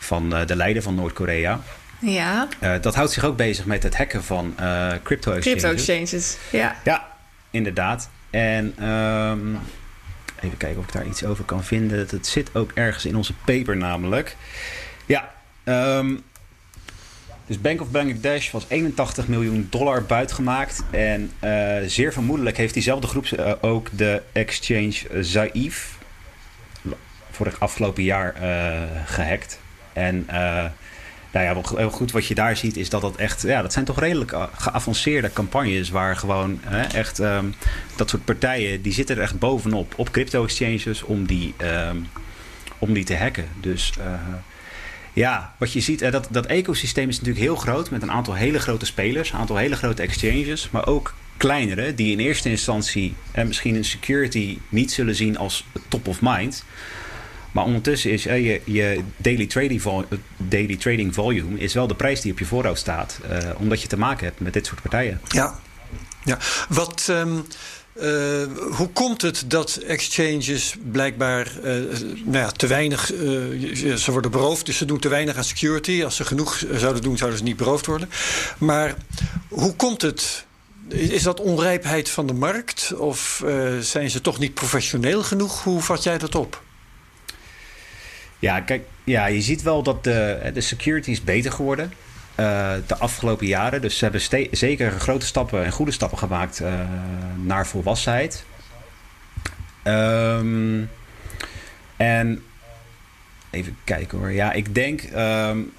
van 0.00 0.30
de 0.46 0.56
leider 0.56 0.82
van 0.82 0.94
Noord-Korea. 0.94 1.60
Ja. 1.98 2.48
dat 2.80 2.94
houdt 2.94 3.12
zich 3.12 3.24
ook 3.24 3.36
bezig 3.36 3.64
met 3.64 3.82
het 3.82 3.96
hacken 3.96 4.24
van 4.24 4.54
crypto-exchanges. 5.02 5.42
Crypto-exchanges, 5.42 6.36
ja. 6.50 6.76
Ja, 6.84 7.08
inderdaad. 7.50 8.10
En 8.30 8.88
um, 8.88 9.58
even 10.40 10.56
kijken 10.56 10.78
of 10.78 10.84
ik 10.84 10.92
daar 10.92 11.06
iets 11.06 11.24
over 11.24 11.44
kan 11.44 11.64
vinden. 11.64 12.06
Het 12.10 12.26
zit 12.26 12.54
ook 12.54 12.70
ergens 12.74 13.04
in 13.04 13.16
onze 13.16 13.34
paper 13.44 13.76
namelijk. 13.76 14.36
Ja, 15.06 15.30
um, 15.64 16.22
Dus 17.46 17.60
Bank 17.60 17.80
of 17.80 17.90
Bangladesh 17.90 18.50
was 18.50 18.64
81 18.68 19.28
miljoen 19.28 19.66
dollar 19.70 20.04
buitgemaakt. 20.04 20.82
En 20.90 21.32
uh, 21.44 21.76
zeer 21.86 22.12
vermoedelijk 22.12 22.56
heeft 22.56 22.74
diezelfde 22.74 23.06
groep 23.06 23.26
uh, 23.26 23.52
ook 23.60 23.88
de 23.92 24.22
exchange 24.32 24.94
Zaif 25.20 25.98
voor 27.30 27.46
het 27.46 27.60
afgelopen 27.60 28.02
jaar 28.02 28.34
uh, 28.42 28.82
gehackt. 29.04 29.60
En 30.00 30.26
nou 31.32 31.44
ja, 31.44 31.76
heel 31.76 31.90
goed 31.90 32.12
wat 32.12 32.26
je 32.26 32.34
daar 32.34 32.56
ziet 32.56 32.76
is 32.76 32.88
dat 32.88 33.00
dat 33.00 33.16
echt, 33.16 33.42
ja, 33.42 33.62
dat 33.62 33.72
zijn 33.72 33.84
toch 33.84 34.00
redelijk 34.00 34.34
geavanceerde 34.56 35.32
campagnes 35.32 35.90
waar 35.90 36.16
gewoon 36.16 36.60
hè, 36.62 36.82
echt 36.82 37.18
um, 37.18 37.54
dat 37.96 38.10
soort 38.10 38.24
partijen 38.24 38.82
die 38.82 38.92
zitten 38.92 39.16
er 39.16 39.22
echt 39.22 39.38
bovenop 39.38 39.92
op 39.96 40.10
crypto 40.10 40.44
exchanges 40.44 41.02
om 41.02 41.26
die, 41.26 41.54
um, 41.88 42.08
om 42.78 42.92
die 42.92 43.04
te 43.04 43.16
hacken. 43.16 43.48
Dus 43.60 43.92
uh, 43.98 44.04
ja, 45.12 45.54
wat 45.58 45.72
je 45.72 45.80
ziet, 45.80 46.12
dat, 46.12 46.28
dat 46.30 46.46
ecosysteem 46.46 47.08
is 47.08 47.18
natuurlijk 47.18 47.44
heel 47.44 47.56
groot 47.56 47.90
met 47.90 48.02
een 48.02 48.10
aantal 48.10 48.34
hele 48.34 48.58
grote 48.58 48.86
spelers, 48.86 49.32
een 49.32 49.38
aantal 49.38 49.56
hele 49.56 49.76
grote 49.76 50.02
exchanges, 50.02 50.70
maar 50.70 50.86
ook 50.86 51.14
kleinere 51.36 51.94
die 51.94 52.12
in 52.12 52.18
eerste 52.18 52.50
instantie 52.50 53.14
en 53.32 53.46
misschien 53.46 53.74
een 53.74 53.84
security 53.84 54.58
niet 54.68 54.92
zullen 54.92 55.14
zien 55.14 55.38
als 55.38 55.64
top 55.88 56.08
of 56.08 56.20
mind. 56.20 56.64
Maar 57.52 57.64
ondertussen 57.64 58.10
is 58.10 58.26
uh, 58.26 58.46
je, 58.46 58.60
je 58.64 59.00
daily, 59.16 60.76
trading 60.76 61.14
volume 61.14 61.58
is 61.58 61.74
wel 61.74 61.86
de 61.86 61.94
prijs 61.94 62.20
die 62.20 62.32
op 62.32 62.38
je 62.38 62.44
voorhoofd 62.44 62.80
staat. 62.80 63.20
Uh, 63.30 63.38
omdat 63.56 63.82
je 63.82 63.88
te 63.88 63.98
maken 63.98 64.24
hebt 64.24 64.40
met 64.40 64.52
dit 64.52 64.66
soort 64.66 64.82
partijen. 64.82 65.20
Ja, 65.28 65.58
ja. 66.24 66.38
wat. 66.68 67.06
Um, 67.10 67.46
uh, 67.94 68.42
hoe 68.70 68.88
komt 68.92 69.22
het 69.22 69.44
dat 69.46 69.76
exchanges 69.76 70.74
blijkbaar 70.92 71.52
nou 72.24 72.38
ja, 72.38 72.50
te 72.50 72.66
weinig. 72.66 73.06
Ze 73.96 74.12
worden 74.12 74.30
beroofd, 74.30 74.66
dus 74.66 74.76
ze 74.76 74.84
doen 74.84 74.98
te 74.98 75.08
weinig 75.08 75.36
aan 75.36 75.44
security. 75.44 76.04
Als 76.04 76.16
ze 76.16 76.24
genoeg 76.24 76.62
zouden 76.72 77.02
doen, 77.02 77.16
zouden 77.16 77.38
ze 77.38 77.44
niet 77.44 77.56
beroofd 77.56 77.86
worden. 77.86 78.10
Maar 78.58 78.94
hoe 79.48 79.76
komt 79.76 80.02
het? 80.02 80.44
Is 80.88 81.22
dat 81.22 81.40
onrijpheid 81.40 82.10
van 82.10 82.26
de 82.26 82.32
markt? 82.32 82.92
Of 82.96 83.44
zijn 83.80 84.10
ze 84.10 84.20
toch 84.20 84.38
niet 84.38 84.54
professioneel 84.54 85.22
genoeg? 85.22 85.62
Hoe 85.62 85.80
vat 85.80 86.02
jij 86.02 86.18
dat 86.18 86.34
op? 86.34 86.62
Ja, 88.40 88.60
kijk, 88.60 88.82
ja, 89.04 89.26
je 89.26 89.40
ziet 89.40 89.62
wel 89.62 89.82
dat 89.82 90.04
de, 90.04 90.50
de 90.54 90.60
security 90.60 91.10
is 91.10 91.24
beter 91.24 91.52
geworden. 91.52 91.92
Uh, 92.40 92.72
de 92.86 92.96
afgelopen 92.98 93.46
jaren. 93.46 93.80
Dus 93.80 93.98
ze 93.98 94.04
hebben 94.04 94.48
zeker 94.50 94.90
grote 94.90 95.26
stappen 95.26 95.64
en 95.64 95.72
goede 95.72 95.92
stappen 95.92 96.18
gemaakt 96.18 96.60
uh, 96.60 96.74
naar 97.42 97.66
volwassenheid. 97.66 98.44
Um, 99.84 100.90
en 101.96 102.42
even 103.50 103.76
kijken 103.84 104.18
hoor. 104.18 104.32
Ja, 104.32 104.52
ik 104.52 104.74
denk 104.74 105.02
um, 105.16 105.72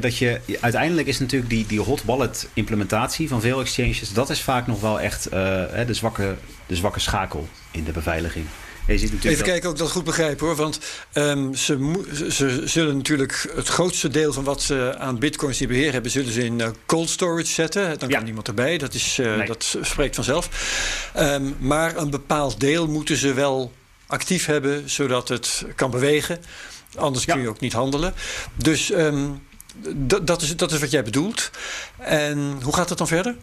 dat 0.00 0.18
je 0.18 0.40
uiteindelijk 0.60 1.08
is 1.08 1.18
natuurlijk 1.18 1.50
die, 1.50 1.66
die 1.66 1.80
hot 1.80 2.04
wallet 2.04 2.48
implementatie 2.52 3.28
van 3.28 3.40
veel 3.40 3.60
exchanges. 3.60 4.12
Dat 4.12 4.30
is 4.30 4.42
vaak 4.42 4.66
nog 4.66 4.80
wel 4.80 5.00
echt 5.00 5.26
uh, 5.26 5.32
de, 5.86 5.94
zwakke, 5.94 6.34
de 6.66 6.76
zwakke 6.76 7.00
schakel 7.00 7.48
in 7.70 7.84
de 7.84 7.92
beveiliging. 7.92 8.46
Even 8.86 9.44
kijken 9.44 9.68
of 9.68 9.72
ik 9.74 9.78
dat 9.78 9.90
goed 9.90 10.04
begrijp 10.04 10.40
hoor. 10.40 10.56
Want 10.56 10.78
um, 11.14 11.54
ze, 11.54 12.02
ze, 12.30 12.62
zullen 12.64 12.96
natuurlijk 12.96 13.52
het 13.54 13.68
grootste 13.68 14.08
deel 14.08 14.32
van 14.32 14.44
wat 14.44 14.62
ze 14.62 14.94
aan 14.98 15.18
bitcoins 15.18 15.58
die 15.58 15.66
beheer 15.66 15.92
hebben, 15.92 16.10
zullen 16.10 16.32
ze 16.32 16.44
in 16.44 16.58
uh, 16.58 16.68
cold 16.86 17.10
storage 17.10 17.46
zetten. 17.46 17.98
Dan 17.98 18.08
kan 18.08 18.24
niemand 18.24 18.48
erbij. 18.48 18.78
Dat, 18.78 18.94
is, 18.94 19.18
uh, 19.18 19.36
nee. 19.36 19.46
dat 19.46 19.76
spreekt 19.80 20.14
vanzelf. 20.14 20.48
Um, 21.18 21.56
maar 21.58 21.96
een 21.96 22.10
bepaald 22.10 22.60
deel 22.60 22.88
moeten 22.88 23.16
ze 23.16 23.34
wel 23.34 23.72
actief 24.06 24.46
hebben, 24.46 24.90
zodat 24.90 25.28
het 25.28 25.66
kan 25.74 25.90
bewegen. 25.90 26.40
Anders 26.96 27.24
ja. 27.24 27.32
kun 27.32 27.42
je 27.42 27.48
ook 27.48 27.60
niet 27.60 27.72
handelen. 27.72 28.14
Dus 28.54 28.92
um, 28.92 29.42
dat, 30.22 30.42
is, 30.42 30.56
dat 30.56 30.72
is 30.72 30.80
wat 30.80 30.90
jij 30.90 31.02
bedoelt. 31.02 31.50
En 31.98 32.58
hoe 32.62 32.74
gaat 32.74 32.88
het 32.88 32.98
dan 32.98 33.08
verder? 33.08 33.36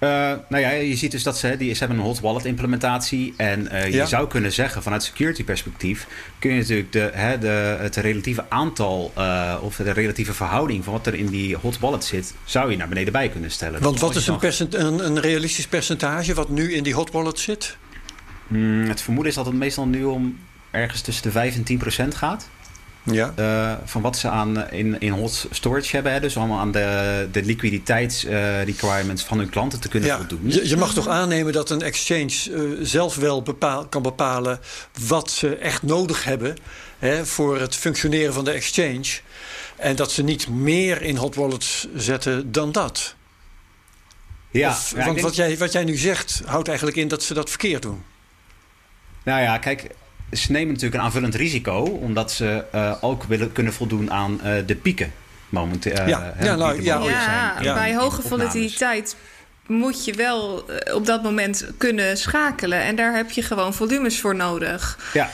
Uh, 0.00 0.10
nou 0.48 0.62
ja, 0.62 0.70
je 0.70 0.96
ziet 0.96 1.10
dus 1.10 1.22
dat 1.22 1.38
ze, 1.38 1.56
die, 1.56 1.72
ze 1.72 1.78
hebben 1.78 1.98
een 1.98 2.04
hot 2.04 2.20
wallet 2.20 2.44
implementatie. 2.44 3.34
En 3.36 3.68
uh, 3.72 3.84
je 3.84 3.92
ja. 3.92 4.06
zou 4.06 4.28
kunnen 4.28 4.52
zeggen, 4.52 4.82
vanuit 4.82 5.02
security 5.02 5.44
perspectief, 5.44 6.06
kun 6.38 6.50
je 6.50 6.60
natuurlijk 6.60 6.92
de, 6.92 7.10
hè, 7.12 7.38
de, 7.38 7.76
het 7.80 7.96
relatieve 7.96 8.44
aantal 8.48 9.12
uh, 9.18 9.56
of 9.60 9.76
de 9.76 9.90
relatieve 9.90 10.32
verhouding 10.32 10.84
van 10.84 10.92
wat 10.92 11.06
er 11.06 11.14
in 11.14 11.26
die 11.26 11.56
hot 11.56 11.78
wallet 11.78 12.04
zit, 12.04 12.34
zou 12.44 12.70
je 12.70 12.76
naar 12.76 12.88
beneden 12.88 13.12
bij 13.12 13.28
kunnen 13.28 13.50
stellen. 13.50 13.82
Want 13.82 14.00
wat 14.00 14.16
is 14.16 14.26
een, 14.26 14.38
percent, 14.38 14.74
een, 14.74 15.06
een, 15.06 15.20
realistisch 15.20 15.66
percentage 15.66 16.34
wat 16.34 16.48
nu 16.48 16.74
in 16.74 16.82
die 16.82 16.94
hot 16.94 17.10
wallet 17.10 17.38
zit? 17.38 17.76
Mm, 18.46 18.88
het 18.88 19.00
vermoeden 19.00 19.30
is 19.30 19.36
dat 19.38 19.46
het 19.46 19.54
meestal 19.54 19.86
nu 19.86 20.04
om 20.04 20.38
ergens 20.70 21.00
tussen 21.00 21.22
de 21.22 21.30
5 21.30 21.54
en 21.54 21.62
10 21.62 21.78
procent 21.78 22.14
gaat. 22.14 22.48
Ja. 23.12 23.32
Uh, 23.38 23.72
van 23.84 24.02
wat 24.02 24.16
ze 24.16 24.28
aan 24.28 24.60
eh, 24.60 24.78
in, 24.78 25.00
in 25.00 25.12
hot 25.12 25.46
storage 25.50 25.94
hebben. 25.94 26.12
Hè? 26.12 26.20
Dus 26.20 26.36
allemaal 26.36 26.58
aan 26.58 26.72
de, 26.72 27.28
de 27.32 27.42
liquiditeitsrequirements 27.42 29.22
uh, 29.22 29.28
van 29.28 29.38
hun 29.38 29.50
klanten 29.50 29.80
te 29.80 29.88
kunnen 29.88 30.08
ja. 30.08 30.16
voldoen. 30.16 30.40
Je, 30.44 30.68
je, 30.68 30.76
mag 30.76 30.94
toch 30.94 31.08
aannemen 31.08 31.52
dat 31.52 31.70
een 31.70 31.82
exchange 31.82 32.50
uh, 32.50 32.78
zelf 32.82 33.16
wel 33.16 33.42
bepaal, 33.42 33.86
kan 33.86 34.02
bepalen 34.02 34.60
wat 35.06 35.30
ze 35.30 35.56
echt 35.56 35.82
nodig 35.82 36.24
hebben 36.24 36.56
hè, 36.98 37.26
voor 37.26 37.60
het 37.60 37.74
functioneren 37.74 38.32
van 38.32 38.44
de 38.44 38.50
exchange. 38.50 39.20
En 39.76 39.96
dat 39.96 40.12
ze 40.12 40.22
niet 40.22 40.48
meer 40.48 41.02
in 41.02 41.16
hot 41.16 41.34
wallets 41.34 41.86
zetten 41.94 42.52
dan 42.52 42.72
dat. 42.72 43.14
Ja, 44.50 44.70
of, 44.70 44.90
ja 44.90 44.96
want 44.96 45.08
denk... 45.08 45.20
wat, 45.20 45.36
jij, 45.36 45.58
wat 45.58 45.72
jij 45.72 45.84
nu 45.84 45.96
zegt 45.96 46.42
houdt 46.44 46.68
eigenlijk 46.68 46.98
in 46.98 47.08
dat 47.08 47.22
ze 47.22 47.34
dat 47.34 47.48
verkeerd 47.48 47.82
doen. 47.82 48.02
Nou 49.22 49.42
ja, 49.42 49.58
kijk, 49.58 49.90
ze 50.32 50.52
nemen 50.52 50.68
natuurlijk 50.68 50.94
een 50.94 51.00
aanvullend 51.00 51.34
risico, 51.34 51.82
omdat 51.82 52.32
ze 52.32 52.64
uh, 52.74 52.94
ook 53.00 53.24
willen 53.24 53.52
kunnen 53.52 53.72
voldoen 53.72 54.10
aan 54.10 54.40
uh, 54.44 54.52
de 54.66 54.76
pieken. 54.76 55.12
Momenteel. 55.48 55.92
Uh, 55.92 56.08
ja, 56.08 56.34
ja, 56.40 56.54
nou, 56.54 56.82
ja, 56.82 57.02
ja, 57.02 57.54
ja, 57.60 57.74
bij 57.74 57.96
hoge 57.96 58.22
volatiliteit 58.22 59.16
moet 59.66 60.04
je 60.04 60.12
wel 60.12 60.64
op 60.92 61.06
dat 61.06 61.22
moment 61.22 61.66
kunnen 61.78 62.16
schakelen. 62.16 62.82
En 62.82 62.96
daar 62.96 63.14
heb 63.14 63.30
je 63.30 63.42
gewoon 63.42 63.74
volumes 63.74 64.20
voor 64.20 64.36
nodig. 64.36 65.10
Ja, 65.12 65.30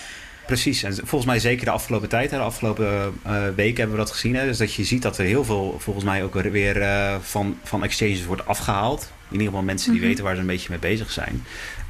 precies. 0.46 0.82
En 0.82 0.94
volgens 0.94 1.24
mij 1.24 1.38
zeker 1.38 1.64
de 1.64 1.70
afgelopen 1.70 2.08
tijd, 2.08 2.30
de 2.30 2.38
afgelopen 2.38 3.14
uh, 3.26 3.32
weken 3.56 3.76
hebben 3.76 3.96
we 3.96 4.04
dat 4.04 4.12
gezien. 4.12 4.34
Hè? 4.34 4.46
Dus 4.46 4.58
dat 4.58 4.74
je 4.74 4.84
ziet 4.84 5.02
dat 5.02 5.18
er 5.18 5.24
heel 5.24 5.44
veel, 5.44 5.76
volgens 5.78 6.04
mij 6.04 6.22
ook 6.22 6.34
weer 6.34 6.76
uh, 6.76 7.14
van, 7.22 7.58
van 7.64 7.84
exchanges 7.84 8.24
wordt 8.24 8.46
afgehaald. 8.46 9.10
In 9.32 9.38
ieder 9.38 9.46
geval 9.46 9.62
mensen 9.62 9.90
die 9.90 10.00
mm 10.00 10.06
-hmm. 10.06 10.08
weten 10.08 10.24
waar 10.24 10.34
ze 10.34 10.40
een 10.40 10.46
beetje 10.46 10.70
mee 10.70 10.78
bezig 10.78 11.10
zijn. 11.10 11.44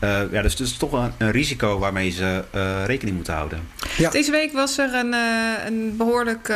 Uh, 0.04 0.20
ja, 0.32 0.42
dus 0.42 0.52
het 0.52 0.60
is 0.60 0.76
toch 0.76 0.92
een, 0.92 1.12
een 1.18 1.30
risico 1.30 1.78
waarmee 1.78 2.10
ze 2.10 2.44
uh, 2.54 2.84
rekening 2.86 3.16
moeten 3.16 3.34
houden. 3.34 3.60
Ja. 3.96 4.10
Deze 4.10 4.30
week 4.30 4.52
was 4.52 4.78
er 4.78 4.94
een, 4.94 5.12
uh, 5.12 5.66
een 5.66 5.96
behoorlijk 5.96 6.52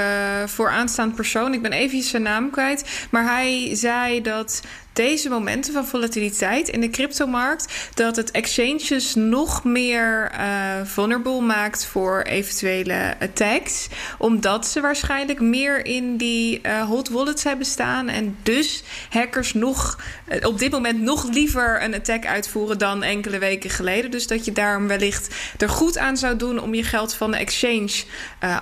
vooraanstaand 0.47 1.15
persoon. 1.15 1.53
Ik 1.53 1.63
ben 1.63 1.73
even 1.73 2.03
zijn 2.03 2.23
naam 2.23 2.51
kwijt. 2.51 3.07
Maar 3.11 3.25
hij 3.25 3.71
zei 3.75 4.23
dat 4.23 4.63
deze 4.97 5.29
momenten 5.29 5.73
van 5.73 5.87
volatiliteit 5.87 6.69
in 6.69 6.81
de 6.81 6.91
cryptomarkt, 6.91 7.91
dat 7.95 8.17
het 8.17 8.31
exchanges 8.31 9.15
nog 9.15 9.65
meer 9.65 10.33
uh, 10.33 10.41
vulnerable 10.85 11.41
maakt 11.41 11.87
voor 11.87 12.23
eventuele 12.23 13.15
attacks. 13.21 13.89
Omdat 14.19 14.67
ze 14.67 14.81
waarschijnlijk 14.81 15.41
meer 15.41 15.87
in 15.87 16.17
die 16.17 16.61
uh, 16.63 16.83
hot 16.83 17.09
wallets 17.09 17.45
hebben 17.45 17.67
staan. 17.67 18.09
En 18.09 18.37
dus 18.43 18.83
hackers 19.11 19.55
nog 19.55 20.01
uh, 20.29 20.47
op 20.47 20.59
dit 20.59 20.71
moment 20.71 20.76
nog 20.81 21.33
liever 21.33 21.83
een 21.83 21.95
attack 21.95 22.27
uitvoeren 22.27 22.79
dan 22.79 23.03
enkele 23.03 23.39
weken 23.39 23.71
geleden. 23.71 24.11
Dus 24.11 24.27
dat 24.27 24.45
je 24.45 24.53
daarom 24.53 24.87
wellicht 24.87 25.35
er 25.59 25.69
goed 25.69 25.99
aan 25.99 26.17
zou 26.17 26.37
doen 26.37 26.61
om 26.61 26.75
je 26.75 26.83
geld 26.83 27.15
van 27.15 27.31
de 27.31 27.37
exchange 27.37 28.05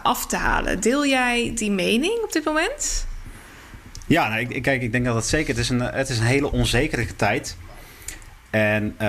af 0.03 0.27
te 0.27 0.37
halen. 0.37 0.81
Deel 0.81 1.07
jij 1.07 1.53
die 1.55 1.71
mening 1.71 2.23
op 2.23 2.33
dit 2.33 2.45
moment? 2.45 3.07
Ja, 4.07 4.29
nou, 4.29 4.47
ik, 4.49 4.63
kijk, 4.63 4.83
ik 4.83 4.93
denk 4.93 5.05
dat 5.05 5.15
het 5.15 5.27
zeker. 5.27 5.49
Het 5.49 5.59
is 5.59 5.69
een, 5.69 5.81
het 5.81 6.09
is 6.09 6.19
een 6.19 6.25
hele 6.25 6.53
onzekere 6.53 7.07
tijd. 7.17 7.57
En 8.51 8.95
uh, 9.01 9.09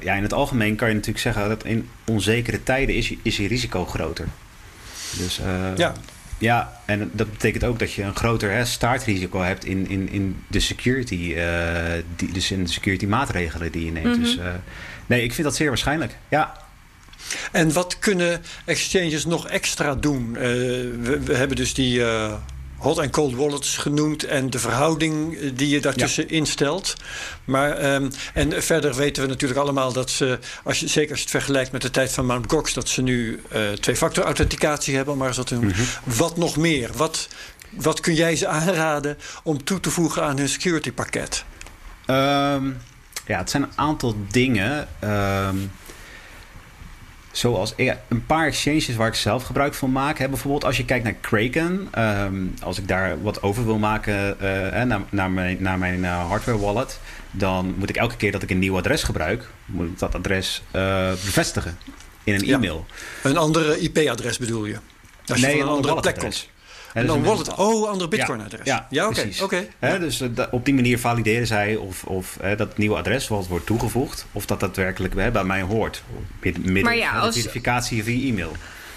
ja, 0.00 0.14
in 0.14 0.22
het 0.22 0.32
algemeen 0.32 0.76
kan 0.76 0.88
je 0.88 0.94
natuurlijk 0.94 1.22
zeggen 1.22 1.48
dat 1.48 1.64
in 1.64 1.88
onzekere 2.06 2.62
tijden 2.62 2.94
is, 2.94 3.14
is 3.22 3.36
je 3.36 3.48
risico 3.48 3.84
groter. 3.84 4.26
Dus 5.16 5.40
uh, 5.40 5.76
ja. 5.76 5.92
Ja, 6.38 6.80
en 6.84 7.10
dat 7.12 7.30
betekent 7.30 7.64
ook 7.64 7.78
dat 7.78 7.92
je 7.92 8.02
een 8.02 8.16
groter 8.16 8.50
hè, 8.50 8.64
startrisico 8.64 9.40
hebt 9.40 9.64
in, 9.64 9.88
in, 9.88 10.08
in 10.08 10.36
de 10.46 10.60
security, 10.60 11.34
uh, 11.36 11.44
die, 12.16 12.32
dus 12.32 12.50
in 12.50 12.64
de 12.64 12.70
security 12.70 13.06
maatregelen 13.06 13.72
die 13.72 13.84
je 13.84 13.92
neemt. 13.92 14.06
Mm 14.06 14.12
-hmm. 14.12 14.22
Dus 14.22 14.38
nee, 15.06 15.22
ik 15.22 15.32
vind 15.32 15.46
dat 15.46 15.56
zeer 15.56 15.68
waarschijnlijk. 15.68 16.16
Ja. 16.28 16.66
En 17.52 17.72
wat 17.72 17.98
kunnen 17.98 18.42
exchanges 18.64 19.24
nog 19.24 19.48
extra 19.48 19.94
doen? 19.94 20.32
we, 20.32 21.20
we 21.24 21.34
hebben 21.34 21.56
dus 21.56 21.74
die 21.74 22.02
hot 22.78 22.98
en 22.98 23.10
cold 23.10 23.34
wallets 23.34 23.76
genoemd 23.76 24.24
en 24.24 24.50
de 24.50 24.58
verhouding 24.58 25.36
eh, 25.36 25.50
die 25.54 25.68
je 25.68 25.80
daartussen 25.80 26.24
ja. 26.24 26.30
instelt. 26.30 26.94
Maar, 27.44 27.94
um, 27.94 28.10
en 28.34 28.62
verder 28.62 28.94
weten 28.94 29.22
we 29.22 29.28
natuurlijk 29.28 29.60
allemaal 29.60 29.92
dat 29.92 30.10
ze, 30.10 30.38
als 30.64 30.80
je, 30.80 30.88
zeker 30.88 31.10
als 31.10 31.18
je 31.18 31.24
het 31.24 31.34
vergelijkt 31.34 31.72
met 31.72 31.82
de 31.82 31.90
tijd 31.90 32.12
van 32.12 32.26
Mt. 32.26 32.50
Gox, 32.50 32.72
dat 32.72 32.88
ze 32.88 33.02
nu 33.02 33.42
uh, 33.52 33.72
twee-factor 33.72 34.24
authenticatie 34.24 34.96
hebben, 34.96 35.16
maar 35.16 35.34
dat 35.34 35.50
mm 35.50 35.60
-hmm. 35.60 35.86
Wat 36.04 36.36
nog 36.36 36.56
meer? 36.56 36.90
Wat, 36.96 37.28
wat 37.70 38.00
kun 38.00 38.14
jij 38.14 38.36
ze 38.36 38.46
aanraden 38.46 39.18
om 39.42 39.64
toe 39.64 39.80
te 39.80 39.90
voegen 39.90 40.22
aan 40.22 40.38
hun 40.38 40.48
security 40.48 40.92
pakket? 40.92 41.44
Um, 42.06 42.16
ehm, 42.16 42.66
ja, 43.26 43.38
het 43.38 43.50
zijn 43.50 43.62
een 43.62 43.72
aantal 43.74 44.16
dingen. 44.30 44.88
Um, 45.04 45.70
Zoals 47.30 47.74
een 47.76 48.26
paar 48.26 48.46
exchanges 48.46 48.96
waar 48.96 49.08
ik 49.08 49.14
zelf 49.14 49.42
gebruik 49.42 49.74
van 49.74 49.92
maak. 49.92 50.18
Hè, 50.18 50.28
bijvoorbeeld 50.28 50.64
als 50.64 50.76
je 50.76 50.84
kijkt 50.84 51.04
naar 51.04 51.14
Kraken. 51.20 51.88
Ehm, 51.90 52.46
als 52.62 52.78
ik 52.78 52.88
daar 52.88 53.22
wat 53.22 53.42
over 53.42 53.64
wil 53.64 53.78
maken 53.78 54.36
uh, 54.42 54.82
naar, 54.82 55.00
naar, 55.10 55.30
mijn, 55.30 55.56
naar 55.60 55.78
mijn 55.78 55.98
uh, 56.00 56.28
hardware 56.28 56.58
wallet. 56.58 57.00
Dan 57.30 57.74
moet 57.78 57.88
ik 57.88 57.96
elke 57.96 58.16
keer 58.16 58.32
dat 58.32 58.42
ik 58.42 58.50
een 58.50 58.58
nieuw 58.58 58.76
adres 58.76 59.02
gebruik. 59.02 59.48
Moet 59.64 59.86
ik 59.86 59.98
dat 59.98 60.14
adres 60.14 60.62
uh, 60.76 61.10
bevestigen 61.10 61.78
in 62.24 62.34
een 62.34 62.52
e-mail. 62.52 62.86
Een 63.22 63.36
andere 63.36 63.78
IP-adres 63.78 64.38
bedoel 64.38 64.64
je? 64.64 64.76
Als 65.26 65.40
je 65.40 65.46
nee, 65.46 65.54
een, 65.54 65.60
een 65.60 65.68
andere 65.68 66.00
plek 66.00 66.18
komt. 66.18 66.48
En 66.94 67.06
dan 67.06 67.22
wordt 67.22 67.46
het, 67.46 67.56
oh, 67.56 67.88
ander 67.88 68.08
Bitcoin-adres. 68.08 68.66
Ja, 68.66 68.86
ja 68.90 69.08
oké. 69.08 69.28
Okay, 69.40 69.68
okay. 69.80 69.98
Dus 69.98 70.20
uh, 70.20 70.28
op 70.50 70.64
die 70.64 70.74
manier 70.74 70.98
valideren 70.98 71.46
zij 71.46 71.76
of, 71.76 72.04
of 72.04 72.36
uh, 72.44 72.56
dat 72.56 72.78
nieuwe 72.78 72.96
adres 72.96 73.28
wat 73.28 73.46
wordt 73.46 73.66
toegevoegd, 73.66 74.26
of 74.32 74.46
dat 74.46 74.60
daadwerkelijk 74.60 75.14
uh, 75.14 75.28
bij 75.28 75.44
mij 75.44 75.62
hoort. 75.62 76.02
Met, 76.40 76.82
maar 76.82 76.96
ja, 76.96 77.18
als, 77.18 77.36
verificatie 77.36 78.04
via 78.04 78.28
e-mail. 78.28 78.52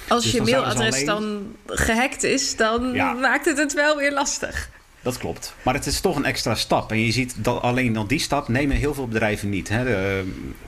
Als 0.08 0.24
dus 0.24 0.32
je 0.32 0.42
mailadres 0.42 0.94
alleen... 0.94 1.06
dan 1.06 1.56
gehackt 1.66 2.24
is, 2.24 2.56
dan 2.56 2.96
maakt 3.20 3.46
het 3.46 3.58
het 3.58 3.74
wel 3.74 3.98
weer 3.98 4.14
lastig. 4.14 4.70
Dat 5.02 5.18
klopt. 5.18 5.54
Maar 5.62 5.74
het 5.74 5.86
is 5.86 6.00
toch 6.00 6.16
een 6.16 6.26
extra 6.26 6.56
stap. 6.56 6.92
En 6.92 7.06
je 7.06 7.12
ziet 7.12 7.34
dat 7.38 7.62
alleen 7.62 7.98
al 7.98 8.08
die 8.08 8.20
stap 8.20 8.48
nemen 8.48 8.76
heel 8.76 8.94
veel 8.94 9.08
bedrijven 9.08 9.50
niet. 9.50 9.70
Hè. 9.70 9.84
De, 9.84 10.24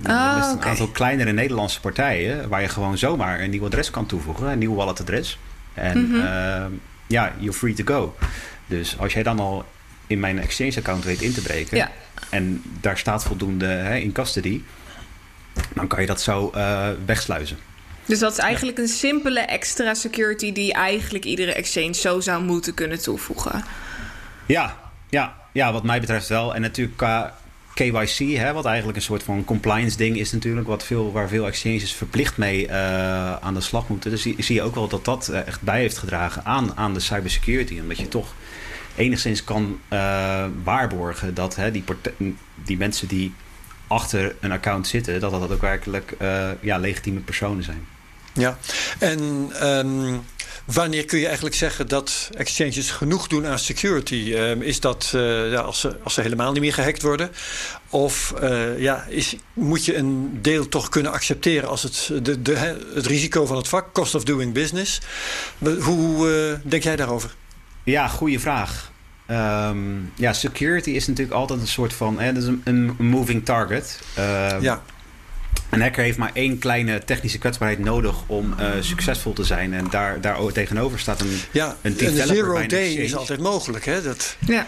oh, 0.08 0.52
een 0.52 0.64
aantal 0.64 0.88
kleinere 0.88 1.32
Nederlandse 1.32 1.80
partijen 1.80 2.50
waar 2.50 2.62
je 2.62 2.68
gewoon 2.68 2.98
zomaar 2.98 3.40
een 3.40 3.50
nieuw 3.50 3.66
adres 3.66 3.90
kan 3.90 4.06
toevoegen, 4.06 4.48
een 4.48 4.58
nieuw 4.58 4.76
walletadres. 4.76 5.40
En 5.74 5.98
mm 5.98 6.12
-hmm 6.12 6.80
ja, 7.14 7.34
you're 7.38 7.58
free 7.58 7.74
to 7.74 7.84
go. 7.84 8.16
Dus 8.66 8.98
als 8.98 9.14
jij 9.14 9.24
dan 9.24 9.40
al 9.40 9.66
in 10.08 10.20
mijn 10.20 10.40
exchange 10.40 10.78
account 10.78 11.04
weet 11.04 11.22
in 11.22 11.34
te 11.34 11.42
breken 11.42 11.78
ja. 11.78 11.92
en 12.30 12.62
daar 12.82 12.98
staat 12.98 13.24
voldoende 13.24 13.66
hè, 13.66 13.96
in 13.98 14.12
custody, 14.12 14.62
dan 15.74 15.88
kan 15.88 16.02
je 16.02 16.08
dat 16.08 16.22
zo 16.22 16.52
uh, 16.56 16.90
wegsluizen. 17.06 17.58
Dus 18.06 18.20
dat 18.20 18.32
is 18.32 18.38
eigenlijk 18.38 18.78
een 18.78 18.88
simpele 18.88 19.40
extra 19.40 19.94
security 19.94 20.54
die 20.54 20.74
eigenlijk 20.74 21.26
iedere 21.26 21.54
exchange 21.54 21.94
zo 21.94 22.20
zou 22.20 22.44
moeten 22.44 22.74
kunnen 22.74 23.02
toevoegen. 23.02 23.64
Ja, 24.46 24.78
ja, 25.10 25.36
ja 25.52 25.72
wat 25.72 25.84
mij 25.84 26.00
betreft 26.00 26.28
wel. 26.28 26.56
En 26.56 26.62
natuurlijk 26.62 26.98
qua 26.98 27.38
KYC, 27.74 28.38
hè, 28.38 28.54
wat 28.54 28.66
eigenlijk 28.66 28.98
een 28.98 29.04
soort 29.04 29.24
van 29.24 29.46
compliance 29.46 29.98
ding 29.98 30.18
is 30.18 30.32
natuurlijk, 30.32 30.68
wat 30.68 30.84
veel, 30.84 31.12
waar 31.12 31.28
veel 31.28 31.48
exchanges 31.48 31.94
verplicht 31.94 32.38
mee 32.38 32.68
uh, 32.68 33.36
aan 33.36 33.54
de 33.54 33.62
slag 33.62 33.88
moeten. 33.88 34.12
Dus 34.12 34.22
zie, 34.22 34.36
zie, 34.38 34.56
je 34.56 34.62
ook 34.62 34.76
wel 34.76 34.88
dat 34.88 35.06
dat 35.06 35.28
eh, 35.28 35.48
echt 35.48 35.62
bij 35.62 35.80
heeft 35.80 35.98
gedragen 35.98 36.46
aan, 36.46 36.78
aan 36.78 36.94
de 36.94 37.00
cybersecurity. 37.00 37.80
Omdat 37.80 37.98
je 37.98 38.08
toch 38.08 38.34
enigszins 38.96 39.44
kan 39.44 39.80
uh, 39.90 40.46
waarborgen 40.64 41.34
dat 41.34 41.56
hè, 41.56 41.72
die, 41.72 41.84
die 42.56 42.78
mensen 42.78 43.08
die 43.08 43.34
achter 43.88 44.36
een 44.40 44.52
account 44.52 44.88
zitten, 44.88 45.20
dat 45.20 45.32
dat 45.32 45.52
ook 45.52 45.62
werkelijk 45.62 46.16
ja, 46.62 46.78
legitieme 46.78 47.20
personen 47.20 47.64
zijn. 47.64 47.88
Ja, 48.34 48.58
en 49.00 49.20
um, 49.68 50.22
Wanneer 50.66 51.06
kun 51.06 51.20
je 51.20 51.26
eigenlijk 51.26 51.56
zeggen 51.56 51.88
dat 51.88 52.30
exchanges 52.38 52.92
genoeg 52.92 53.28
doen 53.28 53.46
aan 53.46 53.60
security? 53.60 54.34
Ehm, 54.36 54.62
is 54.62 54.80
dat 54.80 55.12
uh, 55.16 55.52
ja, 55.52 55.60
als, 55.60 55.80
ze, 55.80 55.98
als 56.04 56.14
ze 56.14 56.22
helemaal 56.22 56.52
niet 56.52 56.62
meer 56.62 56.74
gehackt 56.74 57.02
worden? 57.02 57.32
Of 57.90 58.34
uh, 58.44 58.80
ja, 58.80 59.06
is, 59.10 59.36
moet 59.54 59.86
je 59.86 59.96
een 59.96 60.40
deel 60.42 60.68
toch 60.68 60.90
kunnen 60.90 61.12
accepteren 61.12 61.70
als 61.70 61.84
het, 61.84 62.12
de, 62.24 62.42
de, 62.42 62.56
het 62.94 63.06
risico 63.06 63.46
van 63.46 63.58
het 63.58 63.68
vak, 63.68 63.94
cost 63.94 64.16
of 64.16 64.24
doing 64.24 64.54
business? 64.54 65.02
Hoe 65.80 66.30
uh, 66.30 66.70
denk 66.70 66.84
jij 66.84 66.96
daarover? 66.96 67.36
Ja, 67.84 68.08
goede 68.08 68.40
vraag. 68.40 68.92
Um, 69.28 70.12
ja, 70.16 70.34
security 70.34 70.90
is 70.90 71.08
natuurlijk 71.08 71.36
altijd 71.36 71.60
een 71.60 71.68
soort 71.68 71.94
van 71.94 72.20
hè, 72.20 72.34
dat 72.34 72.44
is 72.44 72.50
een, 72.50 72.62
een 72.64 72.96
moving 72.98 73.46
target. 73.46 74.00
Uh, 74.18 74.62
ja. 74.62 74.82
Een 75.74 75.82
hacker 75.82 76.04
heeft 76.04 76.18
maar 76.18 76.32
één 76.34 76.58
kleine 76.60 77.04
technische 77.04 77.38
kwetsbaarheid 77.38 77.80
nodig 77.80 78.16
om 78.26 78.56
uh, 78.60 78.66
succesvol 78.80 79.34
te 79.34 79.44
zijn. 79.44 79.74
En 79.74 79.88
daar, 79.90 80.22
daar 80.22 80.52
tegenover 80.52 81.00
staat 81.00 81.22
een, 81.22 81.40
ja, 81.52 81.76
een 81.82 81.96
zero 82.14 82.66
day 82.66 82.88
is 82.88 83.16
altijd 83.16 83.40
mogelijk. 83.40 83.86
Hè? 83.86 84.02
Dat... 84.02 84.36
Ja. 84.40 84.68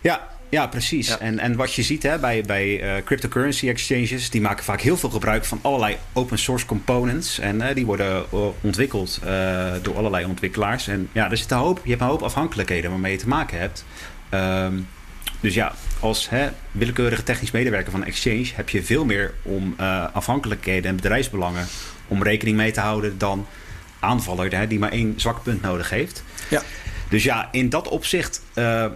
Ja, 0.00 0.28
ja, 0.48 0.66
precies. 0.66 1.08
Ja. 1.08 1.18
En, 1.18 1.38
en 1.38 1.56
wat 1.56 1.74
je 1.74 1.82
ziet 1.82 2.02
hè, 2.02 2.18
bij, 2.18 2.42
bij 2.42 2.96
uh, 2.96 3.04
cryptocurrency 3.04 3.68
exchanges, 3.68 4.30
die 4.30 4.40
maken 4.40 4.64
vaak 4.64 4.80
heel 4.80 4.96
veel 4.96 5.10
gebruik 5.10 5.44
van 5.44 5.58
allerlei 5.62 5.96
open 6.12 6.38
source 6.38 6.66
components. 6.66 7.38
En 7.38 7.56
uh, 7.56 7.66
die 7.74 7.86
worden 7.86 8.24
ontwikkeld 8.60 9.20
uh, 9.24 9.72
door 9.82 9.96
allerlei 9.96 10.24
ontwikkelaars. 10.24 10.88
En 10.88 11.08
ja, 11.12 11.30
er 11.30 11.36
zit 11.36 11.50
een 11.50 11.58
hoop, 11.58 11.80
je 11.82 11.90
hebt 11.90 12.02
een 12.02 12.08
hoop 12.08 12.22
afhankelijkheden 12.22 12.90
waarmee 12.90 13.12
je 13.12 13.18
te 13.18 13.28
maken 13.28 13.58
hebt. 13.58 13.84
Um, 14.30 14.88
dus 15.40 15.54
ja, 15.54 15.74
als 16.00 16.28
hè, 16.28 16.48
willekeurige 16.70 17.22
technisch 17.22 17.50
medewerker 17.50 17.90
van 17.90 18.04
Exchange 18.04 18.46
heb 18.54 18.68
je 18.68 18.82
veel 18.82 19.04
meer 19.04 19.34
om 19.42 19.74
uh, 19.80 20.04
afhankelijkheden 20.12 20.90
en 20.90 20.96
bedrijfsbelangen 20.96 21.66
om 22.08 22.22
rekening 22.22 22.56
mee 22.56 22.70
te 22.70 22.80
houden 22.80 23.18
dan 23.18 23.46
aanvaller 24.00 24.56
hè, 24.56 24.66
die 24.66 24.78
maar 24.78 24.92
één 24.92 25.14
zwak 25.16 25.42
punt 25.42 25.62
nodig 25.62 25.90
heeft. 25.90 26.22
Ja. 26.48 26.62
Dus 27.08 27.22
ja, 27.24 27.48
in 27.52 27.68
dat 27.68 27.88
opzicht 27.88 28.42
uh, 28.54 28.86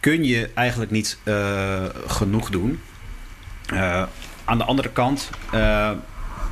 kun 0.00 0.24
je 0.24 0.50
eigenlijk 0.54 0.90
niet 0.90 1.18
uh, 1.24 1.84
genoeg 2.06 2.50
doen. 2.50 2.80
aan 4.44 4.58
de 4.58 4.64
andere 4.64 4.90
kant 4.90 5.30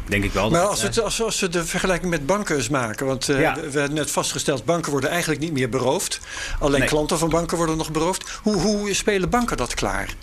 denk 0.04 0.24
ik 0.24 0.32
wel. 0.32 0.50
Maar 0.50 0.60
als, 0.60 0.82
het, 0.82 1.00
als, 1.00 1.22
als 1.22 1.40
we 1.40 1.48
de 1.48 1.64
vergelijking 1.64 2.10
met 2.10 2.26
banken 2.26 2.56
eens 2.56 2.68
maken. 2.68 3.06
Want 3.06 3.28
uh, 3.28 3.36
we, 3.36 3.70
we, 3.70 3.78
hebben 3.78 3.94
net 3.94 4.10
vastgesteld, 4.10 4.64
banken 4.64 4.90
worden 4.90 5.10
eigenlijk 5.10 5.40
niet 5.40 5.52
meer 5.52 5.68
beroofd. 5.68 6.20
Alleen 6.58 6.86
klanten 6.86 7.18
van 7.18 7.28
banken 7.28 7.56
worden 7.56 7.76
nog 7.76 7.90
beroofd. 7.90 8.30
Hoe, 8.42 8.54
hoe 8.56 8.94
spelen 8.94 9.30
banken 9.30 9.56
dat 9.56 9.74
klaar? 9.74 10.14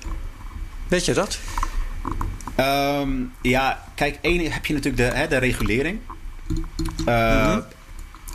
Weet 0.88 1.06
je 1.06 1.14
dat? 1.14 1.40
Um, 2.60 3.34
ja, 3.42 3.84
kijk, 3.96 4.18
één 4.22 4.52
heb 4.52 4.66
je 4.66 4.74
natuurlijk 4.74 5.04
de, 5.04 5.18
hè, 5.18 5.28
de 5.28 5.38
regulering. 5.38 6.00
Uh, 6.50 7.06
mm-hmm. 7.06 7.64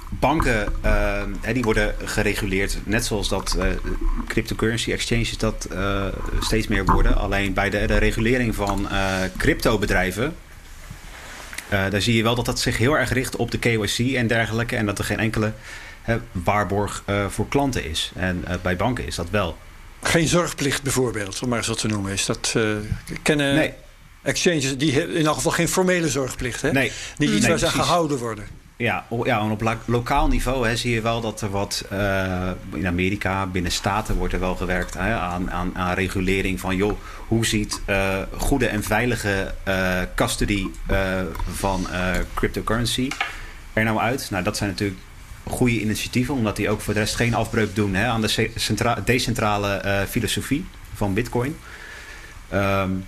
Banken 0.08 0.72
uh, 0.84 1.22
die 1.52 1.62
worden 1.62 1.94
gereguleerd, 2.04 2.78
net 2.84 3.04
zoals 3.04 3.28
dat 3.28 3.56
uh, 3.58 3.64
cryptocurrency 4.26 4.92
exchanges 4.92 5.38
dat 5.38 5.68
steeds 6.40 6.66
meer 6.66 6.84
worden. 6.84 7.16
Alleen 7.16 7.52
bij 7.52 7.70
de, 7.70 7.86
de 7.86 7.96
regulering 7.96 8.54
van 8.54 8.88
cryptobedrijven 9.36 10.36
daar 11.68 12.02
zie 12.02 12.16
je 12.16 12.22
wel 12.22 12.34
dat 12.34 12.44
dat 12.44 12.60
zich 12.60 12.78
heel 12.78 12.98
erg 12.98 13.12
richt 13.12 13.36
op 13.36 13.50
de 13.50 13.58
KYC 13.58 14.14
en 14.14 14.26
dergelijke. 14.26 14.76
En 14.76 14.86
dat 14.86 14.98
er 14.98 15.04
geen 15.04 15.18
enkele 15.18 15.52
hè, 16.02 16.18
waarborg 16.32 17.02
uh, 17.06 17.26
voor 17.28 17.48
klanten 17.48 17.84
is. 17.84 18.12
En 18.14 18.44
uh, 18.48 18.54
bij 18.62 18.76
banken 18.76 19.06
is 19.06 19.14
dat 19.14 19.30
wel. 19.30 19.56
Geen 20.02 20.28
zorgplicht 20.28 20.82
bijvoorbeeld, 20.82 21.42
om 21.42 21.48
maar 21.48 21.58
eens 21.58 21.66
wat 21.66 21.78
te 21.78 21.86
noemen. 21.86 22.12
Is 22.12 22.26
dat 22.26 22.54
kennen 23.22 23.54
nee. 23.54 23.72
exchanges 24.22 24.76
die 24.76 25.14
in 25.14 25.26
elk 25.26 25.34
geval 25.34 25.52
geen 25.52 25.68
formele 25.68 26.08
zorgplicht. 26.08 26.62
Hè? 26.62 26.72
Nee. 26.72 26.92
Niet 27.16 27.30
iets 27.30 27.40
nee, 27.40 27.48
waar 27.48 27.58
ze 27.58 27.68
gehouden 27.68 28.18
worden. 28.18 28.46
Ja, 28.78 29.06
ja 29.24 29.40
en 29.40 29.50
op 29.50 29.76
lokaal 29.84 30.28
niveau 30.28 30.68
hè, 30.68 30.76
zie 30.76 30.94
je 30.94 31.00
wel 31.00 31.20
dat 31.20 31.40
er 31.40 31.50
wat 31.50 31.84
uh, 31.92 32.50
in 32.72 32.86
Amerika, 32.86 33.46
binnen 33.46 33.72
staten 33.72 34.16
wordt 34.16 34.32
er 34.32 34.40
wel 34.40 34.54
gewerkt 34.54 34.94
hè, 34.94 35.14
aan, 35.14 35.50
aan, 35.50 35.76
aan, 35.76 35.94
regulering 35.94 36.60
van 36.60 36.76
joh, 36.76 36.98
hoe 37.26 37.46
ziet 37.46 37.80
uh, 37.86 38.18
goede 38.36 38.66
en 38.66 38.82
veilige 38.82 39.54
uh, 39.68 40.00
custody 40.14 40.66
van 41.50 41.86
cryptocurrency 42.34 43.10
er 43.72 43.84
nou 43.84 43.98
uit? 43.98 44.30
Nou, 44.30 44.44
dat 44.44 44.56
zijn 44.56 44.70
natuurlijk 44.70 45.00
goede 45.44 45.80
initiatieven, 45.80 46.34
omdat 46.34 46.56
die 46.56 46.70
ook 46.70 46.80
voor 46.80 46.94
de 46.94 47.00
rest 47.00 47.14
geen 47.14 47.34
afbreuk 47.34 47.74
doen 47.74 47.94
hè, 47.94 48.06
aan 48.06 48.20
de 48.20 48.50
decentrale 49.04 50.06
filosofie 50.08 50.64
van 50.94 51.14
Bitcoin. 51.14 51.56
Um, 52.52 53.06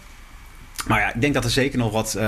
maar 0.87 1.01
ja, 1.01 1.15
ik 1.15 1.21
denk 1.21 1.35
dat 1.35 1.45
er 1.45 1.51
zeker 1.51 1.79
nog 1.79 1.93
wat 1.93 2.15
uh, 2.17 2.23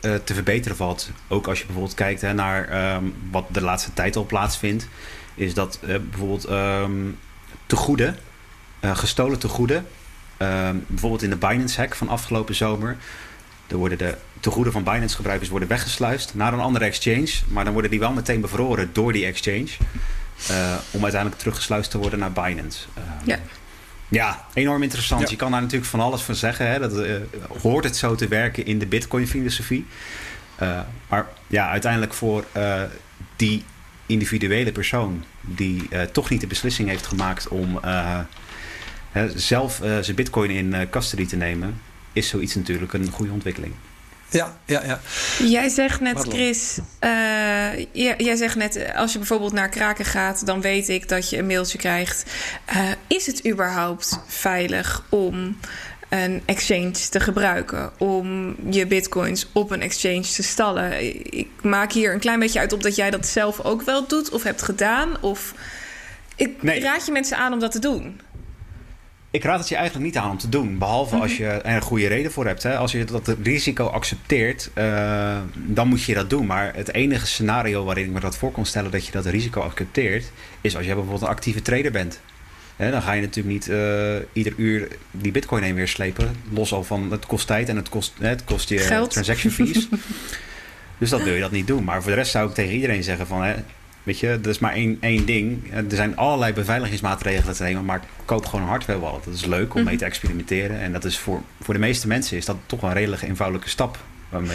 te 0.00 0.34
verbeteren 0.34 0.76
valt. 0.76 1.10
Ook 1.28 1.48
als 1.48 1.58
je 1.58 1.64
bijvoorbeeld 1.64 1.94
kijkt 1.94 2.20
hè, 2.20 2.34
naar 2.34 2.94
um, 2.94 3.14
wat 3.30 3.44
de 3.48 3.60
laatste 3.60 3.92
tijd 3.92 4.16
al 4.16 4.26
plaatsvindt. 4.26 4.88
Is 5.34 5.54
dat 5.54 5.78
uh, 5.82 5.96
bijvoorbeeld 6.10 6.50
um, 6.50 7.18
tegoeden, 7.66 8.16
gestolen 8.80 9.38
tegoeden. 9.38 9.86
Um, 10.38 10.84
bijvoorbeeld 10.86 11.22
in 11.22 11.30
de 11.30 11.36
Binance-hack 11.36 11.94
van 11.94 12.08
afgelopen 12.08 12.54
zomer. 12.54 12.96
Er 13.66 13.76
worden 13.76 13.98
de 13.98 14.16
tegoeden 14.40 14.72
van 14.72 14.84
Binance-gebruikers 14.84 15.50
worden 15.50 15.68
weggesluist 15.68 16.34
naar 16.34 16.52
een 16.52 16.60
andere 16.60 16.84
exchange. 16.84 17.30
Maar 17.48 17.64
dan 17.64 17.72
worden 17.72 17.90
die 17.90 18.00
wel 18.00 18.12
meteen 18.12 18.40
bevroren 18.40 18.90
door 18.92 19.12
die 19.12 19.24
exchange. 19.24 19.68
om 20.90 21.02
uiteindelijk 21.02 21.40
teruggesluist 21.40 21.90
te 21.90 21.98
worden 21.98 22.18
naar 22.18 22.32
Binance. 22.32 22.86
ja. 23.24 23.38
Ja, 24.12 24.44
enorm 24.54 24.82
interessant. 24.82 25.30
Je 25.30 25.36
kan 25.36 25.50
daar 25.50 25.60
natuurlijk 25.60 25.90
van 25.90 26.00
alles 26.00 26.22
van 26.22 26.34
zeggen. 26.34 26.70
Hè? 26.70 26.78
Dat 26.78 26.98
uh, 26.98 27.16
hoort 27.62 27.84
het 27.84 27.96
zo 27.96 28.14
te 28.14 28.28
werken 28.28 28.66
in 28.66 28.78
de 28.78 28.86
Bitcoin-filosofie. 28.86 29.86
Uh, 30.62 30.80
maar 31.08 31.28
ja, 31.46 31.70
uiteindelijk 31.70 32.14
voor 32.14 32.44
uh, 32.56 32.82
die 33.36 33.64
individuele 34.06 34.72
persoon 34.72 35.24
die 35.40 35.88
toch 36.12 36.30
niet 36.30 36.40
de 36.40 36.46
beslissing 36.46 36.88
heeft 36.88 37.06
gemaakt 37.06 37.48
om 37.48 37.80
zelf 39.34 39.80
zijn 40.00 40.16
Bitcoin 40.16 40.50
in 40.50 40.88
custody 40.90 41.26
te 41.26 41.36
nemen, 41.36 41.80
is 42.12 42.28
zoiets 42.28 42.54
natuurlijk 42.54 42.92
een 42.92 43.10
goede 43.10 43.32
ontwikkeling. 43.32 43.74
Ja, 44.32 44.56
ja, 44.64 44.82
ja. 44.84 45.00
Jij 45.38 45.68
zegt 45.68 46.00
net, 46.00 46.26
Chris, 46.28 46.78
uh, 47.00 47.78
jij 47.92 48.36
zegt 48.36 48.56
net, 48.56 48.92
als 48.94 49.12
je 49.12 49.18
bijvoorbeeld 49.18 49.52
naar 49.52 49.68
kraken 49.68 50.04
gaat, 50.04 50.46
dan 50.46 50.60
weet 50.60 50.88
ik 50.88 51.08
dat 51.08 51.30
je 51.30 51.38
een 51.38 51.46
mailtje 51.46 51.78
krijgt. 51.78 52.24
Uh, 52.70 52.90
is 53.06 53.26
het 53.26 53.46
überhaupt 53.46 54.18
veilig 54.26 55.04
om 55.08 55.56
een 56.08 56.42
exchange 56.44 56.90
te 56.90 57.20
gebruiken 57.20 57.92
om 57.98 58.56
je 58.70 58.86
bitcoins 58.86 59.48
op 59.52 59.70
een 59.70 59.82
exchange 59.82 60.20
te 60.20 60.42
stallen. 60.42 61.04
Ik 61.36 61.48
maak 61.62 61.92
hier 61.92 62.12
een 62.12 62.20
klein 62.20 62.38
beetje 62.38 62.58
uit 62.58 62.72
op 62.72 62.82
dat 62.82 62.96
jij 62.96 63.10
dat 63.10 63.26
zelf 63.26 63.60
ook 63.60 63.82
wel 63.82 64.06
doet 64.06 64.30
of 64.30 64.42
hebt 64.42 64.62
gedaan. 64.62 65.20
Of 65.20 65.54
ik 66.36 66.56
raad 66.62 67.06
je 67.06 67.12
mensen 67.12 67.36
aan 67.36 67.52
om 67.52 67.58
dat 67.58 67.72
te 67.72 67.78
doen. 67.78 68.20
Ik 69.32 69.44
raad 69.44 69.58
het 69.58 69.68
je 69.68 69.76
eigenlijk 69.76 70.06
niet 70.06 70.16
aan 70.16 70.30
om 70.30 70.38
te 70.38 70.48
doen. 70.48 70.78
Behalve 70.78 71.16
als 71.16 71.32
mhm. 71.32 71.42
je 71.42 71.48
er 71.48 71.74
een 71.74 71.82
goede 71.82 72.06
reden 72.06 72.32
voor 72.32 72.46
hebt. 72.46 72.62
Hè. 72.62 72.76
Als 72.76 72.92
je 72.92 73.04
dat 73.04 73.36
risico 73.42 73.86
accepteert, 73.86 74.70
uh, 74.74 75.38
dan 75.54 75.88
moet 75.88 76.02
je 76.02 76.14
dat 76.14 76.30
doen. 76.30 76.46
Maar 76.46 76.74
het 76.74 76.92
enige 76.92 77.26
scenario 77.26 77.84
waarin 77.84 78.04
ik 78.04 78.10
me 78.10 78.20
dat 78.20 78.36
voor 78.36 78.52
kon 78.52 78.64
stellen 78.64 78.90
dat 78.90 79.06
je 79.06 79.12
dat 79.12 79.26
risico 79.26 79.60
accepteert, 79.60 80.30
is 80.60 80.76
als 80.76 80.86
je 80.86 80.92
bijvoorbeeld 80.92 81.22
een 81.22 81.28
actieve 81.28 81.62
trader 81.62 81.92
bent. 81.92 82.20
dan 82.76 83.02
ga 83.02 83.12
je 83.12 83.20
natuurlijk 83.20 83.54
niet 83.54 83.68
uh, 83.68 84.14
ieder 84.32 84.52
uur 84.56 84.88
die 85.10 85.32
bitcoin 85.32 85.62
heen 85.62 85.74
weer 85.74 85.88
slepen. 85.88 86.36
Los 86.50 86.72
al 86.72 86.84
van 86.84 87.10
het 87.10 87.26
kost 87.26 87.46
tijd 87.46 87.68
en 87.68 87.76
het 87.76 87.88
kost, 87.88 88.12
het 88.20 88.44
kost 88.44 88.68
je 88.68 88.78
Geld. 88.78 89.10
transaction 89.10 89.52
fees. 89.52 89.88
dus 90.98 91.10
dat 91.10 91.22
wil 91.22 91.34
je 91.34 91.40
dat 91.40 91.50
niet 91.50 91.66
doen. 91.66 91.84
Maar 91.84 92.02
voor 92.02 92.10
de 92.10 92.16
rest 92.16 92.30
zou 92.30 92.48
ik 92.48 92.54
tegen 92.54 92.74
iedereen 92.74 93.02
zeggen 93.02 93.26
van... 93.26 93.42
Hè, 93.42 93.54
Weet 94.02 94.18
je, 94.18 94.38
dat 94.40 94.52
is 94.52 94.58
maar 94.58 94.72
één, 94.72 94.96
één 95.00 95.24
ding. 95.24 95.72
Er 95.72 95.84
zijn 95.88 96.16
allerlei 96.16 96.52
beveiligingsmaatregelen 96.52 97.54
te 97.54 97.62
nemen, 97.62 97.84
maar 97.84 98.04
koop 98.24 98.46
gewoon 98.46 98.60
een 98.60 98.70
hardware 98.70 98.98
wallet. 98.98 99.24
Dat 99.24 99.34
is 99.34 99.44
leuk 99.44 99.74
om 99.74 99.84
mee 99.84 99.96
te 99.96 100.04
experimenteren. 100.04 100.80
En 100.80 100.92
dat 100.92 101.04
is 101.04 101.18
voor, 101.18 101.42
voor 101.60 101.74
de 101.74 101.80
meeste 101.80 102.06
mensen 102.06 102.36
is 102.36 102.44
dat 102.44 102.56
toch 102.66 102.82
een 102.82 102.92
redelijk 102.92 103.22
eenvoudige 103.22 103.68
stap 103.68 103.98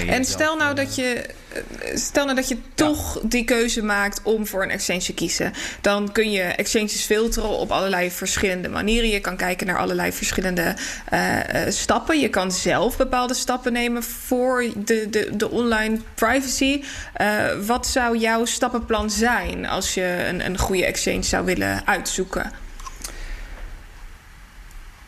en 0.08 0.26
stel 0.26 0.56
nou 0.56 0.76
dat 0.76 0.96
je, 0.96 1.26
eh, 1.54 1.96
stel 1.96 2.24
nou 2.24 2.36
dat 2.36 2.48
je 2.48 2.58
toch 2.74 3.20
die 3.24 3.44
keuze 3.44 3.84
maakt 3.84 4.22
om 4.24 4.48
voor 4.48 4.64
een 4.64 4.70
exchange 4.70 5.00
te 5.00 5.14
kiezen. 5.14 5.54
Dan 5.82 6.12
kun 6.12 6.32
je 6.32 6.42
exchanges 6.42 7.02
filteren 7.02 7.50
op 7.50 7.72
allerlei 7.72 8.12
verschillende 8.12 8.70
manieren. 8.70 9.10
Je 9.10 9.20
kan 9.20 9.36
kijken 9.36 9.68
naar 9.68 9.78
allerlei 9.78 10.12
verschillende 10.12 10.76
uh, 11.14 11.40
stappen. 11.68 12.20
Je 12.20 12.30
kan 12.30 12.52
zelf 12.52 12.98
bepaalde 12.98 13.34
stappen 13.34 13.74
nemen 13.74 14.04
voor 14.04 14.66
de, 14.76 15.08
de, 15.10 15.30
de 15.34 15.50
online 15.50 16.00
privacy. 16.14 16.84
Uh, 17.22 17.66
wat 17.66 17.88
zou 17.88 18.18
jouw 18.18 18.46
stappenplan 18.46 19.10
zijn 19.10 19.68
als 19.68 19.94
je 19.94 20.26
een, 20.28 20.46
een 20.46 20.58
goede 20.58 20.86
exchange 20.86 21.24
zou 21.24 21.46
willen 21.46 21.88
uitzoeken? 21.88 22.52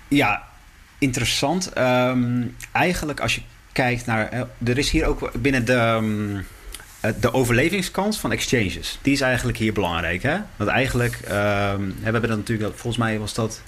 Ja, 0.08 0.44
interessant. 0.98 1.78
Um, 1.78 2.56
eigenlijk 2.72 3.20
als 3.20 3.36
je 3.36 3.42
kijkt 3.72 4.06
naar. 4.06 4.30
Eh, 4.30 4.42
er 4.64 4.78
is 4.78 4.90
hier 4.90 5.06
ook 5.06 5.32
binnen 5.42 5.66
de. 5.66 5.74
Um, 5.74 6.46
de 7.20 7.34
overlevingskans 7.34 8.20
van 8.20 8.32
exchanges, 8.32 9.00
die 9.02 9.14
is 9.14 9.22
eigenlijk 9.22 9.58
hier 9.58 9.74
belangrijk. 9.74 10.24
Hè? 10.24 10.38
Want 10.56 10.70
eigenlijk, 10.70 11.14
um, 11.14 11.88
we 11.88 12.04
hebben 12.04 12.22
dat 12.22 12.38
natuurlijk, 12.38 12.74
volgens 12.74 12.98
mij 12.98 13.20
was 13.20 13.34
dat, 13.34 13.62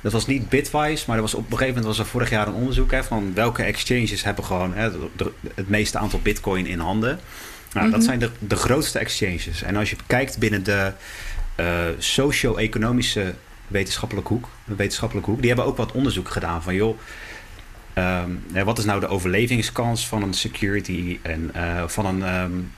dat 0.00 0.12
was 0.12 0.26
niet 0.26 0.48
bitwise, 0.48 1.04
maar 1.06 1.16
er 1.16 1.22
was 1.22 1.34
op 1.34 1.40
een 1.40 1.58
gegeven 1.58 1.74
moment 1.74 1.86
was 1.86 1.98
er 1.98 2.10
vorig 2.10 2.30
jaar 2.30 2.46
een 2.46 2.54
onderzoek 2.54 2.90
hè, 2.90 3.04
van 3.04 3.34
welke 3.34 3.62
exchanges 3.62 4.24
hebben 4.24 4.44
gewoon 4.44 4.74
hè, 4.74 4.90
het 5.54 5.68
meeste 5.68 5.98
aantal 5.98 6.20
bitcoin 6.20 6.66
in 6.66 6.78
handen. 6.78 7.20
Nou, 7.72 7.90
dat 7.90 7.98
mhm. 7.98 8.08
zijn 8.08 8.18
de, 8.18 8.30
de 8.38 8.56
grootste 8.56 8.98
exchanges. 8.98 9.62
En 9.62 9.76
als 9.76 9.90
je 9.90 9.96
kijkt 10.06 10.38
binnen 10.38 10.62
de 10.62 10.92
uh, 11.60 11.66
socio-economische 11.98 13.34
wetenschappelijke 13.66 14.32
hoek, 14.32 14.48
wetenschappelijke 14.64 15.30
hoek, 15.30 15.38
die 15.38 15.48
hebben 15.48 15.66
ook 15.66 15.76
wat 15.76 15.92
onderzoek 15.92 16.28
gedaan 16.28 16.62
van 16.62 16.74
joh 16.74 16.98
Um, 17.98 18.64
wat 18.64 18.78
is 18.78 18.84
nou 18.84 19.00
de 19.00 19.06
overlevingskans 19.06 20.06
van 20.06 20.22
een 20.22 20.34
security 20.34 21.18
en 21.22 21.50
uh, 21.56 21.82
van 21.86 22.06
een. 22.06 22.34
Um, 22.42 22.72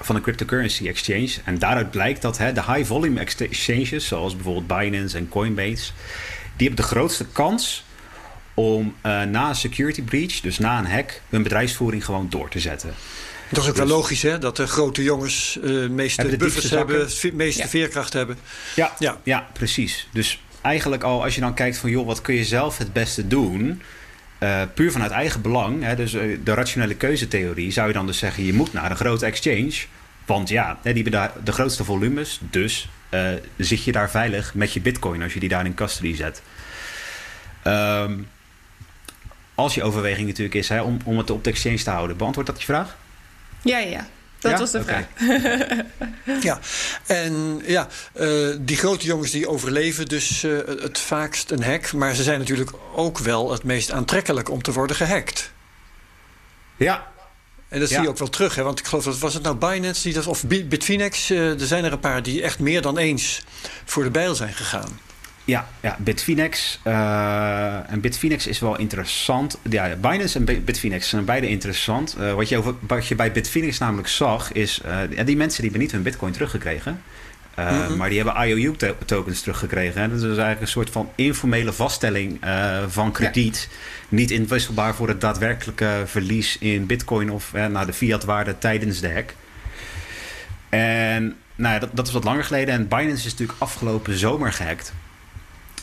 van 0.00 0.16
een 0.16 0.22
cryptocurrency 0.22 0.88
exchange. 0.88 1.30
En 1.44 1.58
daaruit 1.58 1.90
blijkt 1.90 2.22
dat 2.22 2.38
hè, 2.38 2.52
de 2.52 2.62
high 2.62 2.84
volume 2.84 3.20
exchanges, 3.20 4.06
zoals 4.06 4.34
bijvoorbeeld 4.34 4.66
Binance 4.66 5.16
en 5.16 5.28
Coinbase, 5.28 5.92
die 6.56 6.66
hebben 6.66 6.84
de 6.84 6.90
grootste 6.90 7.26
kans 7.26 7.84
om 8.54 8.94
uh, 9.06 9.22
na 9.22 9.48
een 9.48 9.54
security 9.54 10.02
breach, 10.02 10.40
dus 10.40 10.58
na 10.58 10.78
een 10.78 10.86
hack, 10.86 11.20
hun 11.28 11.42
bedrijfsvoering 11.42 12.04
gewoon 12.04 12.26
door 12.30 12.48
te 12.48 12.60
zetten. 12.60 12.94
Dat 13.48 13.62
is 13.62 13.68
ook 13.68 13.76
wel 13.76 13.86
dus- 13.86 13.94
logisch, 13.94 14.22
hè? 14.22 14.38
Dat 14.38 14.56
de 14.56 14.66
grote 14.66 15.02
jongens 15.02 15.58
uh, 15.62 15.88
meeste 15.88 16.20
hebben 16.20 16.38
buffers 16.38 16.70
hebben, 16.70 17.08
meeste 17.32 17.68
veerkracht 17.68 18.12
hebben. 18.12 18.38
Ja, 18.74 18.92
ja. 18.98 19.18
ja, 19.22 19.48
precies. 19.52 20.08
Dus 20.12 20.42
eigenlijk 20.62 21.02
al, 21.02 21.22
als 21.22 21.34
je 21.34 21.40
dan 21.40 21.54
kijkt 21.54 21.76
van, 21.76 21.90
joh, 21.90 22.06
wat 22.06 22.20
kun 22.20 22.34
je 22.34 22.44
zelf 22.44 22.78
het 22.78 22.92
beste 22.92 23.26
doen? 23.26 23.82
Uh, 24.42 24.62
puur 24.74 24.92
vanuit 24.92 25.10
eigen 25.10 25.40
belang, 25.40 25.82
hè, 25.82 25.96
dus 25.96 26.14
uh, 26.14 26.38
de 26.44 26.54
rationele 26.54 26.94
keuzetheorie, 26.94 27.70
zou 27.70 27.86
je 27.86 27.92
dan 27.92 28.06
dus 28.06 28.18
zeggen: 28.18 28.44
je 28.44 28.52
moet 28.52 28.72
naar 28.72 28.90
een 28.90 28.96
grote 28.96 29.26
exchange. 29.26 29.72
Want 30.26 30.48
ja, 30.48 30.78
die 30.82 31.02
hebben 31.02 31.30
de 31.44 31.52
grootste 31.52 31.84
volumes. 31.84 32.40
Dus 32.50 32.88
uh, 33.10 33.28
zit 33.56 33.84
je 33.84 33.92
daar 33.92 34.10
veilig 34.10 34.54
met 34.54 34.72
je 34.72 34.80
bitcoin 34.80 35.22
als 35.22 35.34
je 35.34 35.40
die 35.40 35.48
daar 35.48 35.64
in 35.64 35.74
custody 35.74 36.14
zet. 36.14 36.42
Um, 37.66 38.28
als 39.54 39.74
je 39.74 39.82
overweging 39.82 40.26
natuurlijk 40.26 40.54
is 40.54 40.68
hè, 40.68 40.80
om, 40.80 40.98
om 41.04 41.18
het 41.18 41.30
op 41.30 41.44
de 41.44 41.50
exchange 41.50 41.82
te 41.82 41.90
houden. 41.90 42.16
Beantwoord 42.16 42.46
dat 42.46 42.58
je 42.58 42.64
vraag? 42.64 42.96
Ja, 43.62 43.78
ja. 43.78 44.06
Dat 44.50 44.58
was 44.58 44.70
de 44.70 44.82
vraag. 44.84 45.04
ja, 46.48 46.58
en 47.06 47.62
ja, 47.66 47.88
uh, 48.14 48.56
die 48.60 48.76
grote 48.76 49.06
jongens 49.06 49.30
die 49.30 49.48
overleven 49.48 50.06
dus 50.06 50.42
uh, 50.42 50.58
het 50.66 50.98
vaakst 50.98 51.50
een 51.50 51.62
hack. 51.62 51.92
Maar 51.92 52.14
ze 52.14 52.22
zijn 52.22 52.38
natuurlijk 52.38 52.70
ook 52.94 53.18
wel 53.18 53.52
het 53.52 53.64
meest 53.64 53.90
aantrekkelijk 53.90 54.50
om 54.50 54.62
te 54.62 54.72
worden 54.72 54.96
gehackt. 54.96 55.52
Ja. 56.76 57.10
En 57.68 57.80
dat 57.80 57.88
zie 57.88 58.00
je 58.00 58.08
ook 58.08 58.18
wel 58.18 58.28
terug, 58.28 58.54
hè? 58.54 58.62
want 58.62 58.78
ik 58.78 58.86
geloof 58.86 59.04
dat 59.04 59.18
was 59.18 59.34
het 59.34 59.42
nou 59.42 59.56
Binance 59.56 60.02
die 60.02 60.12
dat, 60.12 60.26
of 60.26 60.44
Bitfinex. 60.46 61.30
Uh, 61.30 61.60
er 61.60 61.66
zijn 61.66 61.84
er 61.84 61.92
een 61.92 62.00
paar 62.00 62.22
die 62.22 62.42
echt 62.42 62.58
meer 62.58 62.82
dan 62.82 62.98
eens 62.98 63.42
voor 63.84 64.02
de 64.02 64.10
bijl 64.10 64.34
zijn 64.34 64.54
gegaan. 64.54 65.00
Ja, 65.52 65.68
ja 65.80 65.96
Bitfinex. 65.98 66.80
Uh, 66.86 67.90
en 67.90 68.00
Bitfinex 68.00 68.46
is 68.46 68.58
wel 68.58 68.78
interessant. 68.78 69.58
Ja, 69.70 69.96
Binance 69.96 70.38
en 70.38 70.64
Bitfinex 70.64 71.08
zijn 71.08 71.24
beide 71.24 71.48
interessant. 71.48 72.16
Uh, 72.20 72.34
wat, 72.34 72.48
je 72.48 72.58
over, 72.58 72.74
wat 72.80 73.06
je 73.06 73.14
bij 73.14 73.32
Bitfinex 73.32 73.78
namelijk 73.78 74.08
zag, 74.08 74.52
is... 74.52 74.80
Uh, 74.86 75.26
die 75.26 75.36
mensen 75.36 75.62
die 75.62 75.70
hebben 75.70 75.80
niet 75.80 75.92
hun 75.92 76.02
bitcoin 76.02 76.32
teruggekregen. 76.32 77.02
Mm 77.56 77.96
Maar 77.96 78.08
die 78.08 78.22
hebben 78.22 78.48
IOU-tokens 78.48 79.40
teruggekregen. 79.40 80.10
Dat 80.10 80.18
is 80.18 80.24
eigenlijk 80.24 80.60
een 80.60 80.68
soort 80.68 80.90
van 80.90 81.10
informele 81.14 81.72
vaststelling 81.72 82.40
van 82.88 83.12
krediet. 83.12 83.68
Niet 84.08 84.30
inwisselbaar 84.30 84.94
voor 84.94 85.08
het 85.08 85.20
daadwerkelijke 85.20 86.02
verlies 86.04 86.58
in 86.58 86.86
bitcoin... 86.86 87.30
of 87.30 87.52
naar 87.52 87.86
de 87.86 87.92
fiat-waarde 87.92 88.58
tijdens 88.58 89.00
de 89.00 89.12
hack. 89.12 89.34
En 90.68 91.36
nou 91.54 91.74
ja, 91.74 91.80
dat, 91.80 91.90
dat 91.92 92.06
is 92.06 92.12
wat 92.12 92.24
langer 92.24 92.44
geleden. 92.44 92.74
En 92.74 92.88
Binance 92.88 93.26
is 93.26 93.32
natuurlijk 93.32 93.58
afgelopen 93.58 94.18
zomer 94.18 94.52
gehackt. 94.52 94.92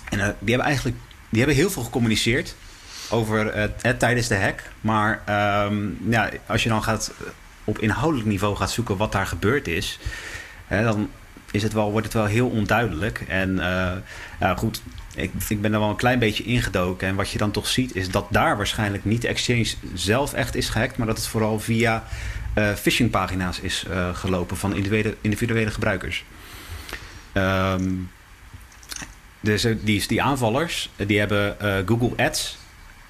En 0.10 0.20
uh, 0.20 0.26
die 0.39 0.49
hebben 0.49 0.68
eigenlijk 0.68 0.97
die 1.30 1.39
hebben 1.39 1.57
heel 1.57 1.70
veel 1.70 1.84
gecommuniceerd 1.84 2.55
over 3.10 3.55
het, 3.55 3.99
tijdens 3.99 4.28
de 4.28 4.36
hack. 4.36 4.62
Maar 4.82 5.22
ja, 6.10 6.30
als 6.45 6.64
je 6.64 6.70
dan 6.70 6.84
gaat 6.84 7.12
op 7.64 7.80
inhoudelijk 7.80 8.28
niveau 8.28 8.55
gaat 8.55 8.72
zoeken 8.72 8.97
wat 8.97 9.12
daar 9.12 9.28
gebeurd 9.28 9.68
is, 9.68 9.99
hè, 10.68 10.84
dan 10.84 11.10
is 11.51 11.64
het 11.64 11.74
wel, 11.74 11.91
wordt 11.91 12.05
het 12.05 12.16
wel 12.16 12.26
heel 12.26 12.49
onduidelijk. 12.49 13.24
En 13.28 13.62
goed, 14.57 14.82
ik, 15.16 15.32
ik 15.47 15.62
ben 15.62 15.74
er 15.74 15.80
wel 15.80 15.89
een 15.89 15.95
klein 15.95 16.20
beetje 16.20 16.43
ingedoken. 16.43 17.07
En 17.07 17.16
wat 17.16 17.30
je 17.30 17.38
dan 17.38 17.51
toch 17.51 17.68
ziet, 17.68 17.95
is 17.95 18.10
dat 18.10 18.28
daar 18.30 18.57
waarschijnlijk 18.57 19.05
niet 19.05 19.22
de 19.22 19.28
exchange 19.28 19.74
zelf 19.93 20.34
echt 20.34 20.55
is 20.55 20.70
gehackt, 20.70 20.97
maar 20.97 21.07
dat 21.07 21.18
het 21.18 21.28
vooral 21.28 21.60
via 21.60 22.03
uh, 22.57 22.74
phishingpagina's 22.74 23.60
is 23.60 23.86
gelopen 24.14 24.57
van 24.57 24.76
individuele, 24.76 25.16
individuele 25.22 25.72
gebruikers. 25.72 26.24
Um, 27.34 28.10
dus 29.40 29.68
die, 29.82 30.08
die 30.08 30.22
aanvallers 30.22 30.90
die 30.96 31.20
hebben 31.20 31.58
uh, 31.62 31.76
Google 31.86 32.26
Ads 32.26 32.58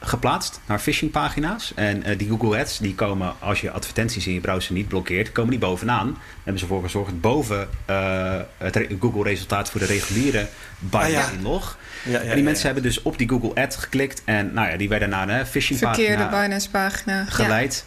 geplaatst 0.02 0.60
naar 0.66 0.80
phishingpagina's. 0.80 1.72
En 1.76 2.10
uh, 2.10 2.18
die 2.18 2.30
Google 2.30 2.60
Ads 2.60 2.78
die 2.78 2.96
komen, 2.96 3.34
als 3.40 3.62
je 3.62 3.72
advertenties 3.72 4.28
in 4.28 4.34
je 4.34 4.40
browser 4.40 4.74
niet 4.74 4.88
blokkeert, 4.88 5.32
komen 5.32 5.50
die 5.50 5.60
bovenaan. 5.60 6.06
Daar 6.06 6.24
hebben 6.36 6.60
ze 6.60 6.66
ervoor 6.66 6.84
gezorgd 6.84 7.22
boven 7.22 7.70
uh, 7.90 8.36
het 8.58 8.88
Google-resultaat 9.00 9.70
voor 9.70 9.80
de 9.80 9.86
reguliere 9.86 10.48
Binance-inlog. 10.80 11.78
Ah, 12.06 12.12
ja. 12.12 12.20
en 12.20 12.36
die 12.36 12.44
mensen 12.44 12.66
hebben 12.66 12.84
dus 12.84 13.02
op 13.02 13.18
die 13.18 13.30
Google 13.30 13.62
Ad 13.62 13.76
geklikt 13.76 14.22
en 14.26 14.54
nou 14.54 14.70
ja, 14.70 14.78
die 14.78 14.90
werden 14.90 15.10
naar 15.10 15.30
een 15.30 15.46
phishing-pagina 15.46 16.08
Verkeerde 16.08 16.38
Binance-pagina 16.38 17.26
geleid. 17.26 17.86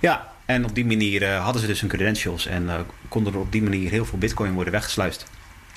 Ja. 0.00 0.30
en 0.44 0.64
op 0.64 0.74
die 0.74 0.86
manier 0.86 1.28
hadden 1.28 1.60
ze 1.60 1.66
dus 1.66 1.80
hun 1.80 1.90
credentials 1.90 2.46
en 2.46 2.86
konden 3.08 3.32
er 3.32 3.38
op 3.38 3.52
die 3.52 3.62
manier 3.62 3.90
heel 3.90 4.04
veel 4.04 4.18
bitcoin 4.18 4.52
worden 4.52 4.72
weggesluist. 4.72 5.26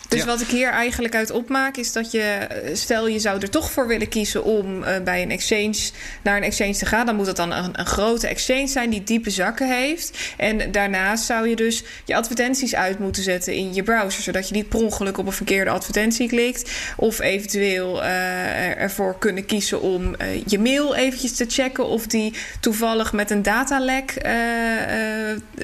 Dus 0.10 0.26
wat 0.26 0.42
ik 0.42 0.48
hier 0.48 0.70
eigenlijk 0.70 1.16
uit 1.16 1.32
opmaak 1.32 1.78
is 1.78 1.92
dat 1.92 2.12
je, 2.12 2.22
eh, 2.22 2.76
stel 2.76 3.08
je 3.08 3.20
zou 3.20 3.42
er 3.42 3.50
toch 3.50 3.72
voor 3.72 3.88
willen 3.88 4.10
kiezen 4.10 4.44
om 4.44 4.84
uh, 4.84 4.90
bij 5.04 5.22
een 5.22 5.32
exchange 5.32 5.90
naar 6.22 6.38
een 6.38 6.44
exchange 6.44 6.74
te 6.74 6.86
gaan, 6.86 7.06
dan 7.06 7.16
moet 7.16 7.28
het 7.28 7.36
dan 7.36 7.52
een, 7.52 7.80
een, 7.80 7.86
grote 7.86 8.28
exchange 8.28 8.68
zijn 8.68 8.90
die 8.90 9.04
diepe 9.04 9.30
zakken 9.30 9.70
heeft. 9.78 10.18
En 10.38 10.72
daarnaast 10.72 11.26
zou 11.26 11.50
je 11.50 11.56
dus 11.56 11.84
je 12.06 12.16
advertenties 12.16 12.76
uit 12.76 13.00
moeten 13.00 13.24
zetten 13.24 13.54
in 13.54 13.74
je 13.74 13.84
browser, 13.84 14.24
zodat 14.24 14.48
je 14.48 14.56
niet 14.56 14.70
per 14.70 14.80
ongeluk 14.80 15.18
op 15.18 15.26
een 15.26 15.32
verkeerde 15.32 15.72
advertentie 15.72 16.28
klikt. 16.28 16.72
Of 16.98 17.20
eventueel 17.20 18.04
uh, 18.04 18.82
ervoor 18.82 19.20
kunnen 19.20 19.46
kiezen 19.46 19.82
om 19.82 20.16
je 20.46 20.60
mail 20.60 20.96
eventjes 20.96 21.36
te 21.36 21.46
checken 21.48 21.86
of 21.86 22.08
die 22.08 22.34
toevallig 22.60 23.14
met 23.14 23.32
een 23.32 23.42
datalek 23.42 24.14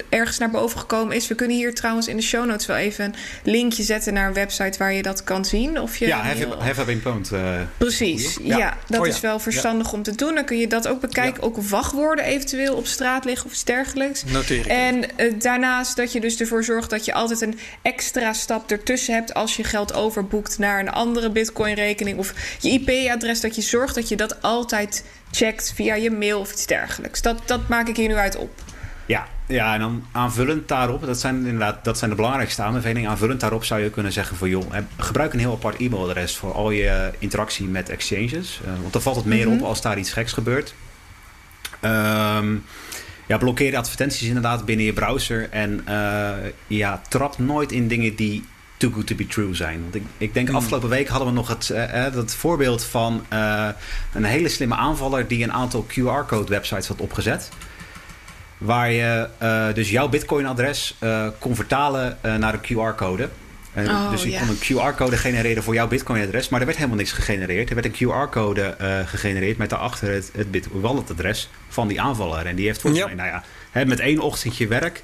ergens 0.08 0.38
naar 0.38 0.50
boven 0.50 0.78
gekomen 0.78 1.16
is. 1.16 1.28
We 1.28 1.34
kunnen 1.34 1.56
hier 1.56 1.74
trouwens 1.74 2.08
in 2.08 2.16
de 2.16 2.22
show 2.22 2.46
notes 2.46 2.66
wel 2.66 2.76
even 2.76 3.04
een 3.04 3.14
linkje 3.42 3.82
zetten 3.82 4.12
naar 4.12 4.31
een 4.32 4.40
website 4.40 4.78
waar 4.78 4.92
je 4.92 5.02
dat 5.02 5.24
kan 5.24 5.44
zien. 5.44 5.80
Of 5.80 5.96
je 5.96 6.06
ja, 6.06 6.22
have, 6.22 6.56
have 6.58 6.84
been 6.84 7.00
pwned. 7.00 7.30
Uh, 7.32 7.60
Precies, 7.76 8.38
ja. 8.42 8.76
dat 8.88 9.00
oh 9.00 9.06
is 9.06 9.20
wel 9.20 9.38
verstandig 9.38 9.92
om 9.92 10.02
te 10.02 10.14
doen. 10.14 10.34
Dan 10.34 10.44
kun 10.44 10.58
je 10.58 10.66
dat 10.66 10.88
ook 10.88 11.00
bekijken. 11.00 11.42
Ook 11.42 11.56
wachtwoorden 11.56 12.24
eventueel 12.24 12.76
op 12.76 12.86
straat 12.86 13.24
liggen 13.24 13.46
of 13.46 13.52
iets 13.52 13.64
dergelijks. 13.64 14.24
Noteer 14.24 14.66
En 14.68 15.04
uh, 15.16 15.32
daarnaast 15.38 15.96
dat 15.96 16.12
je 16.12 16.20
dus 16.20 16.40
ervoor 16.40 16.64
zorgt 16.64 16.90
dat 16.90 17.04
je 17.04 17.12
altijd 17.12 17.40
een 17.40 17.58
extra 17.82 18.32
stap 18.32 18.70
ertussen 18.70 19.14
hebt... 19.14 19.34
als 19.34 19.56
je 19.56 19.64
geld 19.64 19.94
overboekt 19.94 20.58
naar 20.58 20.80
een 20.80 20.90
andere 20.90 21.30
bitcoin-rekening... 21.30 22.18
of 22.18 22.34
je 22.60 22.70
IP-adres, 22.70 23.40
dat 23.40 23.56
je 23.56 23.62
zorgt 23.62 23.94
dat 23.94 24.08
je 24.08 24.16
dat 24.16 24.42
altijd 24.42 25.04
checkt 25.30 25.72
via 25.74 25.94
je 25.94 26.10
mail 26.10 26.40
of 26.40 26.52
iets 26.52 26.66
dergelijks. 26.66 27.22
Dat, 27.22 27.42
dat 27.46 27.68
maak 27.68 27.88
ik 27.88 27.96
hier 27.96 28.08
nu 28.08 28.14
uit 28.14 28.36
op. 28.36 28.50
Ja, 29.12 29.26
ja, 29.46 29.74
en 29.74 29.80
dan 29.80 30.04
aanvullend 30.12 30.68
daarop, 30.68 31.06
dat 31.06 31.20
zijn 31.20 31.36
inderdaad 31.36 31.84
dat 31.84 31.98
zijn 31.98 32.10
de 32.10 32.16
belangrijkste 32.16 32.62
aanbevelingen. 32.62 33.10
Aanvullend 33.10 33.40
daarop 33.40 33.64
zou 33.64 33.80
je 33.80 33.90
kunnen 33.90 34.12
zeggen 34.12 34.36
van 34.36 34.48
joh, 34.48 34.72
gebruik 34.96 35.32
een 35.32 35.38
heel 35.38 35.52
apart 35.52 35.80
e-mailadres 35.80 36.36
voor 36.36 36.52
al 36.52 36.70
je 36.70 37.10
interactie 37.18 37.66
met 37.66 37.88
exchanges. 37.88 38.60
Uh, 38.64 38.72
want 38.80 38.92
dan 38.92 39.02
valt 39.02 39.16
het 39.16 39.24
meer 39.24 39.46
mhm. 39.48 39.56
op 39.56 39.62
als 39.62 39.82
daar 39.82 39.98
iets 39.98 40.12
geks 40.12 40.32
gebeurt. 40.32 40.74
Um, 41.84 42.64
ja, 43.26 43.38
blokkeer 43.38 43.76
advertenties 43.76 44.28
inderdaad 44.28 44.64
binnen 44.64 44.86
je 44.86 44.92
browser. 44.92 45.48
En 45.50 45.84
uh, 45.88 46.30
ja, 46.66 47.02
trap 47.08 47.38
nooit 47.38 47.72
in 47.72 47.88
dingen 47.88 48.14
die 48.14 48.44
too 48.76 48.90
good 48.90 49.06
to 49.06 49.14
be 49.14 49.26
true 49.26 49.54
zijn. 49.54 49.82
Want 49.82 49.94
ik, 49.94 50.02
ik 50.18 50.34
denk, 50.34 50.48
mm. 50.48 50.54
afgelopen 50.54 50.88
week 50.88 51.08
hadden 51.08 51.28
we 51.28 51.34
nog 51.34 51.48
het, 51.48 51.70
uh, 51.72 51.84
het 52.14 52.34
voorbeeld 52.34 52.84
van 52.84 53.24
uh, 53.32 53.68
een 54.12 54.24
hele 54.24 54.48
slimme 54.48 54.74
aanvaller 54.74 55.28
die 55.28 55.42
een 55.42 55.52
aantal 55.52 55.86
QR-code 55.88 56.48
websites 56.48 56.88
had 56.88 57.00
opgezet. 57.00 57.50
Waar 58.62 58.92
je 58.92 59.28
uh, 59.42 59.74
dus 59.74 59.90
jouw 59.90 60.08
Bitcoin-adres 60.08 60.98
kon 61.38 61.54
vertalen 61.54 62.18
naar 62.22 62.54
een 62.54 62.60
QR-code. 62.60 63.28
Oh, 63.76 64.10
dus 64.10 64.22
je 64.22 64.38
kon 64.38 64.48
een 64.48 64.92
QR-code 64.92 65.16
genereren 65.16 65.62
voor 65.62 65.74
jouw 65.74 65.88
Bitcoin-adres, 65.88 66.48
maar 66.48 66.60
er 66.60 66.66
werd 66.66 66.78
helemaal 66.78 66.98
niks 66.98 67.12
gegenereerd. 67.12 67.68
Er 67.68 67.74
werd 67.74 67.86
een 67.86 67.94
QR-code 67.94 68.76
gegenereerd 69.06 69.56
met 69.56 69.70
daarachter 69.70 70.12
het, 70.12 70.30
het 70.36 70.50
Bitcoin-wallet-adres 70.50 71.50
van 71.68 71.88
die 71.88 72.00
aanvaller. 72.00 72.46
En 72.46 72.56
die 72.56 72.66
heeft 72.66 72.80
volgens 72.80 73.04
mij, 73.04 73.14
nou 73.14 73.28
ja, 73.28 73.44
hè, 73.70 73.84
met 73.84 74.00
één 74.00 74.18
ochtendje 74.18 74.66
werk 74.66 75.02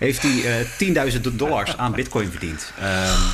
heeft 0.00 0.22
hij 0.22 0.64
uh, 0.96 1.12
10.000 1.14 1.20
dollars 1.32 1.76
aan 1.76 1.92
bitcoin 1.92 2.30
verdiend. 2.30 2.72
Um, 2.78 3.32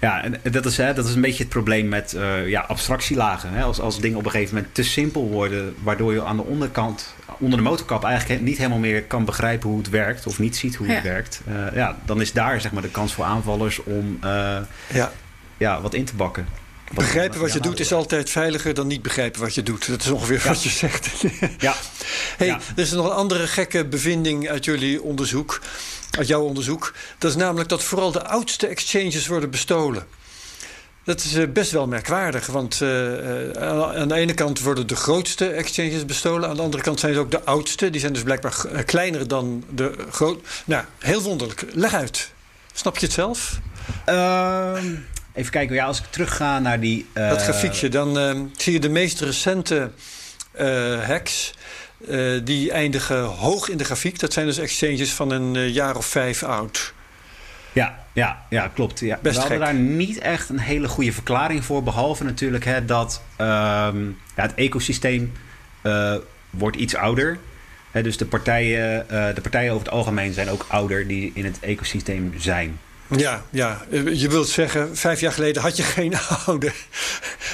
ja, 0.00 0.22
en 0.22 0.40
dat 0.52 0.66
is, 0.66 0.76
hè, 0.76 0.94
dat 0.94 1.06
is 1.06 1.14
een 1.14 1.20
beetje 1.20 1.42
het 1.42 1.52
probleem 1.52 1.88
met 1.88 2.12
uh, 2.16 2.48
ja, 2.48 2.60
abstractielagen. 2.60 3.52
Hè? 3.52 3.62
Als, 3.62 3.80
als 3.80 4.00
dingen 4.00 4.18
op 4.18 4.24
een 4.24 4.30
gegeven 4.30 4.54
moment 4.54 4.74
te 4.74 4.82
simpel 4.82 5.28
worden, 5.28 5.74
waardoor 5.82 6.12
je 6.12 6.24
aan 6.24 6.36
de 6.36 6.42
onderkant, 6.42 7.14
onder 7.38 7.58
de 7.58 7.64
motorkap, 7.64 8.04
eigenlijk 8.04 8.42
niet 8.42 8.56
helemaal 8.56 8.78
meer 8.78 9.02
kan 9.02 9.24
begrijpen 9.24 9.68
hoe 9.68 9.78
het 9.78 9.90
werkt 9.90 10.26
of 10.26 10.38
niet 10.38 10.56
ziet 10.56 10.74
hoe 10.74 10.86
het 10.86 11.02
werkt. 11.02 11.40
Uh, 11.48 11.74
ja, 11.74 11.98
dan 12.04 12.20
is 12.20 12.32
daar 12.32 12.60
zeg 12.60 12.72
maar, 12.72 12.82
de 12.82 12.90
kans 12.90 13.12
voor 13.12 13.24
aanvallers 13.24 13.82
om 13.82 14.18
uh, 14.24 14.56
ja. 14.92 15.12
Ja, 15.56 15.80
wat 15.80 15.94
in 15.94 16.04
te 16.04 16.14
bakken. 16.14 16.46
Begrijpen 16.94 17.40
wat 17.40 17.52
je 17.52 17.60
doet 17.60 17.80
is 17.80 17.92
altijd 17.92 18.30
veiliger 18.30 18.74
dan 18.74 18.86
niet 18.86 19.02
begrijpen 19.02 19.40
wat 19.40 19.54
je 19.54 19.62
doet. 19.62 19.86
Dat 19.86 20.02
is 20.02 20.10
ongeveer 20.10 20.42
wat 20.46 20.62
je 20.62 20.68
zegt. 20.68 21.10
ja. 21.58 21.74
Hey, 22.36 22.48
Er 22.48 22.60
is 22.74 22.90
nog 22.90 23.06
een 23.06 23.12
andere 23.12 23.46
gekke 23.46 23.84
bevinding 23.84 24.48
uit 24.48 24.64
jullie 24.64 25.02
onderzoek, 25.02 25.60
uit 26.10 26.26
jouw 26.26 26.42
onderzoek. 26.42 26.94
Dat 27.18 27.30
is 27.30 27.36
namelijk 27.36 27.68
dat 27.68 27.82
vooral 27.82 28.12
de 28.12 28.24
oudste 28.24 28.66
exchanges 28.66 29.26
worden 29.26 29.50
bestolen. 29.50 30.06
Dat 31.08 31.24
is 31.24 31.34
eh, 31.34 31.48
best 31.48 31.70
wel 31.70 31.86
merkwaardig, 31.86 32.46
want 32.46 32.80
uh, 32.80 33.50
aan 34.00 34.08
de 34.08 34.14
ene 34.14 34.34
kant 34.34 34.60
worden 34.60 34.86
de 34.86 34.96
grootste 34.96 35.48
exchanges 35.48 36.04
bestolen, 36.04 36.48
aan 36.48 36.56
de 36.56 36.62
andere 36.62 36.82
kant 36.82 37.00
zijn 37.00 37.14
ze 37.14 37.20
ook 37.20 37.30
de 37.30 37.44
oudste. 37.44 37.90
Die 37.90 38.00
zijn 38.00 38.12
dus 38.12 38.22
blijkbaar 38.22 38.84
kleiner 38.84 39.28
dan 39.28 39.64
de 39.70 39.94
groot. 40.10 40.46
Nou, 40.64 40.84
heel 40.98 41.22
wonderlijk. 41.22 41.64
Leg 41.72 41.94
uit. 41.94 42.30
Snap 42.72 42.98
je 42.98 43.04
het 43.06 43.14
zelf? 43.14 43.58
Uh, 44.08 44.82
Even 45.32 45.50
kijken, 45.50 45.74
ja, 45.74 45.84
als 45.84 45.98
ik 45.98 46.04
terugga 46.10 46.58
naar 46.58 46.80
die... 46.80 47.06
Uh... 47.14 47.28
Dat 47.28 47.42
grafiekje, 47.42 47.88
dan 47.88 48.18
uh, 48.18 48.40
zie 48.56 48.72
je 48.72 48.80
de 48.80 48.88
meest 48.88 49.20
recente 49.20 49.90
hacks. 51.06 51.54
die 52.44 52.72
eindigen 52.72 53.22
hoog 53.22 53.68
in 53.68 53.76
de 53.76 53.84
grafiek. 53.84 54.18
Dat 54.18 54.32
zijn 54.32 54.46
dus 54.46 54.58
exchanges 54.58 55.12
van 55.12 55.30
een 55.30 55.72
jaar 55.72 55.96
of 55.96 56.06
vijf 56.06 56.42
oud. 56.42 56.92
Ja, 57.72 58.06
ja, 58.18 58.46
ja 58.50 58.68
klopt. 58.74 59.00
Ja. 59.00 59.18
Best 59.22 59.34
We 59.34 59.40
hadden 59.40 59.60
daar 59.60 59.74
niet 59.74 60.18
echt 60.18 60.48
een 60.48 60.58
hele 60.58 60.88
goede 60.88 61.12
verklaring 61.12 61.64
voor. 61.64 61.82
Behalve 61.82 62.24
natuurlijk 62.24 62.64
hè, 62.64 62.84
dat 62.84 63.22
ehm, 63.36 64.04
ja, 64.36 64.42
het 64.42 64.54
ecosysteem 64.54 65.32
wordt 66.50 66.76
iets 66.76 66.94
ouder. 66.94 67.38
Hè, 67.90 68.02
dus 68.02 68.16
de 68.16 68.26
partijen, 68.26 69.06
de 69.08 69.40
partijen 69.42 69.72
over 69.72 69.84
het 69.86 69.94
algemeen 69.94 70.32
zijn 70.32 70.50
ook 70.50 70.66
ouder 70.68 71.06
die 71.06 71.30
in 71.34 71.44
het 71.44 71.60
ecosysteem 71.60 72.32
zijn. 72.36 72.78
Ja, 73.16 73.42
ja, 73.50 73.82
je 73.90 74.28
wilt 74.28 74.48
zeggen, 74.48 74.96
vijf 74.96 75.20
jaar 75.20 75.32
geleden 75.32 75.62
had 75.62 75.76
je 75.76 75.82
geen 75.82 76.14
oude. 76.46 76.72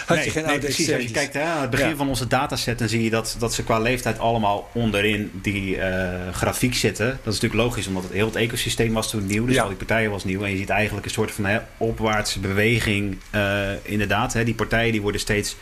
Had 0.07 0.17
nee, 0.17 0.25
je 0.25 0.31
geen 0.31 0.45
nee, 0.45 0.59
precies. 0.59 0.93
Als 0.93 1.03
je 1.03 1.11
kijkt 1.11 1.35
hè, 1.35 1.43
aan 1.43 1.61
het 1.61 1.71
begin 1.71 1.97
van 1.97 2.09
onze 2.09 2.27
dataset, 2.27 2.79
dan 2.79 2.89
zie 2.89 3.03
je 3.03 3.11
dat, 3.11 3.37
dat 3.39 3.55
ze 3.55 3.65
qua 3.65 3.79
leeftijd 3.79 4.19
allemaal 4.19 4.71
onderin 4.73 5.31
die 5.33 5.77
uh, 5.77 5.85
grafiek 6.33 6.75
zitten. 6.75 7.07
Dat 7.07 7.35
is 7.35 7.41
natuurlijk 7.41 7.63
logisch, 7.69 7.87
omdat 7.87 8.03
het 8.03 8.13
heel 8.13 8.27
het 8.27 8.37
ecosysteem 8.37 8.93
was 8.93 9.11
toen 9.11 9.27
nieuw. 9.27 9.47
Dus 9.47 9.59
al 9.59 9.69
die 9.69 9.77
partijen 9.77 10.11
was 10.11 10.25
nieuw. 10.25 10.43
En 10.43 10.51
je 10.51 10.57
ziet 10.57 10.71
eigenlijk 10.71 11.07
een 11.07 11.13
soort 11.13 11.31
van 11.31 11.45
hè, 11.45 11.59
opwaartse 11.77 12.41
beweging. 12.41 13.19
Uh, 13.35 13.69
inderdaad, 13.83 14.33
hè, 14.33 14.45
die 14.45 14.55
partijen 14.55 14.93
die 14.93 15.03
worden 15.03 15.21
steeds 15.21 15.57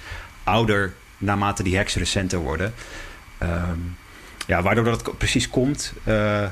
ouder 0.45 0.95
naarmate 1.19 1.63
die 1.63 1.77
hacks 1.77 1.95
recenter 1.95 2.39
worden. 2.39 2.75
Um, 3.43 3.97
ja, 4.47 4.63
waardoor 4.63 4.85
dat 4.85 5.19
precies 5.19 5.49
komt, 5.49 5.93
uh, 6.05 6.47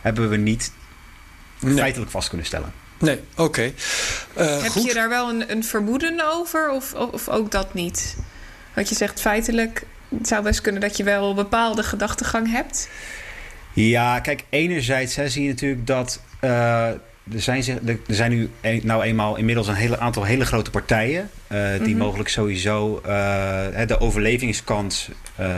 hebben 0.00 0.30
we 0.30 0.36
niet 0.36 0.72
feitelijk 1.60 2.10
vast 2.10 2.28
kunnen 2.28 2.46
stellen. 2.46 2.72
Nee, 2.98 3.20
oké. 3.36 3.72
Uh, 4.38 4.62
Heb 4.62 4.72
je 4.72 4.94
daar 4.94 5.08
wel 5.08 5.28
een, 5.28 5.50
een 5.50 5.64
vermoeden 5.64 6.32
over 6.32 6.70
of, 6.70 6.94
of 6.94 7.28
ook 7.28 7.50
dat 7.50 7.74
niet? 7.74 8.16
Wat 8.74 8.88
je 8.88 8.94
zegt 8.94 9.20
feitelijk, 9.20 9.82
het 10.18 10.28
zou 10.28 10.42
best 10.42 10.60
kunnen 10.60 10.80
dat 10.80 10.96
je 10.96 11.04
wel 11.04 11.28
een 11.28 11.36
bepaalde 11.36 11.82
gedachtegang 11.82 12.50
hebt. 12.50 12.88
Ja, 13.72 14.20
kijk, 14.20 14.44
enerzijds 14.48 15.16
hè, 15.16 15.28
zie 15.28 15.42
je 15.42 15.48
natuurlijk 15.48 15.86
dat 15.86 16.20
uh, 16.40 16.86
er, 16.90 17.00
zijn, 17.36 17.64
er 17.86 17.98
zijn 18.06 18.30
nu 18.30 18.50
een, 18.60 18.80
nou 18.84 19.02
eenmaal 19.02 19.36
inmiddels 19.36 19.68
een 19.68 19.74
hele 19.74 19.98
aantal 19.98 20.24
hele 20.24 20.44
grote 20.44 20.70
partijen. 20.70 21.30
Uh, 21.52 21.70
die 21.70 21.78
mm-hmm. 21.78 21.96
mogelijk 21.96 22.28
sowieso 22.28 23.02
uh, 23.06 23.86
de 23.86 24.00
overlevingskans 24.00 25.08
ehm, 25.36 25.52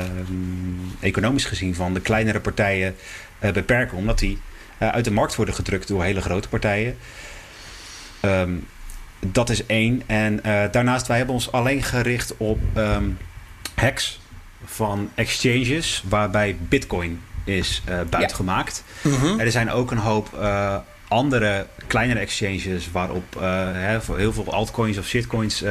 economisch 1.00 1.44
gezien 1.44 1.74
van 1.74 1.94
de 1.94 2.00
kleinere 2.00 2.40
partijen 2.40 2.96
beperken. 3.52 3.96
Omdat 3.96 4.18
die 4.18 4.38
uit 4.88 5.04
de 5.04 5.10
markt 5.10 5.34
worden 5.34 5.54
gedrukt 5.54 5.88
door 5.88 6.02
hele 6.02 6.20
grote 6.20 6.48
partijen. 6.48 6.96
Um, 8.22 8.66
dat 9.26 9.50
is 9.50 9.66
één. 9.66 10.02
En 10.06 10.40
uh, 10.46 10.62
daarnaast, 10.70 11.06
wij 11.06 11.16
hebben 11.16 11.34
ons 11.34 11.52
alleen 11.52 11.82
gericht 11.82 12.36
op 12.36 12.58
um, 12.76 13.18
hacks 13.74 14.20
van 14.64 15.10
exchanges 15.14 16.04
waarbij 16.08 16.56
bitcoin 16.68 17.20
is 17.44 17.82
uh, 17.88 18.00
buitgemaakt. 18.10 18.84
Ja. 19.02 19.10
-hmm. 19.10 19.40
Er 19.40 19.50
zijn 19.50 19.70
ook 19.70 19.90
een 19.90 19.98
hoop 19.98 20.38
andere 21.08 21.66
kleinere 21.86 22.20
exchanges 22.20 22.90
waarop 22.90 23.40
heel 24.16 24.32
veel 24.32 24.52
altcoins 24.52 24.98
of 24.98 25.06
shitcoins 25.06 25.64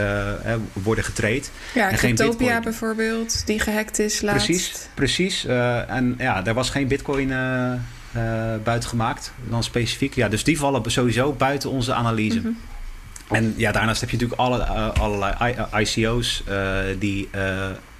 worden 0.74 1.04
getraind. 1.04 1.52
Ja, 1.74 1.90
en 1.90 1.96
Cryptopia 1.98 2.60
bijvoorbeeld, 2.60 3.46
die 3.46 3.60
gehackt 3.60 4.00
is 4.00 4.22
laatst. 4.22 4.46
Precies, 4.46 4.88
precies. 4.94 5.46
En 5.46 6.16
ja, 6.18 6.46
er 6.46 6.54
was 6.54 6.70
geen 6.70 6.88
bitcoin 6.88 7.34
buiten 8.64 8.90
gemaakt, 8.90 9.34
dan 9.50 9.64
specifiek. 9.64 10.16
Ja, 10.16 10.30
dus 10.30 10.44
die 10.44 10.60
vallen 10.60 10.92
sowieso 10.92 11.34
buiten 11.34 11.70
onze 11.70 11.94
analyse. 11.94 12.40
Mhm. 12.40 12.50
En 13.30 13.54
ja, 13.58 13.72
daarnaast 13.72 14.02
heb 14.02 14.10
je 14.10 14.18
natuurlijk 14.18 14.42
alle, 14.42 14.60
uh, 14.60 15.02
allerlei 15.02 15.56
ICO's 15.78 16.44
uh, 16.50 16.80
die 17.00 17.30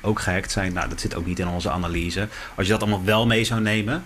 ook 0.02 0.20
gehackt 0.20 0.52
zijn. 0.52 0.74
Nou, 0.74 0.90
dat 0.90 1.00
zit 1.00 1.16
ook 1.16 1.26
niet 1.26 1.40
in 1.40 1.48
onze 1.48 1.70
analyse. 1.70 2.28
Als 2.56 2.66
je 2.66 2.72
dat 2.72 2.82
allemaal 2.82 3.04
wel 3.04 3.28
mee 3.28 3.44
zou 3.44 3.62
nemen, 3.62 4.04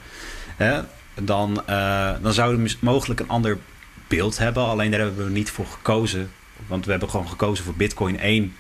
hè, 0.56 0.82
dan, 1.22 1.64
dan 2.22 2.34
zouden 2.34 2.64
we 2.64 2.76
mogelijk 2.80 3.20
een 3.20 3.30
ander 3.30 3.58
beeld 4.08 4.38
hebben. 4.38 4.66
Alleen 4.66 4.92
daar 4.92 5.00
hebben 5.00 5.26
we 5.26 5.32
niet 5.32 5.52
voor 5.52 5.66
gekozen. 5.66 6.32
Want 6.68 6.86
we 6.86 6.92
hebben 6.92 7.10
gewoon 7.10 7.30
gekozen 7.30 7.66
voor 7.66 7.76
Bitcoin 7.76 8.20
1 8.20 8.56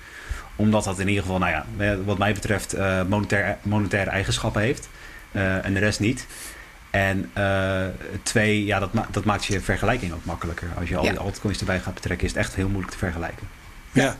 omdat 0.55 0.83
dat 0.83 0.99
in 0.99 1.07
ieder 1.07 1.23
geval, 1.23 1.39
nou 1.39 1.51
ja, 1.51 1.97
wat 2.05 2.17
mij 2.17 2.33
betreft, 2.33 2.75
monetair, 3.07 3.57
monetaire 3.61 4.09
eigenschappen 4.09 4.61
heeft. 4.61 4.89
en 5.31 5.73
de 5.73 5.79
rest 5.79 5.99
niet. 5.99 6.27
En 6.93 7.31
uh, 7.37 7.85
twee, 8.23 8.65
ja, 8.65 8.79
dat, 8.79 8.89
dat 9.11 9.23
maakt 9.25 9.45
je 9.45 9.61
vergelijking 9.61 10.13
ook 10.13 10.25
makkelijker. 10.25 10.67
Als 10.79 10.89
je 10.89 10.97
al 10.97 11.03
die 11.03 11.19
altcoins 11.19 11.59
erbij 11.59 11.79
gaat 11.79 11.93
betrekken, 11.93 12.27
is 12.27 12.33
het 12.33 12.41
echt 12.41 12.55
heel 12.55 12.67
moeilijk 12.67 12.91
te 12.91 12.97
vergelijken. 12.97 13.47
Ja, 13.93 14.17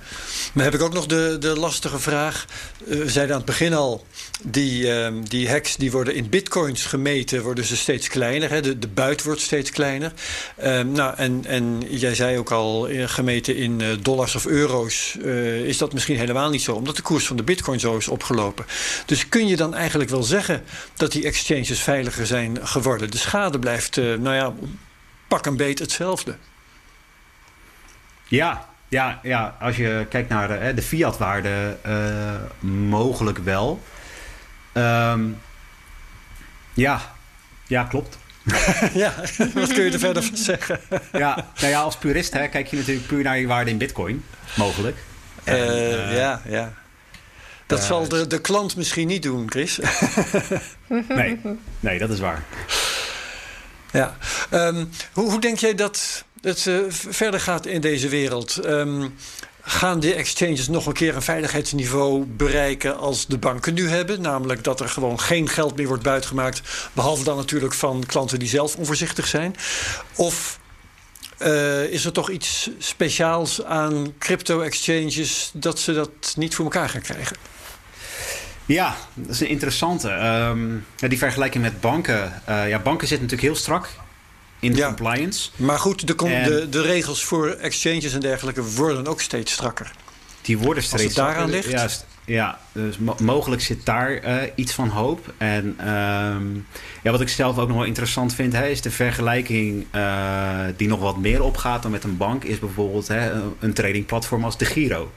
maar 0.54 0.64
heb 0.64 0.74
ik 0.74 0.82
ook 0.82 0.94
nog 0.94 1.06
de, 1.06 1.38
de 1.40 1.60
lastige 1.60 2.00
vraag. 2.00 2.46
Uh, 2.88 2.98
we 2.98 3.10
zeiden 3.10 3.36
aan 3.36 3.42
het 3.42 3.50
begin 3.50 3.74
al, 3.74 4.06
die, 4.42 4.84
uh, 4.84 5.08
die 5.24 5.50
hacks 5.50 5.76
die 5.76 5.92
worden 5.92 6.16
in 6.16 6.30
bitcoins 6.30 6.86
gemeten, 6.86 7.44
worden 7.44 7.66
ze 7.66 7.78
steeds 7.78 8.08
kleiner. 8.08 8.50
Hè? 8.50 8.62
De, 8.62 8.80
de 8.80 8.88
buit 8.88 9.24
wordt 9.24 9.42
steeds 9.42 9.72
kleiner. 9.72 10.14
Uh, 10.64 10.80
nou, 10.82 11.16
en, 11.16 11.46
en 11.46 11.84
jij 11.90 12.16
zei 12.16 12.38
ook 12.38 12.52
al, 12.52 12.88
eh, 12.88 13.08
gemeten 13.08 13.56
in 13.56 13.82
eh, 13.82 13.88
dollars 14.02 14.36
of 14.36 14.46
euro's, 14.46 15.16
is 15.66 15.78
dat 15.78 15.94
misschien 15.94 16.18
helemaal 16.18 16.50
niet 16.50 16.62
zo, 16.62 16.74
omdat 16.74 16.96
de 16.96 17.02
koers 17.02 17.28
van 17.28 17.38
de 17.38 17.44
bitcoin 17.44 17.80
zo 17.80 17.98
is 17.98 18.08
opgelopen. 18.08 18.66
Dus 19.06 19.30
kun 19.30 19.48
je 19.48 19.56
dan 19.56 19.74
eigenlijk 19.74 20.10
wel 20.10 20.24
zeggen 20.24 20.64
dat 20.96 21.12
die 21.12 21.26
exchanges 21.26 21.80
veiliger 21.80 22.26
zijn 22.26 22.68
geworden? 22.68 23.12
De 23.12 23.18
schade 23.18 23.60
blijft, 23.60 23.96
nou 23.96 24.34
ja, 24.34 24.54
pak 25.28 25.46
een 25.46 25.58
beet 25.58 25.80
hetzelfde. 25.80 26.38
Ja, 28.28 28.73
ja, 28.94 29.20
ja, 29.24 29.56
als 29.60 29.76
je 29.76 30.06
kijkt 30.10 30.30
naar 30.30 30.48
de, 30.48 30.74
de 30.74 30.82
fiat-waarde, 30.82 31.78
mogelijk 32.62 33.38
wel. 33.38 33.82
Um, 34.74 35.38
ja, 36.74 37.02
ja, 37.68 37.84
klopt. 37.84 38.18
ja, 38.94 39.14
wat 39.54 39.74
kun 39.74 39.84
je 39.84 39.92
er 39.92 40.00
verder 40.00 40.24
van 40.24 40.38
zeggen? 40.38 40.80
ja, 41.12 41.48
nou 41.56 41.68
ja, 41.68 41.82
als 41.82 41.98
purist 41.98 42.34
hè, 42.34 42.48
kijk 42.48 42.68
je 42.68 42.78
natuurlijk 42.78 43.08
puur 43.08 43.24
naar 43.24 43.38
je 43.38 43.48
waarde 43.48 43.72
in 43.72 43.78
bitcoin, 43.78 44.26
mogelijk. 44.56 44.98
Uh, 45.44 46.18
ja, 46.18 46.42
ja. 46.46 46.74
Dat 47.68 47.80
uh, 47.80 47.86
zal 47.86 48.08
de, 48.08 48.28
de 48.28 48.42
klant 48.42 48.76
misschien 48.76 49.08
niet 49.08 49.24
doen, 49.24 49.50
Chris. 49.50 49.80
nee, 51.08 51.40
nee, 51.80 52.00
dat 52.00 52.10
is 52.10 52.20
waar. 52.20 52.44
Ja. 53.92 54.18
Um, 54.52 54.90
hoe, 55.14 55.30
hoe 55.30 55.42
denk 55.42 55.58
jij 55.58 55.76
dat 55.76 56.26
het 56.44 56.66
uh, 56.66 56.80
verder 56.90 57.40
gaat 57.40 57.66
in 57.66 57.82
deze 57.82 58.10
wereld? 58.10 58.66
Um, 58.66 59.16
gaan 59.62 60.00
de 60.00 60.14
exchanges 60.14 60.68
nog 60.68 60.86
een 60.86 60.94
keer 60.94 61.16
een 61.16 61.22
veiligheidsniveau 61.22 62.26
bereiken 62.26 62.98
als 62.98 63.28
de 63.28 63.38
banken 63.38 63.74
nu 63.74 63.90
hebben. 63.90 64.22
Namelijk 64.22 64.64
dat 64.64 64.80
er 64.80 64.90
gewoon 64.90 65.20
geen 65.20 65.50
geld 65.50 65.76
meer 65.76 65.88
wordt 65.88 66.04
buitgemaakt. 66.04 66.62
Behalve 66.94 67.24
dan 67.24 67.38
natuurlijk 67.38 67.74
van 67.74 68.04
klanten 68.06 68.40
die 68.40 68.48
zelf 68.48 68.76
onvoorzichtig 68.76 69.28
zijn. 69.28 69.56
Of 70.16 70.60
uh, 71.40 71.84
is 71.84 72.06
er 72.06 72.12
toch 72.12 72.30
iets 72.30 72.70
speciaals 72.78 73.64
aan 73.64 74.14
crypto-exchanges 74.20 75.52
dat 75.54 75.80
ze 75.80 75.94
dat 75.94 76.34
niet 76.36 76.56
voor 76.56 76.66
elkaar 76.66 76.90
gaan 76.90 77.02
krijgen? 77.02 77.38
Ja, 78.66 78.96
dat 79.14 79.30
is 79.30 79.40
een 79.40 79.48
interessante. 79.48 80.10
Um, 80.12 80.86
die 80.96 81.18
vergelijking 81.18 81.64
met 81.64 81.82
banken. 81.82 82.42
Uh, 82.50 82.70
ja, 82.70 82.80
banken 82.80 83.08
zitten 83.08 83.28
natuurlijk 83.28 83.54
heel 83.54 83.62
strak 83.62 83.90
in 84.64 84.74
de 84.74 84.84
compliance. 84.84 85.50
Maar 85.56 85.80
goed, 85.80 86.08
de, 86.08 86.16
de, 86.16 86.68
de, 86.70 86.82
regels 86.82 87.24
voor 87.24 87.50
exchanges 87.50 88.14
en 88.14 88.20
dergelijke 88.20 88.64
worden 88.64 89.08
ook 89.08 89.22
steeds 89.22 89.52
strakker. 89.52 89.92
Die 90.42 90.58
worden 90.58 90.84
steeds 90.84 91.04
Als 91.04 91.16
het 91.16 91.26
daaraan 91.26 91.50
ligt? 91.50 91.70
Juist, 91.70 92.06
ja, 92.26 92.60
dus 92.72 92.98
mogelijk 93.20 93.62
zit 93.62 93.86
daar 93.86 94.26
uh, 94.26 94.42
iets 94.56 94.74
van 94.74 94.90
hoop. 94.90 95.34
En 95.38 95.90
um, 95.90 96.68
ja, 97.04 97.12
wat 97.12 97.22
ik 97.22 97.30
zelf 97.30 97.58
ook 97.58 97.68
nog 97.68 97.78
wel 97.78 97.86
interessant 97.86 98.34
vind, 98.34 98.54
hè, 98.54 98.68
is 98.68 98.82
de 98.82 98.92
vergelijking 98.92 99.86
uh, 99.96 100.60
die 100.78 100.88
nog 100.88 101.00
wat 101.00 101.18
meer 101.18 101.44
opgaat 101.44 101.82
dan 101.82 101.92
met 101.92 102.04
een 102.04 102.18
bank, 102.18 102.44
is 102.44 102.60
bijvoorbeeld 102.60 103.08
hè, 103.08 103.32
een 103.60 103.74
tradingplatform 103.74 104.44
als 104.44 104.58
de 104.58 104.66
Giro. 104.66 105.12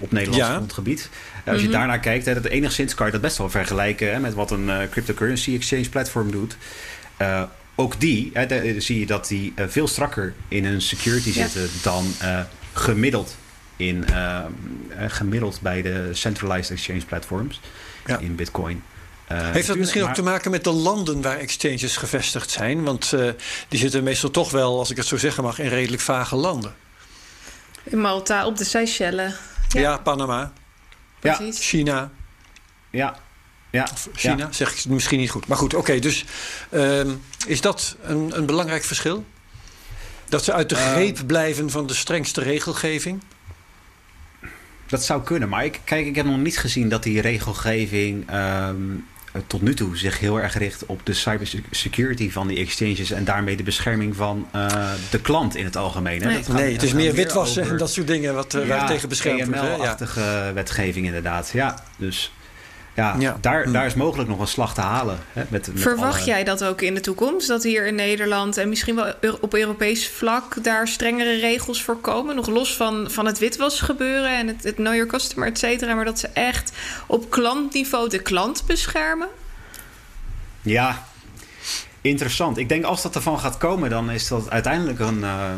Op 0.00 0.12
Nederlands 0.12 0.46
ja. 0.46 0.54
grondgebied. 0.54 1.10
Als 1.34 1.42
je 1.44 1.52
mm 1.52 1.58
-hmm. 1.58 1.70
daarnaar 1.70 2.00
kijkt, 2.00 2.26
hè, 2.26 2.34
dat 2.34 2.44
enigszins 2.44 2.94
kan 2.94 3.06
je 3.06 3.12
dat 3.12 3.20
best 3.20 3.38
wel 3.38 3.50
vergelijken 3.50 4.12
hè, 4.12 4.20
met 4.20 4.34
wat 4.34 4.50
een 4.50 4.64
uh, 4.64 4.78
cryptocurrency 4.90 5.54
exchange 5.54 5.88
platform 5.88 6.30
doet 6.30 6.56
ook 7.76 8.00
die, 8.00 8.30
hè, 8.32 8.80
zie 8.80 8.98
je 8.98 9.06
dat 9.06 9.28
die 9.28 9.52
uh, 9.56 9.64
veel 9.68 9.88
strakker 9.88 10.34
in 10.48 10.64
hun 10.64 10.80
security 10.82 11.32
zitten 11.32 11.62
ja. 11.62 11.68
dan 11.82 12.14
uh, 12.22 12.40
gemiddeld, 12.72 13.36
in, 13.76 14.04
uh, 14.10 14.44
gemiddeld 15.06 15.60
bij 15.60 15.82
de 15.82 16.08
centralized 16.12 16.70
exchange 16.70 17.04
platforms 17.04 17.60
ja. 18.06 18.18
in 18.18 18.34
Bitcoin. 18.34 18.82
Heeft 19.26 19.66
dat 19.66 19.76
misschien 19.76 20.00
maar... 20.00 20.10
ook 20.10 20.16
te 20.16 20.22
maken 20.22 20.50
met 20.50 20.64
de 20.64 20.70
landen 20.70 21.22
waar 21.22 21.38
exchanges 21.38 21.96
gevestigd 21.96 22.50
zijn? 22.50 22.82
Want 22.84 23.12
die 23.68 23.78
zitten 23.78 24.02
meestal 24.02 24.30
toch 24.30 24.50
wel, 24.50 24.78
als 24.78 24.90
ik 24.90 24.96
het 24.96 25.06
zo 25.06 25.16
zeggen 25.16 25.42
mag, 25.42 25.58
in 25.58 25.68
redelijk 25.68 26.02
vage 26.02 26.36
landen. 26.36 26.74
In 27.82 28.00
Malta, 28.00 28.46
op 28.46 28.56
de 28.56 28.64
Seychelles. 28.64 29.34
Ja, 29.68 29.80
ja 29.80 29.98
Panama. 29.98 30.52
Precies. 31.20 31.68
China. 31.68 32.10
Ja, 32.90 33.16
ja, 33.76 33.88
of 33.92 34.08
China, 34.14 34.36
ja. 34.36 34.52
zeg 34.52 34.74
ik 34.74 34.84
misschien 34.84 35.18
niet 35.18 35.30
goed. 35.30 35.46
Maar 35.46 35.56
goed, 35.56 35.74
oké. 35.74 35.82
Okay, 35.82 36.00
dus 36.00 36.24
uh, 36.70 37.00
is 37.46 37.60
dat 37.60 37.96
een, 38.02 38.32
een 38.36 38.46
belangrijk 38.46 38.84
verschil? 38.84 39.24
Dat 40.28 40.44
ze 40.44 40.52
uit 40.52 40.68
de 40.68 40.74
greep 40.74 41.18
uh, 41.18 41.24
blijven 41.26 41.70
van 41.70 41.86
de 41.86 41.94
strengste 41.94 42.42
regelgeving? 42.42 43.22
Dat 44.86 45.04
zou 45.04 45.22
kunnen, 45.22 45.48
maar 45.48 45.64
ik, 45.64 45.80
kijk, 45.84 46.06
ik 46.06 46.14
heb 46.14 46.26
nog 46.26 46.38
niet 46.38 46.58
gezien 46.58 46.88
dat 46.88 47.02
die 47.02 47.20
regelgeving 47.20 48.34
um, 48.34 49.06
tot 49.46 49.62
nu 49.62 49.74
toe 49.74 49.96
zich 49.96 50.18
heel 50.18 50.40
erg 50.40 50.58
richt 50.58 50.86
op 50.86 51.00
de 51.06 51.12
cybersecurity 51.12 52.30
van 52.30 52.46
die 52.46 52.58
exchanges 52.58 53.10
en 53.10 53.24
daarmee 53.24 53.56
de 53.56 53.62
bescherming 53.62 54.16
van 54.16 54.48
uh, 54.56 54.92
de 55.10 55.20
klant 55.20 55.56
in 55.56 55.64
het 55.64 55.76
algemeen. 55.76 56.22
Hè? 56.22 56.40
Nee, 56.52 56.72
het 56.72 56.82
is 56.82 56.92
meer 56.92 57.12
witwassen 57.12 57.68
en 57.68 57.76
dat 57.76 57.90
soort 57.90 58.06
dingen 58.06 58.34
wat, 58.34 58.54
uh, 58.54 58.66
ja, 58.66 58.76
waar 58.76 58.86
tegen 58.86 59.08
beschermd 59.08 59.54
ja. 59.54 60.52
wetgeving 60.54 61.06
inderdaad. 61.06 61.50
Ja, 61.52 61.84
dus 61.96 62.32
ja, 62.96 63.16
ja. 63.18 63.36
Daar, 63.40 63.64
hm. 63.64 63.72
daar 63.72 63.86
is 63.86 63.94
mogelijk 63.94 64.28
nog 64.28 64.40
een 64.40 64.46
slag 64.46 64.74
te 64.74 64.80
halen. 64.80 65.18
Hè, 65.32 65.42
met, 65.48 65.66
met 65.72 65.80
Verwacht 65.80 66.16
alle... 66.16 66.26
jij 66.26 66.44
dat 66.44 66.64
ook 66.64 66.82
in 66.82 66.94
de 66.94 67.00
toekomst? 67.00 67.48
Dat 67.48 67.62
hier 67.62 67.86
in 67.86 67.94
Nederland 67.94 68.56
en 68.56 68.68
misschien 68.68 68.94
wel 68.94 69.14
op 69.40 69.54
Europees 69.54 70.08
vlak 70.08 70.64
daar 70.64 70.88
strengere 70.88 71.36
regels 71.36 71.82
voor 71.82 71.96
komen? 71.96 72.36
Nog 72.36 72.46
los 72.46 72.76
van, 72.76 73.10
van 73.10 73.26
het 73.26 73.38
witwas 73.38 73.80
gebeuren 73.80 74.38
en 74.38 74.46
het, 74.46 74.62
het 74.62 74.74
know 74.74 74.94
your 74.94 75.06
customer, 75.06 75.48
et 75.48 75.58
cetera. 75.58 75.94
Maar 75.94 76.04
dat 76.04 76.18
ze 76.18 76.28
echt 76.28 76.72
op 77.06 77.30
klantniveau 77.30 78.08
de 78.08 78.22
klant 78.22 78.64
beschermen? 78.66 79.28
Ja, 80.62 81.04
interessant. 82.00 82.58
Ik 82.58 82.68
denk 82.68 82.84
als 82.84 83.02
dat 83.02 83.14
ervan 83.14 83.38
gaat 83.38 83.58
komen, 83.58 83.90
dan 83.90 84.10
is 84.10 84.28
dat 84.28 84.50
uiteindelijk 84.50 84.98
een, 84.98 85.18
uh, 85.18 85.50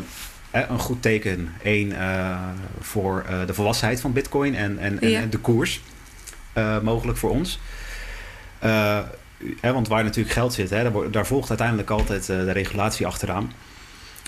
een 0.51 0.79
goed 0.79 1.01
teken. 1.01 1.53
Eén, 1.63 1.89
uh, 1.89 2.37
voor 2.79 3.25
uh, 3.29 3.47
de 3.47 3.53
volwassenheid 3.53 4.01
van 4.01 4.13
Bitcoin 4.13 4.55
en, 4.55 4.79
en, 4.79 5.01
en, 5.01 5.09
ja. 5.09 5.19
en 5.19 5.29
de 5.29 5.37
koers. 5.37 5.81
Uh, 6.57 6.79
mogelijk 6.79 7.17
voor 7.17 7.29
ons. 7.29 7.59
Uh, 8.63 8.99
hè, 9.61 9.73
want 9.73 9.87
waar 9.87 10.03
natuurlijk 10.03 10.33
geld 10.33 10.53
zit, 10.53 10.69
hè, 10.69 10.91
daar, 10.91 11.11
daar, 11.11 11.25
volgt 11.25 11.49
uiteindelijk 11.49 11.89
altijd 11.89 12.29
uh, 12.29 12.37
de 12.37 12.51
regulatie 12.51 13.07
achteraan. 13.07 13.51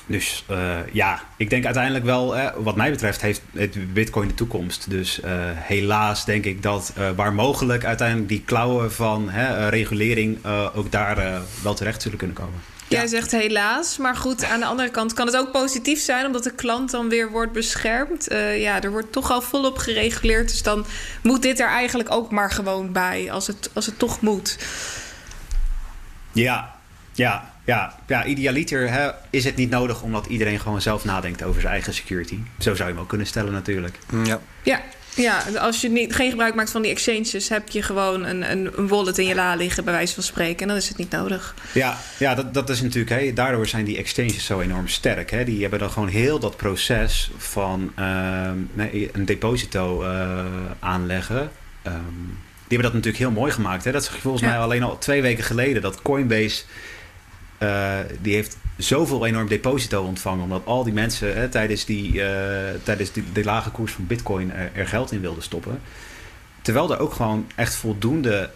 Dus 0.06 0.46
ja, 0.92 1.22
ik 1.38 1.50
denk 1.50 1.66
uiteindelijk 1.66 2.06
wel, 2.06 2.36
wat 2.58 2.76
mij 2.76 2.92
betreft, 2.92 3.22
heeft 3.22 3.94
Bitcoin 3.94 4.28
de 4.28 4.34
toekomst. 4.34 4.90
Dus 4.90 5.22
helaas 5.56 6.26
denk 6.26 6.46
ik 6.46 6.64
dat 6.64 6.94
waar 7.16 7.34
mogelijk 7.34 7.86
uiteindelijk 7.86 8.30
die 8.30 8.42
klauwen 8.46 8.92
van 8.92 9.30
regulering 9.70 10.46
ook 10.76 10.92
daar 10.92 11.42
wel 11.64 11.74
terecht 11.74 12.02
zullen 12.02 12.18
kunnen 12.18 12.36
komen. 12.36 12.60
Jij 12.92 13.08
zegt 13.08 13.32
helaas, 13.32 13.98
maar 13.98 14.16
goed, 14.16 14.44
aan 14.44 14.60
de 14.60 14.66
andere 14.66 14.90
kant 14.90 15.14
kan 15.14 15.26
het 15.26 15.38
ook 15.38 15.52
positief 15.52 16.02
zijn, 16.02 16.26
omdat 16.26 16.44
de 16.44 16.56
klant 16.56 16.92
dan 16.92 17.10
weer 17.10 17.32
wordt 17.32 17.52
beschermd. 17.52 18.32
Uh, 18.32 18.62
ja, 18.62 18.82
er 18.82 18.92
wordt 18.92 19.12
toch 19.12 19.32
al 19.32 19.42
volop 19.42 19.78
gereguleerd, 19.78 20.50
dus 20.50 20.64
dan 20.64 20.86
moet 21.24 21.42
dit 21.42 21.60
er 21.60 21.68
eigenlijk 21.68 22.12
ook 22.12 22.32
maar 22.32 22.52
gewoon 22.52 22.92
bij, 22.92 23.32
als 23.32 23.48
het, 23.48 23.70
als 23.74 23.86
het 23.86 24.00
toch 24.00 24.22
moet. 24.22 24.58
Ja, 26.32 26.76
ja, 27.14 27.54
ja, 27.66 27.96
ja. 28.08 28.26
Idealiter 28.26 28.92
hè, 28.92 29.12
is 29.30 29.44
het 29.44 29.56
niet 29.56 29.70
nodig 29.70 30.02
omdat 30.02 30.26
iedereen 30.26 30.60
gewoon 30.60 30.82
zelf 30.82 31.06
nadenkt 31.06 31.44
over 31.44 31.62
zijn 31.62 31.74
eigen 31.74 31.94
security. 31.94 32.38
Zo 32.60 32.76
zou 32.76 32.88
je 32.90 32.94
hem 32.94 33.04
ook 33.04 33.10
kunnen 33.10 33.28
stellen, 33.28 33.54
natuurlijk. 33.54 33.98
Ja. 34.24 34.40
Ja, 34.64 34.82
ja, 35.16 35.44
als 35.60 35.82
je 35.82 35.90
niet, 35.90 36.16
geen 36.16 36.30
gebruik 36.30 36.56
maakt 36.56 36.72
van 36.72 36.82
die 36.82 36.92
exchanges, 36.92 37.50
heb 37.50 37.70
je 37.70 37.82
gewoon 37.82 38.26
een, 38.26 38.52
een, 38.52 38.78
een 38.78 38.88
wallet 38.88 39.18
in 39.18 39.26
je 39.26 39.36
la 39.36 39.56
liggen, 39.56 39.84
bij 39.84 39.94
wijze 39.94 40.14
van 40.14 40.24
spreken. 40.24 40.60
En 40.62 40.68
dan 40.68 40.78
is 40.78 40.88
het 40.88 40.98
niet 40.98 41.12
nodig. 41.12 41.56
Ja, 41.74 41.98
ja 42.18 42.36
dat, 42.36 42.54
dat 42.54 42.70
is 42.70 42.82
natuurlijk, 42.82 43.22
hè, 43.22 43.34
daardoor 43.34 43.68
zijn 43.68 43.86
die 43.86 43.98
exchanges 43.98 44.46
zo 44.46 44.60
enorm 44.60 44.88
sterk. 44.88 45.32
Hè. 45.32 45.44
Die 45.44 45.62
hebben 45.62 45.80
dan 45.80 45.92
gewoon 45.92 46.08
heel 46.08 46.40
dat 46.40 46.58
proces 46.58 47.32
van 47.38 47.92
uh, 48.00 48.50
een 49.12 49.26
deposito 49.26 50.04
uh, 50.04 50.46
aanleggen. 50.80 51.52
Um, 51.88 52.38
die 52.68 52.80
hebben 52.80 52.84
dat 52.84 52.94
natuurlijk 52.94 53.18
heel 53.18 53.42
mooi 53.42 53.52
gemaakt. 53.52 53.84
Hè. 53.84 53.92
Dat 53.92 54.02
is 54.02 54.10
volgens 54.10 54.44
ja. 54.44 54.50
mij 54.50 54.60
alleen 54.60 54.84
al 54.84 54.98
twee 54.98 55.22
weken 55.22 55.44
geleden 55.44 55.82
dat 55.82 56.02
Coinbase. 56.02 56.64
Uh, 57.64 57.98
die 58.22 58.34
heeft 58.34 58.58
zoveel 58.78 59.26
enorm 59.26 59.48
deposito 59.48 60.04
ontvangen. 60.04 60.44
Omdat 60.44 60.66
al 60.66 60.84
die 60.84 60.94
mensen 60.94 61.36
hè, 61.36 61.50
tijdens, 61.50 61.86
die, 61.86 62.14
uh, 62.14 62.24
tijdens 62.84 63.12
die, 63.12 63.24
de 63.34 63.44
lage 63.44 63.70
koers 63.70 63.92
van 63.92 64.08
bitcoin 64.08 64.52
er, 64.54 64.88
geld 64.88 65.12
in 65.12 65.22
wilden 65.22 65.44
stoppen. 65.44 65.80
Terwijl 66.62 66.92
er 66.92 67.00
ook 67.00 67.14
gewoon 67.14 67.48
echt 67.56 67.76
voldoende 67.76 68.50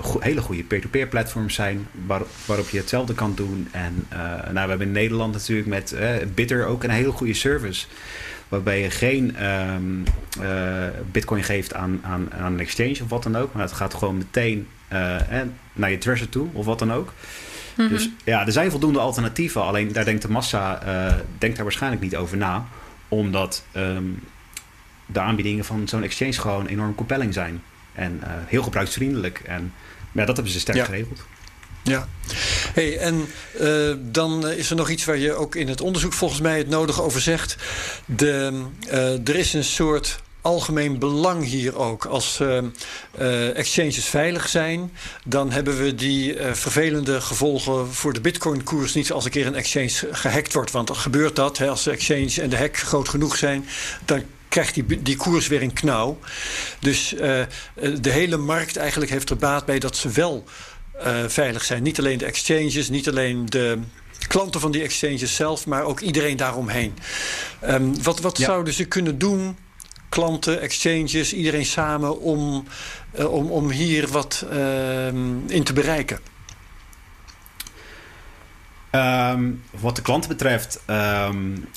go 0.00 0.20
hele 0.20 0.40
goede 0.40 0.62
peer-to-peer 0.62 1.00
-peer 1.00 1.10
platforms 1.10 1.54
zijn 1.54 1.86
waar, 2.06 2.22
waarop 2.46 2.68
je 2.68 2.78
hetzelfde 2.78 3.14
kan 3.14 3.34
doen. 3.34 3.68
En 3.70 4.06
nou, 4.52 4.52
we 4.52 4.68
hebben 4.68 4.86
in 4.86 4.92
Nederland 4.92 5.32
natuurlijk 5.32 5.68
met 5.68 5.96
Bitter 6.34 6.66
ook 6.66 6.84
een 6.84 6.90
hele 6.90 7.10
goede 7.10 7.34
service. 7.34 7.86
Waarbij 8.48 8.80
je 8.80 8.90
geen 8.90 9.44
um, 9.44 10.04
bitcoin 11.12 11.42
geeft 11.42 11.74
aan, 11.74 12.00
aan, 12.02 12.32
aan 12.32 12.52
een 12.52 12.60
exchange 12.60 12.98
of 13.02 13.08
wat 13.08 13.22
dan 13.22 13.36
ook. 13.36 13.52
Maar 13.52 13.62
het 13.62 13.72
gaat 13.72 13.94
gewoon 13.94 14.16
meteen 14.16 14.68
naar 15.72 15.90
je 15.90 15.98
treasure 15.98 16.28
toe 16.28 16.48
of 16.52 16.64
wat 16.64 16.78
dan 16.78 16.92
ook. 16.92 17.12
Dus 17.86 18.10
ja, 18.24 18.46
er 18.46 18.52
zijn 18.52 18.70
voldoende 18.70 18.98
alternatieven. 18.98 19.62
Alleen 19.62 19.92
daar 19.92 20.04
denkt 20.04 20.22
de 20.22 20.30
massa 20.30 20.82
uh, 20.86 21.14
denkt 21.38 21.56
daar 21.56 21.64
waarschijnlijk 21.64 22.02
niet 22.02 22.16
over 22.16 22.36
na. 22.36 22.66
Omdat 23.08 23.64
um, 23.76 24.22
de 25.06 25.20
aanbiedingen 25.20 25.64
van 25.64 25.88
zo'n 25.88 26.02
exchange 26.02 26.32
gewoon 26.32 26.66
enorm 26.66 26.94
compelling 26.94 27.34
zijn. 27.34 27.62
En 27.92 28.20
uh, 28.24 28.30
heel 28.46 28.62
gebruiksvriendelijk. 28.62 29.42
En 29.46 29.72
ja, 30.12 30.24
dat 30.24 30.34
hebben 30.34 30.52
ze 30.52 30.60
sterk 30.60 30.76
ja. 30.76 30.84
geregeld. 30.84 31.20
Ja, 31.82 32.08
hey, 32.74 32.98
en 32.98 33.26
uh, 33.60 33.94
dan 34.00 34.48
is 34.48 34.70
er 34.70 34.76
nog 34.76 34.90
iets 34.90 35.04
waar 35.04 35.16
je 35.16 35.32
ook 35.32 35.54
in 35.54 35.68
het 35.68 35.80
onderzoek 35.80 36.12
volgens 36.12 36.40
mij 36.40 36.58
het 36.58 36.68
nodige 36.68 37.02
over 37.02 37.20
zegt. 37.20 37.56
De, 38.04 38.62
uh, 38.86 39.28
er 39.28 39.36
is 39.36 39.52
een 39.52 39.64
soort 39.64 40.22
algemeen 40.40 40.98
belang 40.98 41.44
hier 41.44 41.76
ook. 41.78 42.04
Als 42.04 42.40
uh, 42.40 43.56
exchanges 43.56 44.04
veilig 44.04 44.48
zijn, 44.48 44.92
dan 45.24 45.50
hebben 45.50 45.82
we 45.82 45.94
die 45.94 46.36
uh, 46.36 46.52
vervelende 46.52 47.20
gevolgen 47.20 47.94
voor 47.94 48.12
de 48.12 48.20
Bitcoin-koers 48.20 48.94
niet 48.94 49.12
als 49.12 49.24
een 49.24 49.30
keer 49.30 49.46
een 49.46 49.54
exchange 49.54 50.08
gehackt 50.10 50.52
wordt. 50.52 50.70
Want 50.70 50.86
dan 50.86 50.96
gebeurt 50.96 51.36
dat. 51.36 51.58
Hè, 51.58 51.68
als 51.68 51.82
de 51.82 51.90
exchange 51.90 52.42
en 52.42 52.50
de 52.50 52.56
hack 52.56 52.76
groot 52.76 53.08
genoeg 53.08 53.36
zijn, 53.36 53.68
dan 54.04 54.22
krijgt 54.48 54.74
die, 54.74 55.02
die 55.02 55.16
koers 55.16 55.48
weer 55.48 55.62
een 55.62 55.72
knauw. 55.72 56.18
Dus 56.80 57.14
de 58.00 58.10
hele 58.10 58.36
markt 58.36 58.76
eigenlijk 58.76 59.10
heeft 59.10 59.30
er 59.30 59.36
baat 59.36 59.64
bij 59.64 59.78
dat 59.78 59.96
ze 59.96 60.08
wel 60.08 60.44
veilig 61.26 61.64
zijn. 61.64 61.82
Niet 61.82 61.98
alleen 61.98 62.18
de 62.18 62.24
exchanges, 62.24 62.88
niet 62.88 63.08
alleen 63.08 63.46
de 63.46 63.78
klanten 64.28 64.60
van 64.60 64.70
die 64.70 64.82
exchanges 64.82 65.34
zelf, 65.34 65.66
maar 65.66 65.82
ook 65.82 66.00
iedereen 66.00 66.36
daaromheen. 66.36 66.98
Um, 67.64 68.02
wat 68.02 68.20
wat 68.20 68.38
zouden 68.38 68.74
ze 68.74 68.84
kunnen 68.84 69.18
doen 69.18 69.56
klanten, 70.08 70.60
exchanges, 70.60 71.34
iedereen 71.34 71.66
samen 71.66 72.20
om, 72.20 72.64
uh, 73.18 73.32
om, 73.32 73.50
om 73.50 73.70
hier 73.70 74.08
wat 74.08 74.46
uh, 74.52 75.06
in 75.46 75.62
te 75.64 75.72
bereiken? 75.72 76.18
Um, 78.90 79.62
wat 79.70 79.96
de 79.96 80.02
klanten 80.02 80.28
betreft, 80.28 80.82
um, 80.86 81.68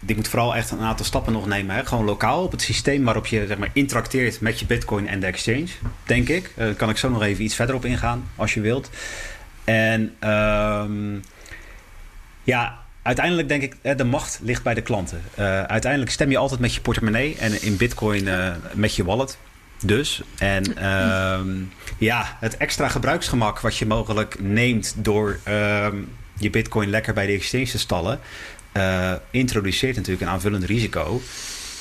die 0.00 0.16
moet 0.16 0.28
vooral 0.28 0.54
echt 0.54 0.70
een 0.70 0.80
aantal 0.80 1.04
stappen 1.04 1.32
nog 1.32 1.46
nemen. 1.46 1.76
Hè? 1.76 1.86
Gewoon 1.86 2.04
lokaal 2.04 2.42
op 2.42 2.50
het 2.50 2.62
systeem 2.62 3.04
waarop 3.04 3.26
je 3.26 3.46
zeg 3.46 3.58
maar, 3.58 3.70
interacteert 3.72 4.40
met 4.40 4.58
je 4.58 4.66
bitcoin 4.66 5.08
en 5.08 5.20
de 5.20 5.26
exchange, 5.26 5.68
denk 6.04 6.28
ik. 6.28 6.52
Daar 6.56 6.68
uh, 6.68 6.76
kan 6.76 6.90
ik 6.90 6.96
zo 6.96 7.08
nog 7.08 7.22
even 7.22 7.44
iets 7.44 7.54
verder 7.54 7.74
op 7.74 7.84
ingaan, 7.84 8.28
als 8.36 8.54
je 8.54 8.60
wilt. 8.60 8.90
En 9.64 10.16
ja, 12.44 12.81
uiteindelijk 13.02 13.48
denk 13.48 13.62
ik, 13.62 13.98
de 13.98 14.04
macht 14.04 14.38
ligt 14.42 14.62
bij 14.62 14.74
de 14.74 14.82
klanten. 14.82 15.22
Uh, 15.38 15.62
uiteindelijk 15.62 16.10
stem 16.10 16.30
je 16.30 16.38
altijd 16.38 16.60
met 16.60 16.74
je 16.74 16.80
portemonnee 16.80 17.36
en 17.38 17.62
in 17.62 17.76
bitcoin 17.76 18.26
uh, 18.26 18.54
met 18.72 18.96
je 18.96 19.04
wallet. 19.04 19.38
Dus, 19.84 20.22
en 20.38 20.64
uh, 20.78 21.40
ja, 21.98 22.36
het 22.40 22.56
extra 22.56 22.88
gebruiksgemak 22.88 23.60
wat 23.60 23.76
je 23.76 23.86
mogelijk 23.86 24.40
neemt 24.40 24.94
door 24.96 25.38
ehm, 25.42 25.96
je 26.36 26.50
bitcoin 26.50 26.90
lekker 26.90 27.14
bij 27.14 27.26
de 27.26 27.32
exchange 27.32 27.66
te 27.66 27.78
stallen, 27.78 28.20
uh, 28.76 29.12
introduceert 29.30 29.96
natuurlijk 29.96 30.22
een 30.22 30.32
aanvullend 30.32 30.64
risico. 30.64 31.20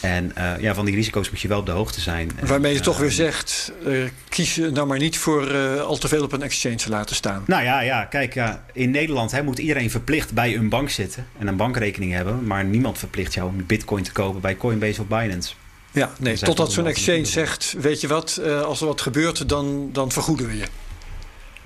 En 0.01 0.31
uh, 0.37 0.59
ja, 0.59 0.73
van 0.73 0.85
die 0.85 0.95
risico's 0.95 1.29
moet 1.29 1.39
je 1.39 1.47
wel 1.47 1.59
op 1.59 1.65
de 1.65 1.71
hoogte 1.71 2.01
zijn. 2.01 2.31
Waarmee 2.41 2.73
je 2.73 2.79
toch 2.79 2.97
weer 2.97 3.11
zegt, 3.11 3.71
uh, 3.85 4.09
kies 4.29 4.55
nou 4.55 4.87
maar 4.87 4.97
niet 4.97 5.17
voor 5.17 5.57
al 5.79 5.97
te 5.97 6.07
veel 6.07 6.23
op 6.23 6.31
een 6.31 6.41
exchange 6.41 6.75
te 6.75 6.89
laten 6.89 7.15
staan. 7.15 7.43
Nou 7.47 7.63
ja, 7.63 7.81
ja 7.81 8.05
kijk, 8.05 8.33
ja, 8.33 8.65
in 8.73 8.91
Nederland 8.91 9.31
hè, 9.31 9.43
moet 9.43 9.59
iedereen 9.59 9.91
verplicht 9.91 10.33
bij 10.33 10.55
een 10.55 10.69
bank 10.69 10.89
zitten 10.89 11.27
en 11.39 11.47
een 11.47 11.55
bankrekening 11.55 12.13
hebben. 12.13 12.47
Maar 12.47 12.65
niemand 12.65 12.97
verplicht 12.97 13.33
jou 13.33 13.49
om 13.49 13.65
bitcoin 13.65 14.03
te 14.03 14.11
kopen 14.11 14.41
bij 14.41 14.57
Coinbase 14.57 15.01
of 15.01 15.07
Binance. 15.07 15.53
Ja, 15.91 16.11
nee, 16.19 16.37
totdat 16.37 16.71
zo'n 16.71 16.87
exchange 16.87 17.25
zegt, 17.25 17.75
weet 17.79 18.01
je 18.01 18.07
wat, 18.07 18.41
als 18.63 18.81
er 18.81 18.87
wat 18.87 19.01
gebeurt, 19.01 19.49
dan, 19.49 19.89
dan 19.91 20.11
vergoeden 20.11 20.47
we 20.47 20.57
je. 20.57 20.65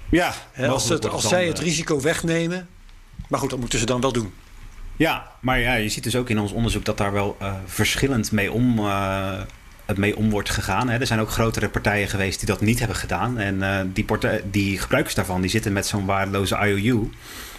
Ja, 0.09 0.36
als, 0.67 0.89
het, 0.89 1.09
als 1.09 1.27
zij 1.27 1.47
het 1.47 1.59
risico 1.59 2.01
wegnemen, 2.01 2.67
maar 3.27 3.39
goed, 3.39 3.49
dat 3.49 3.59
moeten 3.59 3.79
ze 3.79 3.86
dan 3.86 4.01
wel 4.01 4.11
doen. 4.11 4.33
Ja, 4.97 5.31
maar 5.39 5.59
ja, 5.59 5.73
je 5.73 5.89
ziet 5.89 6.03
dus 6.03 6.15
ook 6.15 6.29
in 6.29 6.39
ons 6.39 6.51
onderzoek 6.51 6.85
dat 6.85 6.97
daar 6.97 7.11
wel 7.13 7.37
uh, 7.41 7.53
verschillend 7.65 8.31
mee 8.31 8.51
om, 8.51 8.79
uh, 8.79 9.41
mee 9.95 10.15
om 10.15 10.29
wordt 10.29 10.49
gegaan. 10.49 10.89
Hè. 10.89 10.99
Er 10.99 11.07
zijn 11.07 11.19
ook 11.19 11.29
grotere 11.29 11.69
partijen 11.69 12.07
geweest 12.07 12.39
die 12.39 12.47
dat 12.47 12.61
niet 12.61 12.79
hebben 12.79 12.97
gedaan. 12.97 13.39
En 13.39 13.55
uh, 13.55 13.79
die, 13.85 14.05
die 14.51 14.79
gebruikers 14.79 15.15
daarvan 15.15 15.41
die 15.41 15.49
zitten 15.49 15.73
met 15.73 15.87
zo'n 15.87 16.05
waardeloze 16.05 16.57
IOU. 16.57 17.09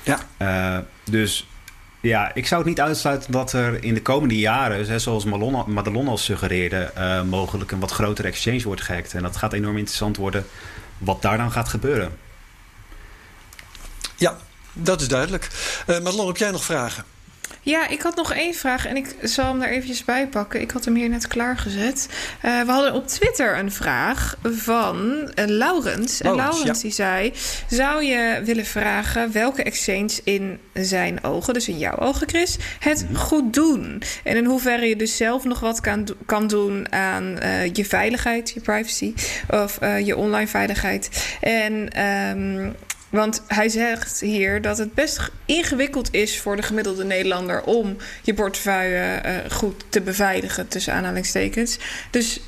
Ja. 0.03 0.85
dus 1.05 1.47
ja, 2.01 2.35
ik 2.35 2.47
zou 2.47 2.61
het 2.61 2.71
niet 2.71 2.81
uitsluiten 2.81 3.33
dat 3.33 3.53
er 3.53 3.85
in 3.85 3.95
de 3.95 4.03
komende 4.03 4.39
jaren, 4.39 5.01
zoals 5.01 5.25
Madelon 5.25 6.09
al 6.09 6.19
suggereerde, 6.19 6.93
mogelijk 7.29 7.71
een 7.71 7.81
wat 7.81 7.91
grotere 7.91 8.29
exchange 8.29 8.63
wordt 8.63 8.83
gehackt. 8.83 9.15
En 9.15 9.23
dat 9.23 9.37
gaat 9.37 9.53
enorm 9.53 9.77
interessant 9.77 10.17
worden 10.17 10.47
wat 10.99 11.23
daar 11.23 11.37
dan 11.37 11.53
gaat 11.53 11.69
gebeuren. 11.69 12.17
Ja, 14.17 14.37
dat 14.73 15.01
is 15.01 15.09
duidelijk. 15.09 15.49
Madelon, 15.87 16.27
heb 16.27 16.37
jij 16.37 16.51
nog 16.51 16.65
vragen? 16.65 17.05
Ja, 17.67 17.89
ik 17.89 18.03
had 18.03 18.17
nog 18.17 18.33
één 18.33 18.55
vraag 18.55 18.87
en 18.87 18.97
ik 18.97 19.15
zal 19.23 19.45
hem 19.45 19.63
er 19.63 19.69
eventjes 19.69 20.05
bij 20.05 20.29
pakken. 20.29 20.61
Ik 20.61 20.71
had 20.71 20.85
hem 20.85 20.95
hier 20.95 21.09
net 21.09 21.27
klaargezet. 21.27 22.09
Uh, 22.45 22.61
we 22.61 22.71
hadden 22.71 22.95
op 22.95 23.07
Twitter 23.07 23.59
een 23.59 23.73
vraag 23.73 24.37
van 24.43 24.97
uh, 25.11 25.45
Laurens. 25.47 26.21
En 26.21 26.35
Laurens 26.35 26.63
ja. 26.63 26.83
die 26.83 26.93
zei... 26.93 27.33
zou 27.69 28.05
je 28.05 28.41
willen 28.45 28.67
vragen 28.67 29.33
welke 29.33 29.63
exchange 29.63 30.11
in 30.25 30.59
zijn 30.73 31.25
ogen... 31.25 31.55
dus 31.55 31.69
in 31.69 31.79
jouw 31.79 31.97
ogen, 31.97 32.29
Chris, 32.29 32.57
het 32.79 33.01
mm 33.01 33.07
-hmm. 33.07 33.17
goed 33.17 33.55
doen? 33.55 34.03
En 34.25 34.37
in 34.37 34.45
hoeverre 34.45 34.89
je 34.89 34.97
dus 34.97 35.17
zelf 35.17 35.45
nog 35.45 35.61
wat 35.61 35.81
kan, 35.81 36.09
kan 36.27 36.47
doen 36.47 36.93
aan 36.93 37.39
uh, 37.43 37.73
je 37.73 37.85
veiligheid, 37.85 38.51
je 38.51 38.61
privacy... 38.61 39.15
of 39.51 39.79
je 40.05 40.17
online 40.17 40.49
veiligheid. 40.49 41.37
En... 41.41 42.03
Um, 42.39 42.75
want 43.11 43.43
hij 43.49 43.69
zegt 43.69 44.21
hier 44.21 44.63
dat 44.63 44.79
het 44.79 44.95
best 44.95 45.31
ingewikkeld 45.45 46.15
is 46.15 46.41
voor 46.41 46.57
de 46.57 46.63
gemiddelde 46.63 47.05
Nederlander 47.05 47.63
om 47.63 47.97
je 48.23 48.35
portefeuille 48.35 49.23
uh, 49.27 49.51
goed 49.51 49.85
te 49.89 50.01
beveiligen, 50.01 50.69
tussen 50.69 50.93
aanhalingstekens. 50.93 51.79
Dus 52.11 52.41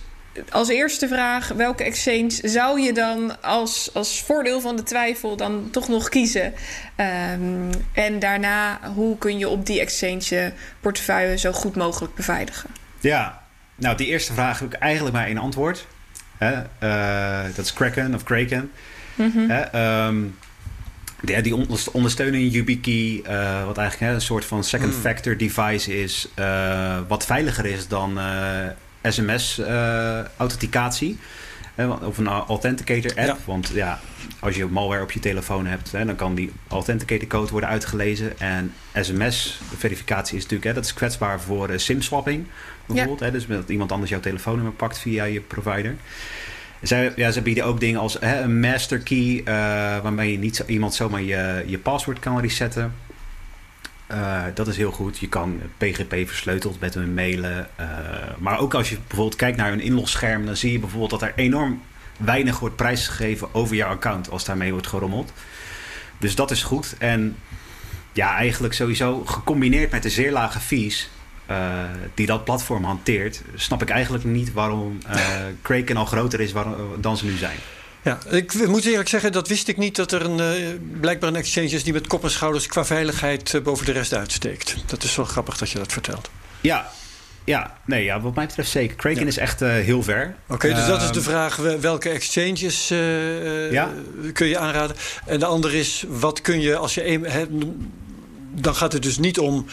als 0.50 0.68
eerste 0.68 1.08
vraag: 1.08 1.48
welke 1.48 1.84
exchange 1.84 2.30
zou 2.42 2.80
je 2.80 2.92
dan 2.92 3.42
als, 3.42 3.90
als 3.94 4.22
voordeel 4.22 4.60
van 4.60 4.76
de 4.76 4.82
twijfel 4.82 5.36
dan 5.36 5.68
toch 5.70 5.88
nog 5.88 6.08
kiezen? 6.08 6.54
Um, 7.32 7.70
en 7.92 8.18
daarna, 8.18 8.80
hoe 8.94 9.18
kun 9.18 9.38
je 9.38 9.48
op 9.48 9.66
die 9.66 9.80
exchange 9.80 10.22
je 10.28 10.52
portefeuille 10.80 11.38
zo 11.38 11.52
goed 11.52 11.76
mogelijk 11.76 12.14
beveiligen? 12.14 12.70
Ja, 13.00 13.42
nou, 13.74 13.96
die 13.96 14.06
eerste 14.06 14.32
vraag 14.32 14.58
heb 14.58 14.74
ik 14.74 14.80
eigenlijk 14.80 15.16
maar 15.16 15.26
één 15.26 15.38
antwoord. 15.38 15.86
Hè? 16.38 16.54
Uh, 16.82 17.54
dat 17.54 17.64
is 17.64 17.72
Kraken 17.72 18.14
of 18.14 18.22
Kraken. 18.22 18.70
Mm 19.14 19.30
-hmm. 19.34 19.80
um, 19.80 20.38
ja, 21.24 21.40
die 21.40 21.66
ondersteunen 21.92 22.48
YubiKey, 22.48 23.22
uh, 23.26 23.64
wat 23.64 23.78
eigenlijk 23.78 24.10
hè, 24.10 24.14
een 24.14 24.20
soort 24.20 24.44
van 24.44 24.64
second 24.64 24.94
mm. 24.94 25.00
factor 25.00 25.36
device 25.36 26.02
is, 26.02 26.28
uh, 26.38 26.98
wat 27.08 27.26
veiliger 27.26 27.66
is 27.66 27.88
dan 27.88 28.18
uh, 28.18 28.66
SMS-authenticatie. 29.02 31.18
of 32.02 32.18
een 32.18 32.26
authenticator 32.26 33.10
app. 33.10 33.18
Ja. 33.18 33.36
Want 33.44 33.68
ja, 33.68 34.00
als 34.40 34.56
je 34.56 34.66
malware 34.66 35.02
op 35.02 35.12
je 35.12 35.20
telefoon 35.20 35.66
hebt, 35.66 35.92
hè, 35.92 36.04
dan 36.04 36.16
kan 36.16 36.34
die 36.34 36.52
authenticator 36.68 37.28
code 37.28 37.50
worden 37.50 37.68
uitgelezen. 37.68 38.40
En 38.40 38.72
SMS-verificatie 38.92 40.36
is 40.36 40.42
natuurlijk, 40.42 40.68
hè, 40.68 40.74
dat 40.74 40.84
is 40.84 40.94
kwetsbaar 40.94 41.40
voor 41.40 41.70
SIM-swapping 41.76 42.46
bijvoorbeeld. 42.86 43.20
Ja. 43.20 43.26
Hè, 43.26 43.32
dus 43.32 43.46
dat 43.46 43.68
iemand 43.68 43.92
anders 43.92 44.10
jouw 44.10 44.20
telefoonnummer 44.20 44.72
pakt 44.72 44.98
via 44.98 45.24
je 45.24 45.40
provider. 45.40 45.96
Zij, 46.82 47.12
ja, 47.16 47.30
ze 47.30 47.42
bieden 47.42 47.64
ook 47.64 47.80
dingen 47.80 48.00
als 48.00 48.16
hè, 48.20 48.40
een 48.40 48.60
master 48.60 48.98
key, 48.98 49.16
uh, 49.16 49.44
waarmee 50.02 50.32
je 50.32 50.38
niet 50.38 50.64
iemand 50.66 50.94
zomaar 50.94 51.22
je, 51.22 51.64
je 51.66 51.78
paswoord 51.78 52.18
kan 52.18 52.40
resetten. 52.40 52.94
Uh, 54.10 54.42
dat 54.54 54.68
is 54.68 54.76
heel 54.76 54.90
goed. 54.90 55.18
Je 55.18 55.28
kan 55.28 55.60
PGP 55.76 56.14
versleuteld 56.26 56.80
met 56.80 56.94
hun 56.94 57.14
mailen. 57.14 57.68
Uh, 57.80 57.86
maar 58.38 58.58
ook 58.58 58.74
als 58.74 58.88
je 58.88 58.96
bijvoorbeeld 59.06 59.36
kijkt 59.36 59.56
naar 59.56 59.68
hun 59.68 59.80
inlogscherm, 59.80 60.46
dan 60.46 60.56
zie 60.56 60.72
je 60.72 60.78
bijvoorbeeld 60.78 61.10
dat 61.10 61.22
er 61.22 61.32
enorm 61.36 61.82
weinig 62.18 62.58
wordt 62.58 62.76
prijsgegeven 62.76 63.54
over 63.54 63.76
jouw 63.76 63.90
account 63.90 64.30
als 64.30 64.44
daarmee 64.44 64.72
wordt 64.72 64.86
gerommeld. 64.86 65.32
Dus 66.18 66.34
dat 66.34 66.50
is 66.50 66.62
goed. 66.62 66.94
En 66.98 67.36
ja, 68.12 68.34
eigenlijk 68.34 68.74
sowieso 68.74 69.24
gecombineerd 69.24 69.90
met 69.90 70.02
de 70.02 70.10
zeer 70.10 70.32
lage 70.32 70.60
fees 70.60 71.10
uh, 71.50 71.56
die 72.14 72.26
dat 72.26 72.44
platform 72.44 72.84
hanteert, 72.84 73.42
snap 73.54 73.82
ik 73.82 73.88
eigenlijk 73.88 74.24
niet 74.24 74.52
waarom 74.52 74.98
uh, 75.10 75.20
Kraken 75.62 75.96
al 75.96 76.04
groter 76.04 76.40
is 76.40 76.52
dan 77.00 77.16
ze 77.16 77.24
nu 77.24 77.36
zijn. 77.36 77.56
Ja, 78.02 78.18
ik 78.30 78.66
moet 78.66 78.84
eerlijk 78.84 79.08
zeggen, 79.08 79.32
dat 79.32 79.48
wist 79.48 79.68
ik 79.68 79.76
niet 79.76 79.96
dat 79.96 80.12
er 80.12 80.22
een, 80.24 80.38
uh, 80.38 80.78
blijkbaar 81.00 81.28
een 81.28 81.36
exchange 81.36 81.68
is 81.68 81.84
die 81.84 81.92
met 81.92 82.06
kop 82.06 82.24
en 82.24 82.30
schouders 82.30 82.66
qua 82.66 82.84
veiligheid 82.84 83.60
boven 83.62 83.86
de 83.86 83.92
rest 83.92 84.14
uitsteekt. 84.14 84.76
Dat 84.86 85.02
is 85.02 85.16
wel 85.16 85.24
grappig 85.24 85.58
dat 85.58 85.70
je 85.70 85.78
dat 85.78 85.92
vertelt. 85.92 86.30
Ja, 86.60 86.90
ja, 87.48 87.76
nee, 87.84 88.04
ja, 88.04 88.20
wat 88.20 88.34
mij 88.34 88.46
betreft 88.46 88.70
zeker. 88.70 88.96
Kraken 88.96 89.20
ja. 89.20 89.26
is 89.26 89.36
echt 89.36 89.62
uh, 89.62 89.68
heel 89.68 90.02
ver. 90.02 90.34
Oké, 90.44 90.54
okay, 90.54 90.74
dus 90.74 90.86
dat 90.86 91.02
is 91.02 91.10
de 91.10 91.22
vraag: 91.22 91.56
welke 91.80 92.08
exchanges 92.08 92.90
uh, 92.90 93.72
ja? 93.72 93.90
kun 94.32 94.46
je 94.46 94.58
aanraden? 94.58 94.96
En 95.26 95.38
de 95.38 95.46
andere 95.46 95.78
is: 95.78 96.04
wat 96.08 96.40
kun 96.40 96.60
je 96.60 96.76
als 96.76 96.94
je. 96.94 97.00
He, 97.22 97.46
dan 98.54 98.74
gaat 98.74 98.92
het 98.92 99.02
dus 99.02 99.18
niet 99.18 99.38
om. 99.38 99.66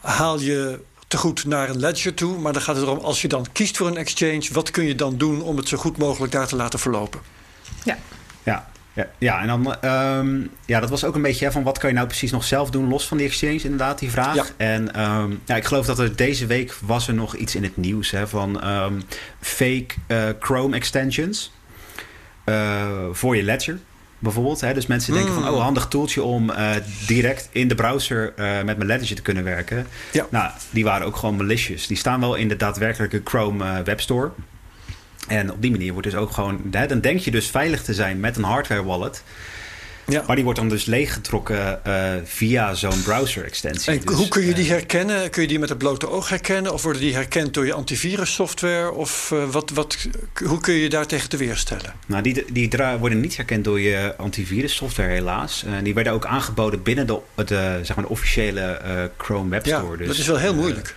Haal 0.00 0.40
je 0.40 0.80
te 1.14 1.20
goed 1.20 1.44
naar 1.44 1.68
een 1.68 1.78
ledger 1.78 2.14
toe. 2.14 2.38
Maar 2.38 2.52
dan 2.52 2.62
gaat 2.62 2.76
het 2.76 2.84
erom, 2.84 2.98
als 2.98 3.22
je 3.22 3.28
dan 3.28 3.46
kiest 3.52 3.76
voor 3.76 3.86
een 3.86 3.96
exchange, 3.96 4.48
wat 4.52 4.70
kun 4.70 4.84
je 4.84 4.94
dan 4.94 5.16
doen 5.16 5.42
om 5.42 5.56
het 5.56 5.68
zo 5.68 5.76
goed 5.76 5.96
mogelijk 5.96 6.32
daar 6.32 6.46
te 6.46 6.56
laten 6.56 6.78
verlopen? 6.78 7.20
Ja. 7.84 7.98
Ja, 8.42 8.70
ja, 8.92 9.10
ja, 9.18 9.40
en 9.40 9.46
dan, 9.46 9.90
um, 9.90 10.50
ja, 10.66 10.80
dat 10.80 10.90
was 10.90 11.04
ook 11.04 11.14
een 11.14 11.22
beetje 11.22 11.44
hè, 11.44 11.52
van 11.52 11.62
wat 11.62 11.78
kan 11.78 11.88
je 11.88 11.94
nou 11.94 12.06
precies 12.06 12.30
nog 12.30 12.44
zelf 12.44 12.70
doen, 12.70 12.88
los 12.88 13.06
van 13.06 13.16
die 13.16 13.26
exchange, 13.26 13.60
inderdaad, 13.62 13.98
die 13.98 14.10
vraag. 14.10 14.34
Ja. 14.34 14.44
En 14.56 15.00
um, 15.02 15.40
ja, 15.44 15.56
ik 15.56 15.64
geloof 15.64 15.86
dat 15.86 15.98
er 15.98 16.16
deze 16.16 16.46
week 16.46 16.74
was 16.80 17.08
er 17.08 17.14
nog 17.14 17.36
iets 17.36 17.54
in 17.54 17.62
het 17.62 17.76
nieuws 17.76 18.10
hè, 18.10 18.28
van 18.28 18.68
um, 18.68 19.02
fake 19.40 19.86
uh, 20.08 20.28
Chrome 20.38 20.76
extensions 20.76 21.52
uh, 22.44 22.86
voor 23.12 23.36
je 23.36 23.42
ledger 23.42 23.78
bijvoorbeeld. 24.24 24.60
Hè? 24.60 24.74
Dus 24.74 24.86
mensen 24.86 25.14
denken 25.14 25.34
van, 25.34 25.48
oh, 25.48 25.62
handig 25.62 25.86
toeltje 25.86 26.22
om 26.22 26.52
direct 27.06 27.48
in 27.52 27.68
de 27.68 27.74
browser 27.74 28.32
met 28.36 28.76
mijn 28.76 28.86
Ledger 28.86 29.16
te 29.16 29.22
kunnen 29.22 29.44
werken. 29.44 29.86
Ja. 30.12 30.26
Nou, 30.30 30.50
die 30.70 30.84
waren 30.84 31.06
ook 31.06 31.16
gewoon 31.16 31.36
malicious. 31.36 31.86
Die 31.86 31.96
staan 31.96 32.20
wel 32.20 32.34
in 32.34 32.48
de 32.48 32.56
daadwerkelijke 32.56 33.20
Chrome 33.24 33.82
webstore. 33.82 34.30
En 35.28 35.52
op 35.52 35.62
die 35.62 35.70
manier 35.70 35.92
wordt 35.92 36.10
dus 36.10 36.18
ook 36.18 36.30
gewoon... 36.30 36.60
Hè, 36.70 36.86
dan 36.86 37.00
denk 37.00 37.18
je 37.18 37.30
dus 37.30 37.46
veilig 37.46 37.82
te 37.82 37.94
zijn 37.94 38.20
met 38.20 38.36
een 38.36 38.44
hardware 38.44 38.84
wallet... 38.84 39.22
Ja. 40.06 40.24
Maar 40.26 40.34
die 40.34 40.44
wordt 40.44 40.58
dan 40.58 40.68
dus 40.68 40.84
leeggetrokken 40.84 41.80
uh, 41.86 42.12
via 42.24 42.74
zo'n 42.74 43.02
browser-extensie. 43.02 43.92
En 43.92 44.00
dus, 44.04 44.16
hoe 44.16 44.28
kun 44.28 44.46
je 44.46 44.54
die 44.54 44.64
eh, 44.64 44.70
herkennen? 44.70 45.30
Kun 45.30 45.42
je 45.42 45.48
die 45.48 45.58
met 45.58 45.68
het 45.68 45.78
blote 45.78 46.08
oog 46.08 46.28
herkennen? 46.28 46.72
Of 46.72 46.82
worden 46.82 47.02
die 47.02 47.14
herkend 47.14 47.54
door 47.54 47.66
je 47.66 47.72
antivirussoftware? 47.72 48.92
Of 48.92 49.30
uh, 49.32 49.50
wat, 49.50 49.70
wat, 49.70 50.08
hoe 50.44 50.60
kun 50.60 50.74
je 50.74 50.88
daar 50.88 51.06
tegen 51.06 51.28
te 51.28 51.36
weerstellen? 51.36 51.94
Nou, 52.06 52.22
die, 52.22 52.44
die 52.52 52.70
worden 52.98 53.20
niet 53.20 53.36
herkend 53.36 53.64
door 53.64 53.80
je 53.80 54.14
antivirussoftware 54.16 55.12
helaas. 55.12 55.64
die 55.82 55.94
werden 55.94 56.12
ook 56.12 56.26
aangeboden 56.26 56.82
binnen 56.82 57.06
de, 57.06 57.18
de, 57.34 57.80
zeg 57.82 57.96
maar 57.96 58.04
de 58.04 58.10
officiële 58.10 58.80
Chrome 59.16 59.50
Web 59.50 59.66
Store. 59.66 59.90
Ja, 59.90 59.96
dus, 59.96 60.06
dat 60.06 60.16
is 60.16 60.26
wel 60.26 60.36
heel 60.36 60.54
moeilijk. 60.54 60.94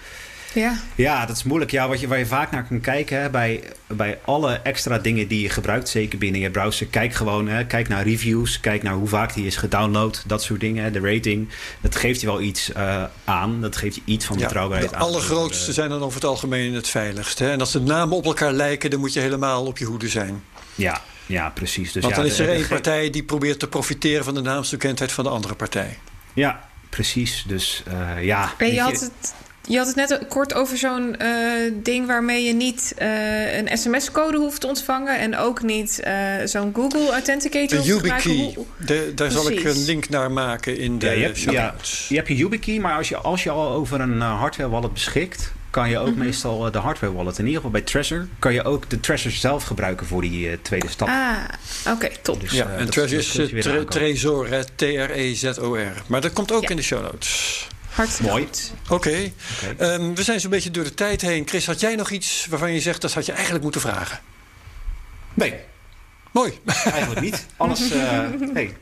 Ja. 0.60 0.78
ja, 0.95 1.26
dat 1.26 1.36
is 1.36 1.43
moeilijk. 1.43 1.72
Ja, 1.72 1.88
wat 1.88 1.99
je, 1.99 2.08
waar 2.08 2.18
je 2.18 2.26
vaak 2.26 2.51
naar 2.51 2.68
kan 2.68 2.82
kijken 2.82 3.22
hè, 3.22 3.30
bij, 3.30 3.64
bij 3.88 4.20
alle 4.26 4.53
extra 4.53 4.97
dingen 4.97 5.28
die 5.28 5.41
je 5.41 5.49
gebruikt, 5.49 5.89
zeker 5.89 6.18
binnen 6.18 6.41
je 6.41 6.49
browser. 6.49 6.88
Kijk 6.88 7.14
gewoon, 7.14 7.47
hè, 7.47 7.66
kijk 7.66 7.88
naar 7.88 8.03
reviews, 8.03 8.60
kijk 8.60 8.84
naar 8.84 8.93
hoe 8.93 9.08
vaak 9.08 9.34
die 9.34 9.45
is 9.45 9.55
gedownload, 9.55 10.24
dat 10.26 10.43
soort 10.43 10.60
dingen. 10.60 10.93
De 10.93 10.99
rating, 10.99 11.49
dat 11.82 11.95
geeft 11.95 12.22
je 12.22 12.28
wel 12.28 12.41
iets 12.41 12.70
uh, 12.70 13.03
aan. 13.24 13.62
Dat 13.62 13.76
geeft 13.76 13.95
je 13.95 14.01
iets 14.05 14.26
van 14.26 14.38
betrouwbaarheid 14.38 14.93
aan. 14.93 14.99
De 14.99 15.05
allergrootste 15.05 15.74
zijn 15.74 15.89
dan 15.89 16.01
over 16.01 16.16
het 16.16 16.30
algemeen 16.30 16.74
het 16.74 16.89
veiligst. 16.89 17.39
Hè? 17.39 17.51
En 17.51 17.60
als 17.60 17.72
de 17.72 17.82
namen 17.82 18.18
op 18.18 18.26
elkaar 18.26 18.53
lijken, 18.53 18.89
dan 18.89 18.99
moet 18.99 19.14
je 19.14 19.20
helemaal 19.20 19.66
op 19.66 19.78
je 19.78 19.86
hoede 19.86 20.10
zijn. 20.10 20.43
Ja, 20.76 21.01
ja 21.26 21.49
precies. 21.49 21.91
Dus 21.91 22.03
Want 22.03 22.16
ja, 22.16 22.22
dan 22.22 22.32
is 22.32 22.39
er 22.39 22.49
één 22.49 22.68
partij 22.68 23.10
die 23.10 23.24
probeert 23.24 23.60
te 23.60 23.68
profiteren 23.68 24.24
van 24.24 24.34
de 24.34 24.41
naamsbekendheid 24.41 25.12
van 25.12 25.24
de 25.24 25.30
andere 25.30 25.55
partij. 25.55 25.97
Ja, 26.34 26.70
precies. 26.89 27.43
Dus 27.47 27.84
uh, 27.88 28.24
ja. 28.24 28.53
En 28.58 28.74
je 28.74 28.82
had 28.82 28.99
het 28.99 29.34
je 29.68 29.78
had 29.78 29.88
het 29.88 29.95
net 29.95 30.20
kort 30.28 30.53
over 30.53 30.78
zo'n 30.78 31.15
uh, 31.22 31.72
ding 31.74 32.07
waarmee 32.07 32.43
je 32.43 32.53
niet 32.53 32.93
uh, 33.01 33.57
een 33.57 33.78
sms-code 33.78 34.38
hoeft 34.38 34.61
te 34.61 34.68
ontvangen 34.68 35.20
en 35.20 35.38
ook 35.38 35.61
niet 35.61 36.01
uh, 36.07 36.13
zo'n 36.45 36.72
Google 36.76 37.11
Authenticator. 37.11 37.78
De 37.78 37.84
YubiKey. 37.84 38.57
De, 38.86 39.11
daar 39.15 39.32
zal 39.32 39.51
ik 39.51 39.63
een 39.63 39.84
link 39.86 40.09
naar 40.09 40.32
maken 40.32 40.78
in 40.78 40.99
de 40.99 41.05
ja, 41.05 41.11
je 41.11 41.24
hebt, 41.24 41.39
ja, 41.39 41.76
je 42.07 42.15
hebt 42.15 42.28
je 42.28 42.36
YubiKey, 42.36 42.80
maar 42.80 42.97
als 42.97 43.09
je, 43.09 43.18
als 43.18 43.43
je 43.43 43.49
al 43.49 43.70
over 43.70 43.99
een 43.99 44.22
hardware 44.22 44.70
wallet 44.70 44.93
beschikt, 44.93 45.51
kan 45.70 45.89
je 45.89 45.99
ook 45.99 46.07
mm 46.07 46.13
-hmm. 46.13 46.24
meestal 46.24 46.72
de 46.72 46.78
hardware 46.78 47.13
wallet. 47.13 47.38
In 47.38 47.45
ieder 47.45 47.55
geval 47.55 47.72
bij 47.72 47.82
Trezor 47.82 48.28
kan 48.39 48.53
je 48.53 48.63
ook 48.63 48.89
de 48.89 48.99
Trezor 48.99 49.32
zelf 49.32 49.63
gebruiken 49.63 50.07
voor 50.07 50.22
die 50.22 50.61
tweede 50.61 50.89
stap. 50.89 51.07
Ah, 51.07 51.38
oké, 51.93 52.09
top. 52.22 52.41
Dus, 52.41 52.51
ja, 52.51 52.70
en 52.70 52.89
Trezor 52.89 53.20
is 53.20 53.63
tre 53.63 53.86
Trezor, 53.86 54.47
T-R-E-Z-O-R. 54.76 56.03
Maar 56.07 56.22
dat 56.22 56.34
komt 56.34 56.51
ook 56.51 56.61
ja. 56.61 56.70
in 56.70 56.76
de 56.76 56.82
show 56.82 57.01
notes. 57.01 57.68
Hartstikke 57.98 58.32
Mooi. 58.32 58.48
Oké. 58.84 58.93
Okay. 58.93 59.34
Okay. 59.72 59.93
Um, 59.93 60.16
we 60.16 60.24
zijn 60.24 60.39
zo'n 60.39 60.50
beetje 60.50 60.72
door 60.72 60.84
de 60.84 60.93
tijd 60.93 61.22
heen. 61.22 61.48
Chris, 61.48 61.66
had 61.66 61.80
jij 61.80 61.95
nog 61.95 62.10
iets 62.10 62.48
waarvan 62.50 62.74
je 62.74 62.80
zegt 62.80 63.02
dat 63.02 63.14
had 63.14 63.26
je 63.26 63.32
eigenlijk 63.32 63.64
moeten 63.64 63.82
vragen? 63.82 64.20
Nee. 65.34 65.54
Mooi. 66.32 66.60
Eigenlijk 66.84 67.22
niet. 67.22 67.45
Alles, 67.58 67.91
uh, 67.91 68.02
hey, 68.54 68.78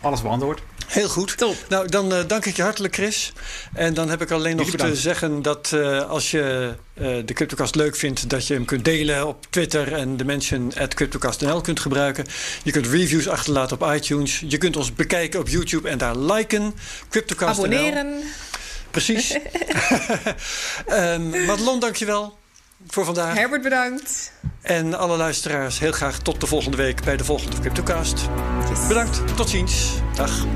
alles 0.00 0.22
beantwoord. 0.22 0.60
Heel 0.86 1.08
goed. 1.08 1.36
Top. 1.36 1.56
Nou, 1.68 1.88
dan 1.88 2.12
uh, 2.12 2.18
dank 2.26 2.46
ik 2.46 2.56
je 2.56 2.62
hartelijk, 2.62 2.94
Chris. 2.94 3.32
En 3.74 3.94
dan 3.94 4.08
heb 4.08 4.22
ik 4.22 4.30
alleen 4.30 4.56
nog 4.56 4.70
te 4.70 4.96
zeggen 4.96 5.42
dat 5.42 5.70
uh, 5.74 6.08
als 6.08 6.30
je 6.30 6.74
uh, 6.94 7.04
de 7.24 7.32
CryptoCast 7.32 7.74
leuk 7.74 7.96
vindt, 7.96 8.30
dat 8.30 8.46
je 8.46 8.54
hem 8.54 8.64
kunt 8.64 8.84
delen 8.84 9.26
op 9.26 9.46
Twitter 9.50 9.92
en 9.92 10.16
de 10.16 10.24
mention 10.24 10.72
at 10.78 10.94
CryptoCast.nl 10.94 11.60
kunt 11.60 11.80
gebruiken. 11.80 12.24
Je 12.62 12.72
kunt 12.72 12.86
reviews 12.86 13.28
achterlaten 13.28 13.80
op 13.80 13.94
iTunes. 13.94 14.42
Je 14.46 14.58
kunt 14.58 14.76
ons 14.76 14.94
bekijken 14.94 15.40
op 15.40 15.48
YouTube 15.48 15.88
en 15.88 15.98
daar 15.98 16.16
liken. 16.16 16.74
CryptoCast.nl. 17.10 17.64
Abonneren. 17.64 18.22
Precies. 18.90 19.38
um, 20.88 21.30
Madelon, 21.46 21.80
dankjewel 21.80 22.38
voor 22.86 23.04
vandaag. 23.04 23.34
Herbert, 23.34 23.62
bedankt. 23.62 24.32
En 24.62 24.98
alle 24.98 25.16
luisteraars, 25.16 25.78
heel 25.78 25.92
graag 25.92 26.18
tot 26.18 26.40
de 26.40 26.46
volgende 26.46 26.76
week 26.76 27.04
bij 27.04 27.16
de 27.16 27.24
volgende 27.24 27.60
CryptoCast. 27.60 28.28
Yes. 28.68 28.86
Bedankt, 28.86 29.36
tot 29.36 29.48
ziens. 29.48 29.92
Dag. 30.14 30.46